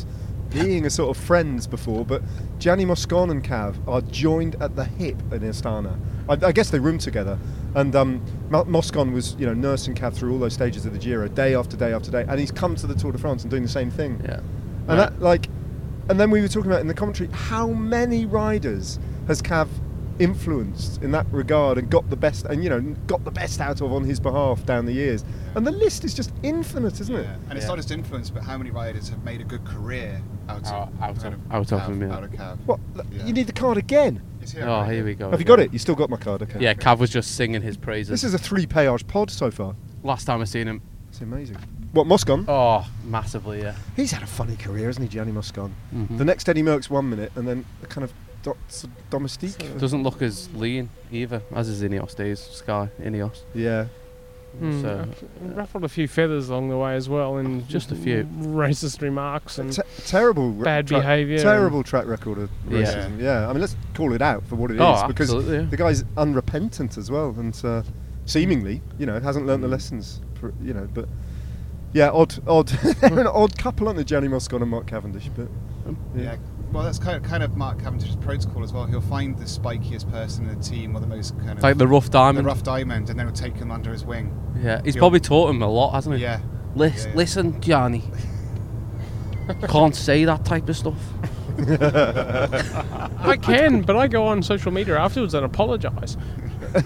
being 0.51 0.85
a 0.85 0.89
sort 0.89 1.15
of 1.15 1.21
friends 1.21 1.65
before. 1.67 2.05
But 2.05 2.21
Gianni 2.59 2.85
Moscon 2.85 3.31
and 3.31 3.43
Cav 3.43 3.75
are 3.87 4.01
joined 4.01 4.55
at 4.61 4.75
the 4.75 4.85
hip 4.85 5.19
in 5.31 5.39
Astana. 5.41 5.97
I, 6.29 6.37
I 6.47 6.51
guess 6.51 6.69
they 6.69 6.79
room 6.79 6.97
together, 6.97 7.37
and 7.75 7.95
um, 7.95 8.21
Moscon 8.49 9.13
was 9.13 9.35
you 9.39 9.45
know 9.45 9.53
nursing 9.53 9.95
Cav 9.95 10.13
through 10.13 10.33
all 10.33 10.39
those 10.39 10.53
stages 10.53 10.85
of 10.85 10.93
the 10.93 10.99
Giro, 10.99 11.27
day 11.27 11.55
after 11.55 11.77
day 11.77 11.93
after 11.93 12.11
day, 12.11 12.25
and 12.27 12.39
he's 12.39 12.51
come 12.51 12.75
to 12.75 12.87
the 12.87 12.95
Tour 12.95 13.11
de 13.11 13.17
France 13.17 13.43
and 13.43 13.51
doing 13.51 13.63
the 13.63 13.69
same 13.69 13.91
thing. 13.91 14.21
yeah. 14.23 14.39
And 14.89 14.99
that, 14.99 15.21
like, 15.21 15.49
and 16.09 16.17
then 16.19 16.31
we 16.31 16.39
were 16.39 16.47
talking 16.47 16.71
about 16.71 16.81
in 16.81 16.87
the 16.87 16.93
commentary 16.93 17.29
how 17.33 17.67
many 17.67 18.25
riders 18.25 18.99
has 19.27 19.41
Cav 19.41 19.67
influenced 20.19 21.01
in 21.01 21.11
that 21.11 21.25
regard 21.31 21.77
and 21.77 21.89
got 21.89 22.09
the 22.09 22.15
best 22.15 22.45
and 22.45 22.63
you 22.63 22.69
know 22.69 22.79
got 23.07 23.23
the 23.23 23.31
best 23.31 23.59
out 23.61 23.81
of 23.81 23.91
on 23.93 24.03
his 24.03 24.19
behalf 24.19 24.65
down 24.65 24.85
the 24.85 24.91
years. 24.93 25.23
And 25.55 25.65
the 25.65 25.71
list 25.71 26.03
is 26.03 26.13
just 26.13 26.31
infinite, 26.43 26.99
isn't 27.01 27.15
it? 27.15 27.25
And 27.49 27.53
it's 27.57 27.63
Yeah. 27.63 27.67
not 27.69 27.77
just 27.77 27.91
influence, 27.91 28.29
but 28.29 28.43
how 28.43 28.57
many 28.57 28.69
riders 28.71 29.09
have 29.09 29.23
made 29.23 29.41
a 29.41 29.43
good 29.43 29.63
career 29.65 30.21
out 30.49 30.57
of 30.61 30.65
Out- 30.67 30.93
out 31.01 31.19
kind 31.21 31.33
of- 31.35 31.51
out 31.51 31.71
of 31.71 31.81
Cav, 31.81 31.87
him, 31.87 32.01
yeah. 32.01 32.15
Out 32.15 32.23
of 32.23 32.31
Cav. 32.31 32.57
What? 32.65 32.79
Yeah. 33.11 33.25
You 33.25 33.33
need 33.33 33.47
the 33.47 33.53
card 33.53 33.77
again. 33.77 34.21
It's 34.41 34.51
here, 34.53 34.63
Oh, 34.63 34.81
right 34.81 34.91
here 34.93 35.03
we 35.03 35.13
go. 35.15 35.29
Have 35.31 35.39
you 35.39 35.45
got 35.45 35.59
it? 35.59 35.73
You 35.73 35.79
still 35.79 35.95
got 35.95 36.09
my 36.09 36.17
card? 36.17 36.41
Okay. 36.43 36.59
Yeah, 36.59 36.73
Cav 36.73 36.99
was 36.99 37.09
just 37.09 37.35
singing 37.35 37.61
his 37.61 37.75
praises. 37.77 38.09
This 38.09 38.23
is 38.23 38.33
a 38.33 38.37
three 38.37 38.65
péage 38.65 39.05
pod 39.07 39.29
so 39.29 39.51
far. 39.51 39.75
last 40.03 40.25
time 40.25 40.39
I 40.41 40.45
seen 40.45 40.67
him. 40.67 40.81
It's 41.09 41.19
amazing. 41.21 41.57
What 41.91 42.05
Moscon? 42.07 42.45
Oh, 42.47 42.87
massively, 43.03 43.61
yeah. 43.61 43.73
He's 43.95 44.11
had 44.11 44.21
a 44.23 44.27
funny 44.27 44.55
career, 44.55 44.85
hasn't 44.87 45.03
he, 45.03 45.09
Gianni 45.09 45.31
Moscon? 45.33 45.73
Mhm. 45.93 46.17
The 46.17 46.23
next 46.25 46.47
Eddie 46.47 46.61
Merckx 46.63 46.89
one 46.89 47.09
minute, 47.09 47.31
and 47.35 47.47
then 47.47 47.65
a 47.83 47.87
kind 47.87 48.03
of 48.05 48.13
do- 48.43 48.55
sort 48.67 48.91
of 48.97 49.09
domestique. 49.09 49.77
Doesn't 49.79 50.03
look 50.03 50.21
as 50.21 50.49
lean 50.53 50.89
either 51.11 51.41
as 51.53 51.67
his 51.67 51.81
Ineos 51.83 52.15
days. 52.15 52.39
Sky 52.39 52.89
Ineos. 53.01 53.41
Yeah. 53.53 53.85
mm, 54.61 54.81
So, 54.81 54.97
ruff- 54.97 55.23
ruffled 55.57 55.83
a 55.83 55.89
few 55.89 56.07
feathers 56.07 56.49
along 56.49 56.69
the 56.69 56.77
way 56.77 56.95
as 56.95 57.07
well, 57.09 57.37
and 57.37 57.67
Just 57.67 57.91
a 57.91 57.95
few. 57.95 58.23
racist 58.39 59.01
remarks 59.01 59.57
and 59.59 59.71
Te- 59.73 59.81
terrible 60.05 60.51
re- 60.51 60.63
bad 60.63 60.87
tra- 60.87 60.97
behaviour 60.99 61.37
Terrible 61.39 61.83
track 61.83 62.07
record 62.07 62.37
of 62.39 62.49
Yeah. 62.69 62.77
racism. 62.83 63.19
Yeah. 63.21 63.47
I 63.49 63.51
mean, 63.53 63.61
let's 63.61 63.75
call 63.93 64.13
it 64.13 64.21
out 64.21 64.43
for 64.47 64.55
what 64.55 64.71
it 64.71 64.75
is 64.75 64.81
Oh, 64.81 65.05
because 65.07 65.29
absolutely, 65.29 65.57
yeah. 65.57 65.69
the 65.69 65.77
guy's 65.77 66.03
unrepentant 66.15 66.97
as 66.97 67.11
well, 67.11 67.35
and 67.37 67.59
uh, 67.63 67.83
seemingly, 68.25 68.81
you 68.97 69.05
know, 69.05 69.19
hasn't 69.19 69.45
learnt 69.45 69.59
Mm. 69.59 69.63
the 69.63 69.69
lessons. 69.69 70.21
For, 70.39 70.53
you 70.63 70.73
know, 70.73 70.87
but 70.93 71.07
yeah, 71.93 72.09
odd, 72.11 72.35
odd. 72.47 72.67
They're 73.01 73.19
an 73.19 73.27
odd 73.27 73.57
couple, 73.57 73.87
aren't 73.87 73.97
they, 73.97 74.03
Gianni 74.03 74.27
Moscon 74.27 74.61
and 74.61 74.69
Mark 74.71 74.85
Cavendish? 74.87 75.29
But 75.35 75.47
Yeah. 76.15 76.35
Well, 76.71 76.83
that's 76.83 76.99
kind 76.99 77.15
of, 77.15 77.23
kind 77.23 77.43
of 77.43 77.55
Mark 77.55 77.79
Cavendish's 77.81 78.15
protocol 78.17 78.61
as 78.63 78.73
well. 78.73 78.85
He'll 78.85 78.99
find 79.01 79.37
the 79.37 79.45
spikiest 79.45 80.09
person 80.11 80.47
in 80.49 80.57
the 80.57 80.63
team 80.63 80.95
or 80.95 80.99
the 80.99 81.07
most 81.07 81.37
kind 81.39 81.51
of 81.51 81.63
like 81.63 81.77
the 81.77 81.87
rough 81.87 82.09
diamond, 82.11 82.37
the 82.37 82.41
diamond. 82.41 82.47
rough 82.47 82.63
diamond, 82.63 83.09
and 83.09 83.17
then 83.19 83.25
he'll 83.27 83.33
take 83.35 83.55
him 83.55 83.71
under 83.71 83.91
his 83.91 84.03
wing. 84.05 84.31
Yeah, 84.61 84.81
he's 84.83 84.93
He'll- 84.95 85.01
probably 85.01 85.21
taught 85.21 85.49
him 85.49 85.61
a 85.61 85.67
lot, 85.67 85.93
hasn't 85.93 86.15
he? 86.17 86.21
Yeah. 86.21 86.41
Lis- 86.75 87.03
Yeah, 87.05 87.09
yeah. 87.11 87.15
Listen, 87.17 87.61
Johnny. 87.61 88.03
Can't 89.69 89.95
say 89.95 90.25
that 90.25 90.43
type 90.43 90.67
of 90.67 90.75
stuff. 90.75 90.99
I 91.59 93.37
can, 93.41 93.81
but 93.81 93.95
I 93.95 94.07
go 94.07 94.25
on 94.27 94.43
social 94.43 94.71
media 94.71 94.97
afterwards 94.99 95.33
and 95.33 95.45
apologise. 95.45 96.17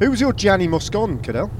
who 0.00 0.10
was 0.10 0.20
your 0.20 0.32
Gianni 0.32 0.66
Moscon, 0.68 1.18
Cadel? 1.22 1.50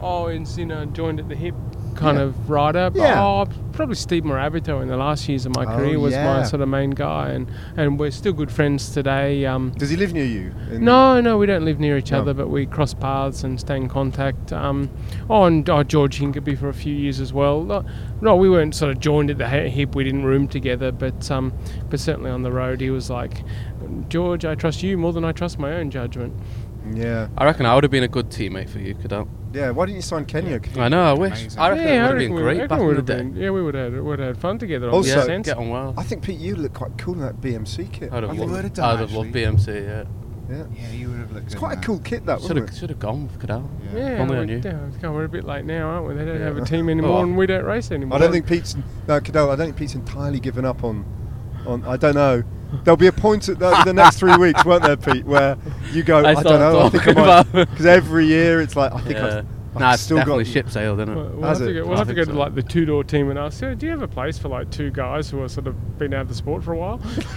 Oh, 0.00 0.26
and 0.26 0.46
you 0.46 0.86
joined 0.92 1.20
at 1.20 1.28
the 1.28 1.34
hip 1.34 1.54
kind 1.96 2.18
Yeah. 2.18 2.24
of 2.24 2.50
rider. 2.50 2.90
But, 2.90 2.98
Yeah. 3.00 3.22
Oh, 3.24 3.46
probably 3.72 3.94
Steve 3.96 4.22
Morabito 4.24 4.80
in 4.82 4.88
the 4.88 4.96
last 4.96 5.28
years 5.28 5.44
of 5.46 5.54
my 5.56 5.64
Oh, 5.64 5.76
career 5.76 5.98
was 5.98 6.12
yeah. 6.12 6.24
my 6.24 6.42
sort 6.44 6.62
of 6.62 6.68
main 6.68 6.90
guy, 6.90 7.30
and, 7.30 7.46
and 7.76 7.98
we're 7.98 8.10
still 8.10 8.32
good 8.32 8.50
friends 8.50 8.90
today. 8.92 9.44
Um, 9.46 9.72
Does 9.76 9.90
he 9.90 9.96
live 9.96 10.12
near 10.14 10.24
you? 10.24 10.52
no, 10.72 11.20
no, 11.20 11.36
we 11.38 11.46
don't 11.46 11.64
live 11.64 11.78
near 11.80 11.96
each 11.98 12.12
No. 12.12 12.20
other, 12.20 12.32
but 12.34 12.48
we 12.48 12.66
cross 12.66 12.94
paths 12.94 13.44
and 13.44 13.58
stay 13.58 13.76
in 13.76 13.88
contact. 13.88 14.52
Um, 14.52 14.88
oh, 15.28 15.44
and 15.44 15.68
oh, 15.68 15.82
George 15.82 16.18
Hincapie 16.20 16.56
for 16.58 16.68
a 16.68 16.74
few 16.74 16.94
years 16.94 17.20
as 17.20 17.32
well. 17.32 17.62
No, 17.62 17.84
no, 18.20 18.36
we 18.36 18.48
weren't 18.48 18.74
sort 18.74 18.90
of 18.92 19.00
joined 19.00 19.30
at 19.30 19.38
the 19.38 19.48
hip. 19.48 19.94
We 19.94 20.04
didn't 20.04 20.24
room 20.24 20.48
together, 20.48 20.92
but 20.92 21.30
um, 21.30 21.52
but 21.90 22.00
certainly 22.00 22.30
on 22.30 22.42
the 22.42 22.52
road, 22.52 22.80
he 22.80 22.90
was 22.90 23.10
like, 23.10 23.42
George, 24.08 24.44
I 24.44 24.54
trust 24.54 24.82
you 24.82 24.96
more 24.98 25.12
than 25.12 25.24
I 25.24 25.32
trust 25.32 25.58
my 25.58 25.72
own 25.74 25.90
judgment. 25.90 26.32
Yeah. 26.94 27.28
I 27.36 27.44
reckon 27.44 27.66
I 27.66 27.74
would 27.74 27.82
have 27.84 27.90
been 27.90 28.04
a 28.04 28.08
good 28.08 28.30
teammate 28.30 28.68
for 28.68 28.78
you, 28.78 28.94
Cadel. 28.94 29.26
Yeah. 29.56 29.70
Why 29.70 29.86
didn't 29.86 29.96
you 29.96 30.02
sign 30.02 30.24
Kenya? 30.26 30.60
I 30.76 30.88
know, 30.88 31.02
I 31.02 31.12
wish. 31.14 31.32
Amazing. 31.40 31.58
I 31.60 31.68
reckon 31.70 31.84
yeah, 31.84 31.90
it 31.90 31.96
would 31.96 32.02
I 32.02 32.06
have 32.06 32.14
reckon 32.14 32.18
been 32.28 32.34
we- 32.36 32.42
great 32.42 32.58
reckon 32.60 32.68
back 32.68 32.78
we 32.78 32.84
in 32.84 32.86
the 32.86 32.86
would 32.88 32.96
have 32.96 33.06
day. 33.06 33.16
been- 33.24 33.36
Yeah, 33.36 33.50
we 33.50 33.62
would 33.62 33.74
have 33.74 33.92
would 33.94 34.18
have 34.18 34.28
had 34.28 34.38
fun 34.38 34.58
together. 34.58 34.90
Also- 34.90 35.12
on 35.12 35.18
Yeah, 35.18 35.24
sense. 35.24 35.46
get 35.46 35.56
on 35.56 35.68
well. 35.70 35.94
I 35.96 36.02
think 36.02 36.22
Pete, 36.22 36.38
you 36.38 36.56
look 36.56 36.74
quite 36.74 36.96
cool 36.98 37.14
in 37.14 37.20
that 37.20 37.40
BMC 37.40 37.84
kit. 37.92 38.12
I'd 38.12 38.22
have 38.22 38.34
You 38.34 38.40
loved, 38.40 38.52
would 38.52 38.64
have 38.64 38.74
done, 38.74 38.84
I'd 38.84 39.00
have 39.00 39.12
loved 39.12 39.28
actually. 39.36 39.42
BMC, 39.42 39.84
yeah. 39.84 40.04
Yeah. 40.48 40.62
Yeah, 40.76 40.92
you 40.92 41.08
would 41.08 41.18
have 41.18 41.32
looked 41.32 41.46
It's 41.46 41.54
good 41.54 41.58
quite 41.58 41.72
a 41.72 41.76
in 41.78 41.82
cool 41.82 41.98
kit, 42.00 42.24
that 42.26 42.34
Should 42.40 42.42
wasn't 42.42 42.58
have 42.60 42.68
it? 42.68 42.74
should 42.78 42.90
have 42.90 42.98
gone 43.00 43.22
with 43.26 43.38
Cadel. 43.40 43.64
Yeah, 43.94 44.18
Only 44.20 44.34
we, 44.36 44.40
on 44.42 44.48
you. 44.48 44.60
yeah, 44.64 44.78
God, 45.02 45.12
we're 45.14 45.24
a 45.24 45.28
bit 45.28 45.44
late 45.44 45.64
now, 45.64 45.88
aren't 45.88 46.06
we? 46.06 46.14
They 46.14 46.24
don't 46.24 46.38
Yeah. 46.38 46.44
have 46.44 46.56
a 46.58 46.64
team 46.64 46.88
anymore, 46.88 47.18
Oh. 47.18 47.22
and 47.22 47.36
we 47.36 47.46
don't 47.46 47.64
race 47.64 47.90
anymore. 47.90 48.16
I 48.16 48.20
don't 48.20 48.30
think 48.30 48.46
Pete's 48.46 48.76
no 49.08 49.18
Cadel. 49.20 49.46
I 49.50 49.56
don't 49.56 49.66
think 49.66 49.76
Pete's 49.76 49.94
entirely 49.96 50.38
given 50.38 50.64
up 50.64 50.84
on. 50.84 51.04
On 51.66 51.82
I 51.84 51.96
don't 51.96 52.14
know. 52.14 52.44
There'll 52.84 52.96
be 52.96 53.06
a 53.06 53.12
point 53.12 53.48
at 53.48 53.58
the, 53.58 53.70
the 53.84 53.92
next 53.92 54.18
three 54.18 54.36
weeks, 54.36 54.64
won't 54.64 54.82
there, 54.82 54.96
Pete, 54.96 55.24
where 55.24 55.56
you 55.92 56.02
go. 56.02 56.18
I 56.24 56.30
I, 56.30 56.42
don't 56.42 56.60
know. 56.60 56.80
I 56.80 56.88
think 56.88 57.02
I 57.08 57.12
talking 57.12 57.22
might 57.26 57.40
about- 57.48 57.70
because 57.70 57.86
every 57.86 58.26
year 58.26 58.60
it's 58.60 58.76
like 58.76 58.92
I 58.92 59.00
think 59.00 59.14
Yeah. 59.16 59.26
I've, 59.26 59.34
I've 59.76 59.80
Nah, 59.80 59.96
still 59.96 60.16
definitely 60.16 60.44
got. 60.44 60.52
ship 60.54 60.70
sailed, 60.70 61.00
isn't 61.00 61.10
it? 61.10 61.14
We'll, 61.16 61.24
we'll 61.32 61.48
Has 61.48 61.58
have 61.58 61.68
to 61.68 61.74
go, 61.74 61.86
we'll 61.86 61.98
have 61.98 62.08
to 62.08 62.14
go 62.14 62.24
think 62.24 62.32
to 62.34 62.38
like 62.38 62.54
the 62.54 62.62
Tudor 62.62 63.02
team 63.04 63.28
and 63.28 63.38
ask, 63.38 63.60
"So, 63.60 63.74
do 63.74 63.84
you 63.84 63.92
have 63.92 64.00
a 64.00 64.08
place 64.08 64.38
for 64.38 64.48
like 64.48 64.70
two 64.70 64.90
guys 64.90 65.28
who 65.28 65.42
are 65.42 65.48
sort 65.50 65.66
of 65.66 65.98
been 65.98 66.14
out 66.14 66.22
of 66.22 66.28
the 66.28 66.34
sport 66.34 66.64
for 66.64 66.72
a 66.72 66.78
while? 66.78 66.96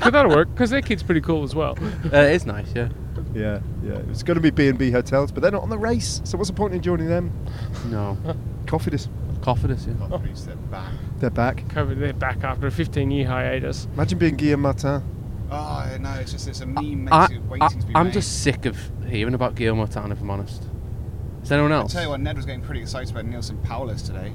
Could 0.00 0.12
that'll 0.14 0.30
work 0.34 0.50
because 0.52 0.70
their 0.70 0.82
kid's 0.82 1.02
pretty 1.04 1.20
cool 1.20 1.44
as 1.44 1.54
well. 1.54 1.78
Uh, 2.12 2.16
it 2.16 2.34
is 2.34 2.44
nice, 2.46 2.66
yeah. 2.74 2.88
Yeah, 3.34 3.60
yeah. 3.84 3.98
It's 4.10 4.22
going 4.24 4.34
to 4.36 4.40
be 4.40 4.50
B 4.50 4.66
and 4.68 4.76
B 4.78 4.90
hotels, 4.90 5.30
but 5.30 5.42
they're 5.42 5.52
not 5.52 5.62
on 5.62 5.70
the 5.70 5.78
race. 5.78 6.20
So 6.24 6.36
what's 6.36 6.50
the 6.50 6.56
point 6.56 6.74
in 6.74 6.80
joining 6.80 7.06
them? 7.06 7.30
No. 7.86 8.18
Cofidis, 8.66 9.08
Cofidis, 9.40 9.86
yeah. 9.86 9.94
Cofidis, 10.08 10.44
they're 10.46 10.56
back. 10.56 10.92
they're 11.18 11.30
back. 11.30 11.68
Covered 11.68 11.98
their 11.98 12.12
back 12.12 12.44
after 12.44 12.66
a 12.66 12.70
15 12.70 13.10
year 13.10 13.26
hiatus. 13.26 13.86
Imagine 13.94 14.18
being 14.18 14.36
Guillaume 14.36 14.60
Martin. 14.60 15.02
Oh 15.50 15.96
no, 16.00 16.12
it's 16.14 16.32
just 16.32 16.46
it's 16.46 16.60
a 16.60 16.66
meme 16.66 17.04
makes 17.04 17.12
I, 17.16 17.24
it 17.26 17.42
waiting 17.46 17.80
to 17.80 17.86
be 17.86 17.94
am 17.94 18.06
made. 18.06 18.12
just 18.12 18.42
sick 18.42 18.66
of 18.66 18.78
hearing 19.08 19.34
about 19.34 19.54
Guillaume 19.56 19.78
Martin, 19.78 20.12
if 20.12 20.20
I'm 20.20 20.30
honest. 20.30 20.62
Is 21.42 21.50
anyone 21.50 21.72
else? 21.72 21.92
I'll 21.94 22.00
tell 22.00 22.02
you 22.04 22.08
what, 22.10 22.20
Ned 22.20 22.36
was 22.36 22.46
getting 22.46 22.60
pretty 22.62 22.82
excited 22.82 23.10
about 23.10 23.24
Neilson 23.24 23.60
Powless 23.64 24.02
today, 24.06 24.32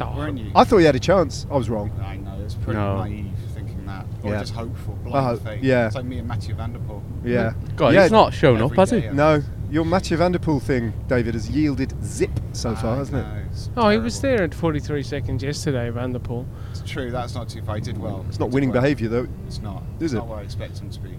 Oh, 0.00 0.14
weren't 0.16 0.38
you? 0.38 0.52
I 0.54 0.62
thought 0.64 0.76
he 0.78 0.84
had 0.84 0.94
a 0.94 1.00
chance. 1.00 1.46
I 1.50 1.56
was 1.56 1.68
wrong. 1.68 1.90
I 2.00 2.16
know, 2.16 2.38
it's 2.44 2.54
pretty 2.54 2.78
No. 2.78 2.98
naive 2.98 3.26
thinking 3.54 3.84
that. 3.86 4.06
Or 4.22 4.30
Yeah. 4.30 4.40
just 4.40 4.54
hopeful, 4.54 4.96
blind 5.02 5.26
Uh, 5.26 5.36
faith. 5.42 5.64
yeah. 5.64 5.86
It's 5.86 5.96
like 5.96 6.04
me 6.04 6.18
and 6.18 6.28
Mathieu 6.28 6.54
van 6.54 6.72
der 6.74 6.78
Poel. 6.80 7.02
Yeah. 7.24 7.54
God, 7.76 7.94
yeah. 7.94 8.02
he's 8.02 8.12
not 8.12 8.32
shown 8.32 8.62
up, 8.62 8.76
has 8.76 8.90
he? 8.90 9.08
No, 9.12 9.42
your 9.70 9.84
Mathieu 9.84 10.16
Van 10.16 10.30
Der 10.32 10.38
Poel 10.38 10.62
thing, 10.62 10.92
David, 11.08 11.34
has 11.34 11.50
yielded 11.50 11.92
zip 12.04 12.30
so 12.52 12.74
far, 12.76 12.96
hasn't 12.96 13.18
it? 13.18 13.47
Know, 13.66 13.72
it's 13.72 13.86
Oh, 13.86 13.90
he 13.90 13.98
was 13.98 14.20
there 14.20 14.42
at 14.42 14.54
43 14.54 15.02
seconds 15.02 15.42
yesterday, 15.42 15.90
Van 15.90 16.12
der 16.12 16.18
Poel. 16.18 16.46
It's 16.70 16.82
true, 16.88 17.10
that's 17.10 17.34
not 17.34 17.48
too 17.48 17.62
far. 17.62 17.74
He 17.76 17.80
did 17.80 17.98
well. 17.98 18.24
It's 18.28 18.38
not 18.38 18.50
winning 18.50 18.70
well. 18.70 18.80
behaviour 18.82 19.08
though. 19.08 19.28
It's 19.46 19.60
not. 19.60 19.82
Is 20.00 20.04
it's 20.04 20.12
it? 20.14 20.16
not 20.16 20.26
what 20.28 20.38
I 20.38 20.42
expect 20.42 20.78
him 20.78 20.90
to 20.90 21.00
be. 21.00 21.18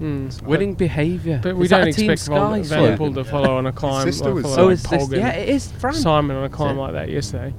Mm. 0.00 0.42
Winning 0.42 0.74
behaviour. 0.74 1.40
But 1.42 1.56
we 1.56 1.64
Is 1.64 1.70
don't 1.70 1.88
expect 1.88 2.26
Van, 2.28 2.64
Sky 2.64 2.76
Van 2.76 2.82
der 2.90 2.96
Poel 2.98 3.14
to 3.14 3.24
follow 3.24 3.56
on 3.56 3.66
a 3.66 3.72
climb. 3.72 4.06
sister 4.06 4.26
like 4.26 4.34
was 4.34 4.54
follow 4.54 4.74
saying- 4.74 5.00
Oh, 5.00 5.04
like 5.04 5.12
is. 5.12 5.18
Yeah, 5.18 5.28
it 5.30 5.48
is. 5.48 5.72
Fran. 5.72 5.94
Simon 5.94 6.36
on 6.36 6.44
a 6.44 6.48
climb 6.50 6.76
like 6.76 6.92
that 6.92 7.08
yesterday. 7.08 7.54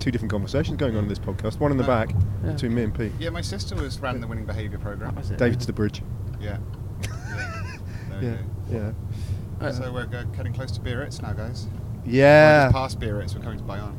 Two 0.00 0.10
different 0.10 0.30
conversations 0.32 0.76
going 0.76 0.96
on 0.96 1.04
in 1.04 1.08
this 1.08 1.18
podcast. 1.20 1.60
One 1.60 1.70
in 1.70 1.76
the 1.76 1.82
No. 1.84 1.88
back 1.88 2.10
Yeah. 2.44 2.52
between 2.52 2.74
me 2.74 2.82
and 2.84 2.94
Pete. 2.94 3.12
Yeah, 3.20 3.30
my 3.30 3.40
sister 3.42 3.76
was 3.76 4.00
ran 4.00 4.20
the 4.20 4.26
winning 4.26 4.44
behaviour 4.44 4.78
program. 4.78 5.14
That 5.14 5.20
was 5.20 5.30
it. 5.30 5.38
David 5.38 5.60
to 5.60 5.66
the 5.66 5.72
bridge. 5.72 6.02
Yeah. 6.40 6.58
yeah. 7.02 7.08
Yeah, 8.20 8.36
yeah, 8.68 8.90
Uh, 9.60 9.70
So 9.70 9.92
we're 9.92 10.06
go- 10.06 10.24
getting 10.36 10.52
close 10.52 10.72
to 10.72 10.80
Biarritz 10.80 11.22
now, 11.22 11.32
guys. 11.32 11.68
We're 12.08 12.14
yeah. 12.14 12.64
just 12.66 12.74
past 12.74 13.00
Biarritz, 13.00 13.34
we're 13.34 13.42
coming 13.42 13.58
to 13.58 13.64
Bayonne. 13.64 13.98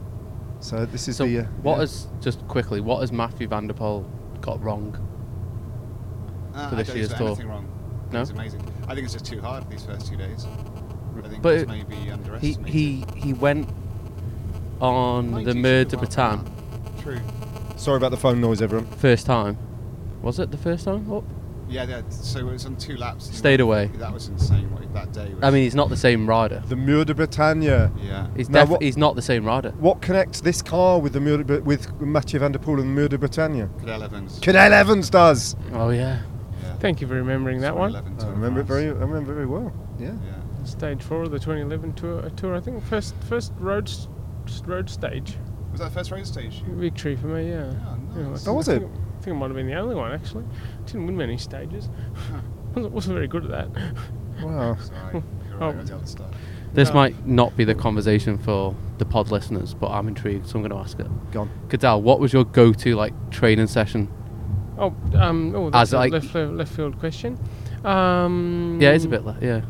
So 0.60 0.86
this 0.86 1.08
is 1.08 1.18
So 1.18 1.26
the. 1.26 1.40
Uh, 1.40 1.44
what 1.62 1.76
yeah. 1.76 1.80
has 1.82 2.08
just 2.20 2.46
quickly? 2.48 2.82
What 2.82 3.00
has 3.02 3.12
Mathieu 3.12 3.48
Van 3.48 3.68
der 3.68 3.74
Poel 3.74 4.06
got 4.42 4.62
wrong? 4.64 4.96
Uh, 6.54 6.70
For 6.70 6.76
I 6.76 6.78
this 6.80 6.88
don't 6.88 6.98
year's 6.98 7.08
think 7.10 7.18
tour. 7.20 7.28
anything 7.30 7.48
wrong. 7.48 8.08
No? 8.12 8.22
It's 8.22 8.32
amazing. 8.32 8.62
I 8.88 8.96
think 8.96 9.06
it's 9.06 9.14
just 9.14 9.26
too 9.26 9.40
hard 9.40 9.70
these 9.70 9.86
first 9.86 10.08
two 10.08 10.18
days. 10.18 10.46
I 11.24 11.28
think 11.28 11.42
But 11.42 11.54
it's 11.56 11.68
maybe 11.68 11.96
He 11.96 12.10
underestimated. 12.12 12.74
he 12.74 13.06
he 13.16 13.34
went 13.34 13.70
on 14.82 15.32
the 15.32 15.54
92 15.54 15.60
Mer 15.62 15.84
de 15.84 15.96
miles 15.98 16.08
Bretagne 16.08 16.40
an 16.40 16.48
hour. 16.48 17.02
True. 17.02 17.20
Sorry 17.78 17.98
about 17.98 18.12
the 18.12 18.18
phone 18.18 18.42
noise, 18.42 18.62
everyone. 18.62 18.88
first 18.88 19.26
time. 19.26 19.58
Was 20.22 20.40
it 20.40 20.52
the 20.52 20.58
first 20.58 20.86
time? 20.86 21.12
Up? 21.12 21.24
Yeah, 21.70 21.84
yeah. 21.84 22.02
So 22.10 22.40
it 22.40 22.44
was 22.52 22.66
on 22.66 22.76
two 22.78 22.98
laps. 22.98 23.26
Stayed 23.38 23.60
away. 23.60 23.88
That 23.96 24.12
was 24.14 24.28
insane. 24.28 24.72
What, 24.72 24.92
that 24.94 25.14
day. 25.14 25.34
Was, 25.34 25.44
I 25.44 25.52
mean, 25.52 25.64
he's 25.64 25.76
not 25.76 25.90
the 25.90 25.98
same 25.98 26.28
rider. 26.28 26.64
The 26.68 26.76
Mur 26.76 27.06
de 27.06 27.14
Bretagne. 27.14 27.64
yeah. 27.64 28.28
He's 28.36 28.50
Now 28.50 28.62
def- 28.62 28.70
what- 28.70 28.82
he's 28.82 28.98
not 28.98 29.16
the 29.16 29.22
same 29.22 29.46
rider. 29.46 29.72
What 29.80 30.02
connects 30.02 30.42
this 30.42 30.62
car 30.64 31.00
with 31.00 31.14
the 31.14 31.20
Mur 31.20 31.44
de, 31.44 31.62
with 31.62 32.00
Mathieu 32.02 32.40
van 32.40 32.52
der 32.54 32.60
Poel 32.60 32.80
and 32.80 32.90
the 32.98 33.02
Mur 33.02 33.08
de 33.08 33.18
Bretagne? 33.20 33.68
Cadel 33.82 34.04
Evans. 34.04 34.40
Cadel 34.40 34.72
Evans 34.72 35.10
does. 35.10 35.56
Oh 35.74 35.90
yeah. 35.92 36.22
Yeah. 36.64 36.74
Thank 36.78 37.02
you 37.02 37.08
for 37.08 37.14
remembering 37.14 37.62
that 37.62 37.76
one. 37.78 37.92
2011 37.92 38.28
I 38.28 38.32
remember 38.32 38.62
it 38.62 38.66
very. 38.66 38.86
I 38.88 38.92
remember 39.06 39.32
it 39.32 39.36
very 39.36 39.46
well. 39.46 39.72
Yeah. 40.00 40.14
Yeah. 40.26 40.66
Stage 40.66 41.04
four 41.04 41.22
of 41.24 41.32
the 41.32 41.40
2011 41.40 41.94
tour. 41.94 42.26
uh, 42.26 42.30
Tour, 42.30 42.56
I 42.56 42.60
think 42.60 42.84
first 42.84 43.14
first 43.30 43.54
road 43.60 43.90
road 44.66 44.90
stage 44.90 45.38
Was 45.72 45.80
that 45.82 45.92
first 45.94 46.10
road 46.12 46.26
stage? 46.26 46.64
victory 46.68 47.16
for 47.16 47.28
me. 47.28 47.50
Yeah. 47.50 47.72
Oh, 47.86 47.98
Yeah, 48.18 48.28
nice. 48.30 48.48
I 48.48 48.52
Oh, 48.52 48.56
was 48.56 48.66
think- 48.66 48.84
it? 48.84 48.90
I 49.20 49.22
think 49.22 49.36
it 49.36 49.40
might 49.40 49.48
have 49.48 49.56
been 49.56 49.68
the 49.68 49.76
only 49.76 49.96
one 49.96 50.12
actually. 50.14 50.46
Didn't 50.86 51.06
win 51.08 51.18
many 51.18 51.38
stages. 51.38 51.90
wasn't, 52.74 52.94
wasn't 52.94 53.16
very 53.16 53.28
good 53.28 53.52
at 53.52 53.52
that. 53.74 53.94
Wow. 54.42 54.78
Sorry. 54.78 55.14
You're 55.14 55.24
Oh. 55.62 55.68
right 55.68 55.76
with 55.76 55.88
the 55.90 55.96
other 55.96 56.06
stuff. 56.06 56.28
This 56.74 56.90
No. 56.90 56.96
might 56.96 57.28
not 57.28 57.58
be 57.58 57.66
the 57.66 57.76
conversation 57.76 58.38
for 58.38 58.76
the 58.98 59.04
pod 59.06 59.30
listeners, 59.32 59.74
but 59.74 59.92
I'm 59.92 60.08
intrigued, 60.08 60.48
so 60.48 60.56
I'm 60.58 60.62
going 60.62 60.72
to 60.72 60.78
ask 60.78 60.98
it. 61.00 61.08
Gone. 61.32 61.50
Cadel, 61.68 62.02
what 62.02 62.20
was 62.22 62.32
your 62.32 62.46
go-to 62.46 62.96
like 62.96 63.14
training 63.32 63.68
session? 63.68 64.08
Oh, 64.78 64.94
um, 65.16 65.54
oh, 65.54 65.70
that's 65.70 65.90
As 65.90 65.94
a 65.94 65.98
like- 65.98 66.14
left, 66.14 66.34
left, 66.34 66.54
left 66.54 66.72
field 66.72 66.98
question. 67.00 67.38
Um, 67.84 68.78
Yeah, 68.82 68.92
it's 68.92 69.04
a 69.06 69.10
bit 69.10 69.26
like 69.26 69.42
yeah. 69.42 69.62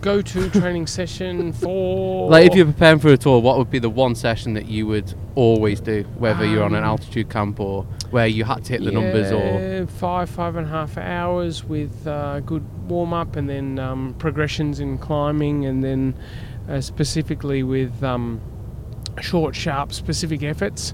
Go 0.00 0.20
to 0.22 0.50
training 0.50 0.86
session 0.86 1.52
for. 1.52 2.30
Like 2.30 2.46
if 2.50 2.54
you're 2.56 2.66
preparing 2.66 2.98
for 2.98 3.08
a 3.08 3.16
tour, 3.16 3.40
what 3.40 3.58
would 3.58 3.70
be 3.70 3.78
the 3.78 3.90
one 3.90 4.14
session 4.14 4.54
that 4.54 4.66
you 4.66 4.86
would 4.86 5.14
always 5.34 5.80
do, 5.80 6.02
whether 6.18 6.44
you're 6.46 6.62
on 6.64 6.74
an 6.74 6.84
Um, 6.84 6.90
altitude 6.90 7.30
camp 7.30 7.60
or 7.60 7.84
where 8.10 8.26
you 8.26 8.44
had 8.44 8.64
to 8.64 8.72
hit 8.72 8.84
the 8.84 8.90
numbers 8.92 9.32
or 9.32 9.86
five 9.86 10.30
five 10.30 10.56
and 10.56 10.66
a 10.66 10.70
half 10.70 10.96
hours 10.98 11.64
with 11.64 12.06
uh, 12.06 12.40
good 12.40 12.64
warm 12.88 13.12
up 13.12 13.36
and 13.36 13.48
then 13.48 13.78
um, 13.78 14.14
progressions 14.18 14.80
in 14.80 14.98
climbing 14.98 15.64
and 15.66 15.82
then 15.82 16.14
uh, 16.68 16.80
specifically 16.80 17.62
with 17.62 18.02
um, 18.02 18.40
short 19.20 19.54
sharp 19.56 19.92
specific 19.92 20.42
efforts 20.42 20.92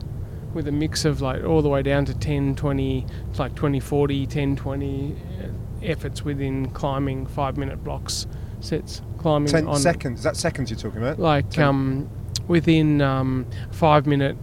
with 0.55 0.67
a 0.69 0.73
mix 0.73 1.05
of 1.05 1.21
like 1.21 1.45
all 1.45 1.63
the 1.63 1.69
way 1.69 1.83
down 1.83 2.05
to 2.05 2.15
10 2.15 2.57
20 2.57 3.07
like 3.39 3.55
20 3.55 3.81
40 3.81 4.27
10 4.27 4.57
20 4.57 5.13
uh, 5.13 5.47
efforts 5.83 6.25
within 6.25 6.69
climbing 6.71 7.27
five 7.27 7.57
minute 7.57 7.83
blocks 7.85 8.27
sets 8.61 9.03
climbing 9.19 9.49
Ten 9.49 9.67
on 9.67 9.79
seconds. 9.79 10.21
Is 10.21 10.25
that 10.25 10.37
seconds 10.37 10.71
you're 10.71 10.79
talking 10.79 11.03
about? 11.03 11.19
like 11.19 11.51
Ten- 11.51 11.65
um, 11.65 12.11
within 12.49 13.01
um, 13.03 13.47
five 13.71 14.07
minute 14.07 14.37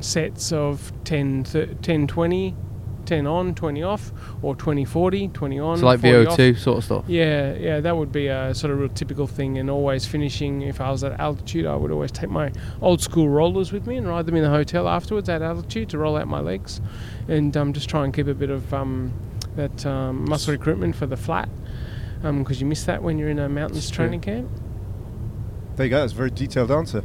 sets 0.00 0.52
of 0.52 0.92
10, 1.04 1.44
10 1.82 2.06
20 2.08 2.56
10 3.04 3.26
on 3.26 3.54
20 3.54 3.82
off 3.82 4.12
or 4.42 4.54
20 4.54 4.84
40 4.84 5.28
20 5.28 5.58
on 5.58 5.78
so 5.78 5.84
like 5.86 6.00
40. 6.00 6.24
VO2 6.24 6.56
sort 6.58 6.78
of 6.78 6.84
stuff. 6.84 7.04
yeah 7.08 7.52
yeah 7.54 7.80
that 7.80 7.96
would 7.96 8.12
be 8.12 8.28
a 8.28 8.54
sort 8.54 8.72
of 8.72 8.78
real 8.78 8.88
typical 8.90 9.26
thing 9.26 9.58
and 9.58 9.68
always 9.68 10.06
finishing 10.06 10.62
if 10.62 10.80
i 10.80 10.88
was 10.90 11.02
at 11.02 11.18
altitude 11.18 11.66
i 11.66 11.74
would 11.74 11.90
always 11.90 12.12
take 12.12 12.30
my 12.30 12.50
old 12.80 13.00
school 13.00 13.28
rollers 13.28 13.72
with 13.72 13.88
me 13.88 13.96
and 13.96 14.06
ride 14.08 14.24
them 14.26 14.36
in 14.36 14.42
the 14.44 14.48
hotel 14.48 14.88
afterwards 14.88 15.28
at 15.28 15.42
altitude 15.42 15.88
to 15.88 15.98
roll 15.98 16.16
out 16.16 16.28
my 16.28 16.40
legs 16.40 16.80
and 17.28 17.56
um, 17.56 17.72
just 17.72 17.88
try 17.88 18.04
and 18.04 18.14
keep 18.14 18.28
a 18.28 18.34
bit 18.34 18.50
of 18.50 18.72
um, 18.72 19.12
that 19.56 19.84
um, 19.84 20.24
muscle 20.28 20.52
recruitment 20.52 20.94
for 20.94 21.06
the 21.06 21.16
flat 21.16 21.48
because 22.22 22.60
you 22.60 22.66
miss 22.66 22.84
that 22.84 23.02
when 23.02 23.18
you're 23.18 23.28
in 23.30 23.38
a 23.38 23.48
mountains 23.48 23.78
It's 23.78 23.90
true. 23.90 24.04
training 24.06 24.20
camp 24.20 24.48
There 25.76 25.86
you 25.86 25.90
go. 25.90 26.00
That's 26.00 26.12
a 26.12 26.16
very 26.16 26.30
detailed 26.30 26.70
answer. 26.70 27.02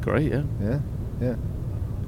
Great, 0.00 0.30
yeah. 0.30 0.42
Yeah. 0.60 0.80
Yeah. 1.20 1.34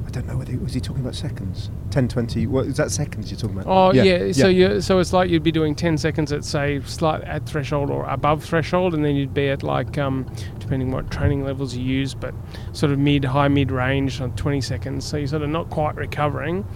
I 0.04 0.10
don't 0.10 0.26
know 0.26 0.36
whether 0.36 0.50
he, 0.50 0.58
was 0.58 0.74
he 0.74 0.80
talking 0.80 1.00
about 1.02 1.14
seconds. 1.14 1.70
10, 1.90 2.08
20. 2.08 2.46
What 2.46 2.66
is 2.66 2.76
that 2.76 2.90
seconds 2.90 3.30
you're 3.30 3.38
talking 3.38 3.58
about? 3.58 3.70
Oh 3.70 3.92
yeah, 3.94 4.32
so 4.32 4.48
you 4.48 4.80
so 4.80 4.98
it's 4.98 5.12
like 5.12 5.30
you'd 5.30 5.42
be 5.42 5.52
doing 5.52 5.74
ten 5.74 5.96
seconds 5.96 6.32
at 6.32 6.44
say 6.44 6.80
slight 6.82 7.22
at 7.22 7.46
threshold 7.46 7.88
or 7.90 8.04
above 8.06 8.42
threshold, 8.44 8.94
and 8.94 9.04
then 9.04 9.14
you'd 9.14 9.32
be 9.32 9.48
at 9.48 9.62
like 9.62 9.96
um, 9.98 10.26
depending 10.58 10.90
what 10.90 11.10
training 11.10 11.44
levels 11.44 11.76
you 11.76 11.84
use, 11.84 12.14
but 12.14 12.34
sort 12.72 12.92
of 12.92 12.98
mid 12.98 13.24
high 13.24 13.48
mid 13.48 13.70
range 13.70 14.20
on 14.20 14.34
twenty 14.36 14.60
seconds. 14.60 15.04
So 15.06 15.18
you're 15.18 15.28
sort 15.28 15.42
of 15.42 15.50
not 15.50 15.70
quite 15.70 15.94
recovering, 15.96 16.66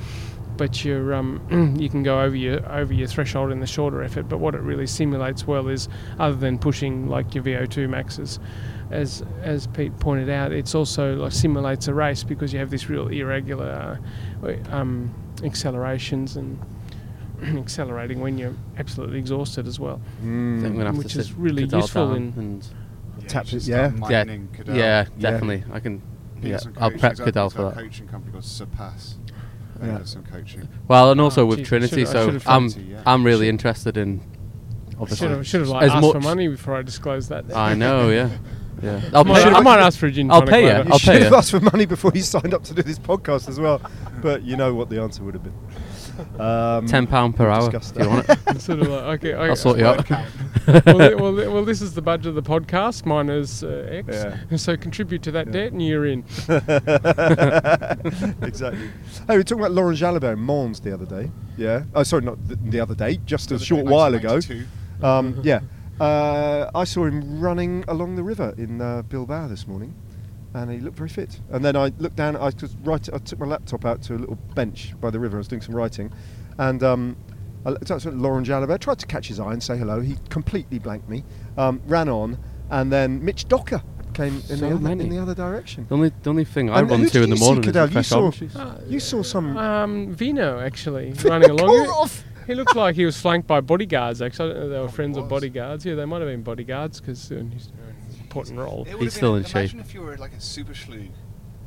but 0.57 0.85
you're 0.85 1.15
um, 1.15 1.77
you 1.81 1.89
can 1.89 2.03
go 2.03 2.21
over 2.21 2.35
your 2.37 2.67
over 2.73 2.93
your 2.95 3.07
threshold 3.09 3.53
in 3.53 3.61
the 3.61 3.67
shorter 3.67 4.03
effort. 4.03 4.29
But 4.29 4.39
what 4.39 4.55
it 4.55 4.61
really 4.63 4.87
simulates 4.87 5.47
well 5.47 5.69
is 5.69 5.89
other 6.19 6.37
than 6.37 6.59
pushing 6.59 7.09
like 7.09 7.35
your 7.35 7.45
VO2 7.45 7.89
maxes. 7.89 8.39
As, 8.91 9.25
as 9.43 9.67
Pete 9.67 9.99
pointed 9.99 10.31
out, 10.31 10.53
it's 10.53 10.73
also 10.73 11.17
like 11.17 11.33
simulates 11.33 11.89
a 11.89 11.95
race 11.95 12.23
because 12.23 12.53
you 12.53 12.61
have 12.61 12.71
this 12.71 12.89
real 12.89 13.09
irregular 13.09 14.01
uh, 14.45 14.55
um, 14.71 15.13
accelerations 15.43 16.37
and 16.37 16.57
accelerating 17.43 18.21
when 18.21 18.39
you're 18.39 18.55
absolutely 18.79 19.19
exhausted 19.19 19.67
as 19.67 19.81
well. 19.81 20.01
I 20.21 20.23
think 20.23 20.67
I'm 20.67 20.73
gonna 20.75 20.85
have 20.87 20.99
Which 20.99 21.15
to 21.15 21.19
is 21.21 21.27
sit 21.29 21.37
really 21.37 21.67
Cadel 21.67 21.81
useful 21.83 22.15
in- 22.15 22.33
and 22.37 22.69
Yeah, 23.23 23.27
Tap 23.29 23.51
you 23.51 23.59
it, 23.59 23.63
start 23.63 23.93
yeah. 23.93 24.09
yeah, 24.09 24.25
mining 24.25 24.49
Cadel. 24.57 24.77
yeah, 24.77 25.05
Yeah. 25.19 25.31
definitely. 25.31 25.65
I 25.73 25.81
can. 25.81 26.01
Yeah, 26.43 26.59
I'll 26.79 26.91
coaching. 26.91 26.99
prep 27.01 27.13
He's 27.13 27.19
got- 27.21 27.29
Cadel 27.29 27.53
for 27.53 27.63
that. 27.63 27.75
coaching 27.75 28.07
company 28.07 28.33
called 28.33 28.45
Surpass. 28.45 29.17
They 29.81 29.89
Yeah. 29.89 30.05
some 30.05 30.23
coaching. 30.25 30.69
Well, 30.89 31.11
and 31.11 31.21
ah, 31.21 31.25
also 31.25 31.43
Oh, 31.43 31.47
with 31.47 31.59
geez, 31.59 31.69
Trinity, 31.69 32.05
so 32.05 32.39
I'm 32.47 32.71
Trinity, 32.71 32.93
yeah. 32.93 33.03
I'm 33.07 33.25
really 33.25 33.47
Should- 33.47 33.51
interested 33.51 33.97
in. 33.97 34.21
Obviously, 34.99 35.27
Should 35.29 35.37
have 35.37 35.47
should 35.47 35.61
have 35.61 35.69
like 35.69 35.83
As 35.85 35.91
asked 35.93 36.13
for 36.13 36.21
money 36.21 36.49
before 36.49 36.77
I 36.77 36.83
disclosed 36.83 37.29
that. 37.29 37.55
I 37.55 37.75
know, 37.75 38.09
yeah, 38.09 38.31
yeah. 38.83 39.03
I'll 39.13 39.25
might, 39.25 39.43
pay. 39.45 39.51
I 39.51 39.61
might 39.61 39.79
ask 39.79 39.99
for 39.99 40.07
a 40.07 40.11
gin 40.11 40.31
I'll 40.31 40.41
pay 40.43 40.65
you. 40.65 40.91
I'll 40.91 40.99
should 40.99 41.13
pay 41.13 41.21
have 41.25 41.33
you. 41.33 41.37
asked 41.37 41.51
for 41.51 41.61
money 41.61 41.85
before 41.85 42.13
you 42.15 42.23
signed 42.23 42.55
up 42.55 42.65
to 42.65 42.75
do 42.75 42.83
this 42.83 42.99
podcast 42.99 43.47
as 43.49 43.61
well. 43.61 43.83
But 44.23 44.43
you 44.45 44.57
know 44.57 44.75
what 44.75 44.89
the 44.89 45.01
answer 45.03 45.23
would 45.23 45.35
have 45.35 45.43
been. 45.43 45.53
Um, 46.39 46.87
Ten 46.87 47.07
pound 47.07 47.37
per 47.37 47.49
hour. 47.49 47.71
discuss 47.71 47.93
If 47.97 48.03
you 48.03 48.09
want 48.11 48.29
it, 48.29 48.61
sort 48.61 48.81
of 48.81 48.89
like 48.89 49.03
okay. 49.25 49.35
okay. 49.35 49.49
I'll 49.51 49.57
sort 49.57 49.79
you 49.79 49.87
out. 49.87 50.09
well, 50.09 50.21
thi- 50.81 51.15
well, 51.15 51.37
thi- 51.37 51.49
well, 51.49 51.65
this 51.65 51.81
is 51.83 51.95
the 51.95 52.03
budget 52.03 52.27
of 52.27 52.35
the 52.35 52.43
podcast. 52.43 53.05
Mine 53.07 53.29
is 53.29 53.63
uh, 53.65 53.87
X. 53.91 54.09
Yeah. 54.09 54.57
So 54.57 54.77
contribute 54.77 55.23
to 55.23 55.31
that 55.33 55.47
Yeah. 55.47 55.53
debt, 55.53 55.73
and 55.73 55.83
you're 55.87 56.07
in. 56.07 56.21
exactly. 58.43 58.87
Hey, 59.27 59.31
we 59.31 59.37
were 59.37 59.43
talking 59.43 59.61
about 59.65 59.73
Laurent 59.73 59.99
Jalabert 59.99 60.33
in 60.35 60.39
Mons 60.41 60.81
the 60.81 60.93
other 60.93 61.07
day. 61.07 61.31
Yeah. 61.57 61.85
Oh, 61.95 62.03
sorry, 62.03 62.23
not 62.25 62.39
th- 62.49 62.59
the 62.65 62.81
other 62.81 62.95
day. 62.95 63.19
Just 63.27 63.51
a 63.51 63.55
Was 63.55 63.63
it 63.63 63.67
short 63.67 63.87
while 63.87 64.15
ago. 64.15 64.41
Um, 65.03 65.41
yeah. 65.43 65.61
Uh, 66.01 66.71
I 66.75 66.85
saw 66.85 67.07
him 67.07 67.41
running 67.41 67.85
along 67.89 68.17
the 68.17 68.23
river 68.23 68.55
in 68.59 68.81
uh, 68.81 69.03
Bilbao 69.03 69.49
this 69.49 69.67
morning, 69.67 69.95
and 70.55 70.71
he 70.71 70.79
looked 70.81 70.97
very 70.97 71.09
fit. 71.09 71.41
And 71.51 71.65
then 71.65 71.77
I 71.77 71.93
looked 71.99 72.17
down. 72.17 72.37
I 72.37 72.45
was 72.47 72.77
right. 72.83 73.09
I 73.13 73.19
took 73.19 73.39
my 73.39 73.47
laptop 73.47 73.85
out 73.85 74.03
to 74.03 74.15
a 74.15 74.19
little 74.19 74.37
bench 74.55 74.95
by 75.01 75.11
the 75.11 75.19
river. 75.21 75.37
I 75.37 75.39
was 75.39 75.49
doing 75.49 75.63
some 75.63 75.75
writing, 75.75 76.13
and 76.59 76.83
um, 76.83 77.17
I 77.65 77.71
looked 77.71 77.91
up 77.91 78.01
to 78.03 78.11
Laurent 78.11 78.47
Jalabert. 78.47 78.81
Tried 78.81 78.99
to 79.01 79.07
catch 79.07 79.29
his 79.29 79.41
eye 79.41 79.53
and 79.53 79.63
say 79.63 79.77
hello. 79.77 80.01
He 80.01 80.17
completely 80.31 80.79
blanked 80.79 81.09
me. 81.09 81.25
Um, 81.57 81.81
ran 81.87 82.09
on, 82.09 82.39
and 82.71 82.93
then 82.93 83.25
Mitch 83.25 83.49
Docker 83.49 83.83
came 84.15 84.37
in, 84.37 84.41
So 84.43 84.57
the, 84.57 84.75
other, 84.75 84.91
in 84.93 85.09
the 85.11 85.19
other 85.19 85.35
direction. 85.35 85.85
the 85.89 85.95
only 85.95 86.11
the 86.23 86.31
only 86.31 86.45
thing 86.45 86.71
I 86.71 86.81
And 86.81 86.91
run 86.91 87.01
who 87.01 87.09
to 87.11 87.23
in 87.23 87.29
the 87.31 87.37
morning 87.37 87.63
Cadel? 87.63 87.73
the 87.73 87.81
You 87.87 87.89
fresh 87.93 88.09
saw- 88.09 88.19
orange 88.21 88.39
juice. 88.39 88.57
You 88.89 89.01
saw 89.01 89.23
some. 89.23 89.57
Um, 89.59 90.15
Vino 90.15 90.59
actually 90.61 91.13
running 91.25 91.51
along. 91.51 92.09
He- 92.47 92.55
looked 92.55 92.77
like 92.77 92.95
he 92.95 93.05
was 93.05 93.21
flanked 93.21 93.49
by 93.49 93.61
bodyguards. 93.61 94.23
Actually, 94.23 94.53
I 94.53 94.55
don't 94.55 94.61
know 94.61 94.65
if 94.67 94.71
they 94.71 94.79
were 94.79 94.85
Oh, 94.85 94.89
friends 94.89 95.19
or 95.19 95.27
bodyguards. 95.27 95.85
Yeah, 95.85 95.97
they 95.97 96.05
might 96.05 96.21
have 96.21 96.29
been 96.31 96.45
bodyguards 96.45 97.01
because 97.01 97.31
uh, 97.33 97.43
he's 97.53 97.67
an 97.67 97.73
important 98.39 98.59
role. 98.59 98.83
It 98.83 98.89
He's 98.91 98.99
would've 98.99 99.13
still 99.13 99.33
been, 99.35 99.43
in 99.43 99.45
shape. 99.47 99.55
Imagine 99.57 99.81
if 99.81 99.95
you 99.95 100.01
were 100.03 100.17
like 100.17 100.33
a 100.35 100.41
super 100.41 100.73
schlug. 100.73 101.11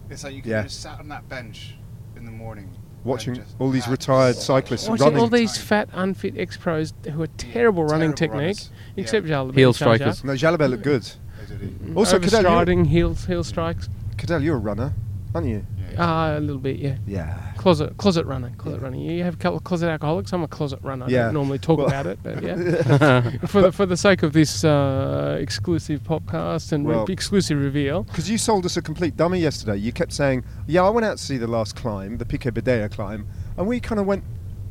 It's 0.10 0.24
like 0.24 0.34
you 0.34 0.42
could 0.42 0.50
Yeah. 0.52 0.58
have 0.58 0.66
just 0.68 0.82
sat 0.82 1.00
on 1.00 1.08
that 1.10 1.28
bench 1.30 1.76
in 2.16 2.26
the 2.26 2.32
morning. 2.32 2.70
Watching 3.04 3.42
all 3.60 3.70
these 3.70 3.88
retired 3.88 4.36
such 4.36 4.46
cyclists 4.46 4.88
a 4.88 4.92
Watching 4.92 5.06
running. 5.06 5.20
all 5.22 5.28
these 5.28 5.58
fat, 5.58 5.88
unfit 5.94 6.34
ex-pros 6.38 6.94
who 7.12 7.22
are 7.22 7.28
terrible 7.38 7.84
running 7.86 8.14
Terrible 8.14 8.40
technique, 8.40 8.58
runners. 8.58 8.70
Yeah. 8.96 9.02
except 9.04 9.26
Jalabert. 9.28 9.56
Heel 9.56 9.72
strikers. 9.74 10.24
No, 10.24 10.34
Jalabert 10.34 10.70
looked 10.70 10.84
good. 10.84 11.04
They 11.48 11.56
did 11.58 11.62
it. 11.92 11.96
Also, 11.98 12.20
Cadel, 12.20 12.42
you're, 12.42 12.52
Overstriding 12.52 12.88
heel 12.88 13.14
heel 13.16 13.44
strikes. 13.46 13.88
Cadel, 14.18 14.44
you're 14.44 14.58
a 14.58 14.60
runner, 14.60 14.94
aren't 15.34 15.48
you? 15.48 15.66
Yeah. 15.94 15.96
Ah, 15.98 16.38
a 16.38 16.40
little 16.42 16.60
bit, 16.62 16.76
yeah. 16.78 16.98
Yeah. 17.08 17.49
Closet 17.60 17.98
closet 17.98 18.26
runner, 18.26 18.52
closet 18.58 18.82
runner. 18.82 18.96
You 18.98 19.24
have 19.24 19.34
a 19.34 19.38
couple 19.38 19.58
of 19.58 19.64
closet 19.66 19.90
alcoholics. 19.90 20.32
I'm 20.32 20.44
a 20.44 20.48
closet 20.48 20.80
runner. 20.82 21.06
I 21.06 21.10
Yeah. 21.10 21.24
don't 21.26 21.34
normally 21.34 21.60
talk 21.60 21.78
Well- 21.80 21.88
about 21.88 22.08
it, 22.08 22.18
but 22.24 22.42
yeah. 22.42 23.32
for 23.48 23.62
the, 23.64 23.72
for 23.72 23.86
the 23.86 23.98
sake 23.98 24.24
of 24.24 24.32
this 24.34 24.64
uh, 24.64 25.38
exclusive 25.42 26.02
podcast 26.04 26.72
and 26.72 26.88
re- 26.88 27.04
exclusive 27.10 27.60
reveal, 27.62 28.04
Because 28.04 28.30
you 28.30 28.38
sold 28.38 28.66
us 28.66 28.78
a 28.78 28.82
complete 28.82 29.18
dummy 29.18 29.40
yesterday. 29.40 29.76
You 29.78 29.92
kept 29.92 30.14
saying, 30.14 30.44
"Yeah, 30.68 30.84
I 30.84 30.90
went 30.90 31.06
out 31.06 31.18
to 31.18 31.24
see 31.24 31.38
the 31.38 31.48
last 31.48 31.76
climb, 31.76 32.18
the 32.18 32.26
Pico 32.26 32.50
Bedea 32.52 32.90
climb," 32.90 33.28
and 33.58 33.68
we 33.68 33.80
kind 33.82 34.00
of 34.00 34.06
went, 34.08 34.24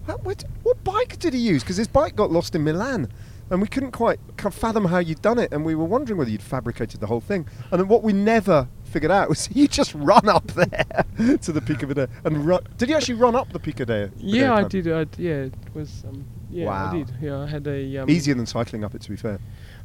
"What, 0.06 0.24
what, 0.24 0.44
what 0.62 0.82
bike 0.82 1.18
did 1.18 1.34
he 1.34 1.40
use?" 1.40 1.62
Because 1.62 1.76
his 1.76 1.88
bike 1.88 2.16
got 2.16 2.30
lost 2.30 2.54
in 2.54 2.64
Milan, 2.64 3.08
and 3.50 3.60
we 3.60 3.68
couldn't 3.68 3.92
quite 3.92 4.18
fathom 4.50 4.86
how 4.86 4.98
you'd 4.98 5.20
done 5.22 5.38
it, 5.38 5.52
and 5.52 5.64
we 5.64 5.74
were 5.74 5.84
wondering 5.84 6.16
whether 6.18 6.30
you'd 6.30 6.42
fabricated 6.42 7.00
the 7.00 7.06
whole 7.06 7.20
thing. 7.20 7.46
And 7.70 7.80
then 7.80 7.88
what 7.88 8.02
we 8.02 8.12
never 8.14 8.66
figured 8.88 9.12
out 9.12 9.28
was 9.34 9.48
you 9.52 9.68
just 9.68 9.94
run 9.94 10.28
up 10.28 10.46
there 10.48 11.04
to 11.42 11.52
the 11.52 11.60
Pico 11.60 11.86
Bedea 11.86 12.08
and 12.24 12.44
run. 12.46 12.60
Did 12.76 12.88
you 12.88 12.96
actually 12.96 13.14
run 13.14 13.34
up 13.36 13.52
the 13.52 13.58
peak 13.58 13.80
of 13.80 13.88
Bedea? 13.88 14.10
yeah, 14.16 14.54
I 14.54 14.64
did. 14.64 14.88
I, 14.90 15.06
yeah, 15.16 15.44
it 15.44 15.54
was. 15.74 16.04
Um, 16.08 16.24
yeah, 16.50 16.66
Wow. 16.66 16.90
I 16.90 16.96
did. 16.96 17.12
Yeah, 17.20 17.40
I 17.40 17.46
had 17.46 17.66
a 17.66 17.98
um, 17.98 18.10
Easier 18.10 18.34
than 18.34 18.46
cycling 18.46 18.82
up 18.84 18.94
it, 18.94 19.02
to 19.02 19.10
be 19.10 19.16
fair. 19.16 19.38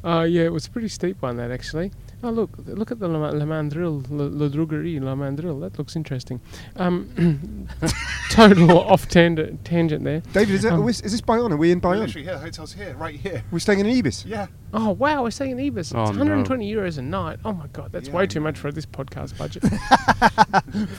Uh, 0.04 0.22
yeah, 0.22 0.42
it 0.42 0.52
was 0.52 0.66
a 0.66 0.70
pretty 0.70 0.88
steep 0.88 1.22
one 1.22 1.36
that 1.38 1.50
actually. 1.50 1.90
Oh 2.22 2.30
look, 2.30 2.50
look 2.66 2.90
at 2.90 2.98
the 3.00 3.08
Le, 3.08 3.16
Le 3.18 3.44
Mandril, 3.44 4.04
Le, 4.10 4.24
Le 4.24 4.48
Drogerie, 4.50 5.00
Le 5.00 5.14
Mandril. 5.14 5.60
That 5.60 5.78
looks 5.78 5.96
interesting. 5.96 6.40
Um, 6.76 7.68
total 8.30 8.78
off 8.78 9.08
tangent, 9.08 9.64
tangent 9.64 10.04
there. 10.04 10.20
David, 10.32 10.54
is, 10.54 10.64
it, 10.64 10.72
Um, 10.72 10.88
is 10.88 11.00
this 11.00 11.20
Bayonne? 11.20 11.52
Are 11.52 11.56
we 11.56 11.70
in 11.70 11.78
We're 11.78 11.92
Bayonne? 11.92 12.00
literally 12.06 12.24
here. 12.24 12.34
The 12.34 12.40
hotel's 12.40 12.72
here, 12.72 12.94
right 12.94 13.14
here. 13.14 13.42
We're 13.50 13.58
staying 13.58 13.80
in 13.80 13.86
Ibis. 13.86 14.24
Yeah. 14.24 14.46
Oh 14.72 14.90
wow, 14.90 15.22
we're 15.22 15.30
staying 15.30 15.52
in 15.52 15.60
Ibis. 15.60 15.88
It's 15.88 15.94
Oh, 15.94 16.04
no. 16.12 16.18
120 16.18 16.70
euros 16.72 16.98
a 16.98 17.02
night. 17.02 17.38
Oh 17.44 17.52
my 17.52 17.66
god, 17.68 17.92
that's 17.92 18.08
Yeah, 18.08 18.14
way 18.14 18.26
too 18.26 18.40
much 18.40 18.58
for 18.58 18.72
this 18.72 18.86
podcast 18.86 19.36
budget. 19.38 19.64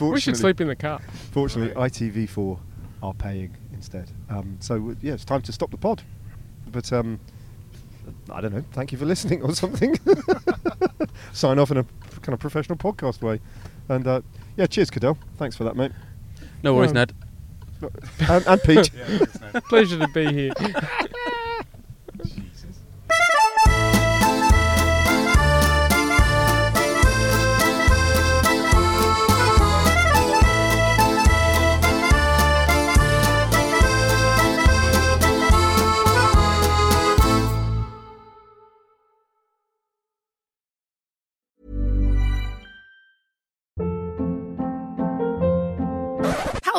we 0.00 0.20
should 0.20 0.36
sleep 0.36 0.60
in 0.60 0.68
the 0.68 0.76
car. 0.76 1.00
Fortunately, 1.32 1.74
ITV4 1.74 2.58
are 3.02 3.14
paying 3.14 3.56
instead. 3.72 4.10
Um, 4.30 4.56
so 4.60 4.94
yeah, 5.02 5.14
it's 5.14 5.24
time 5.24 5.42
to 5.42 5.52
stop 5.52 5.70
the 5.70 5.76
pod. 5.76 6.02
But 6.72 6.92
um, 6.92 7.20
I 8.30 8.40
don't 8.40 8.52
know. 8.54 8.64
Thank 8.72 8.92
you 8.92 8.98
for 8.98 9.04
listening 9.06 9.42
or 9.42 9.54
something. 9.54 9.98
Sign 11.32 11.58
off 11.58 11.70
in 11.70 11.76
a 11.78 11.84
kind 12.22 12.34
of 12.34 12.40
professional 12.40 12.76
podcast 12.78 13.22
way. 13.22 13.40
And 13.88 14.06
uh, 14.06 14.20
yeah, 14.56 14.66
cheers, 14.66 14.90
Cadel. 14.90 15.16
Thanks 15.36 15.56
for 15.56 15.64
that, 15.64 15.76
mate. 15.76 15.92
No 16.62 16.74
worries, 16.74 16.90
Um, 16.90 16.94
Ned. 16.94 17.12
And, 18.28 18.46
and 18.46 18.62
Pete. 18.62 18.90
Yeah. 19.54 19.60
Pleasure 19.68 19.98
to 19.98 20.08
be 20.08 20.32
here. 20.32 20.52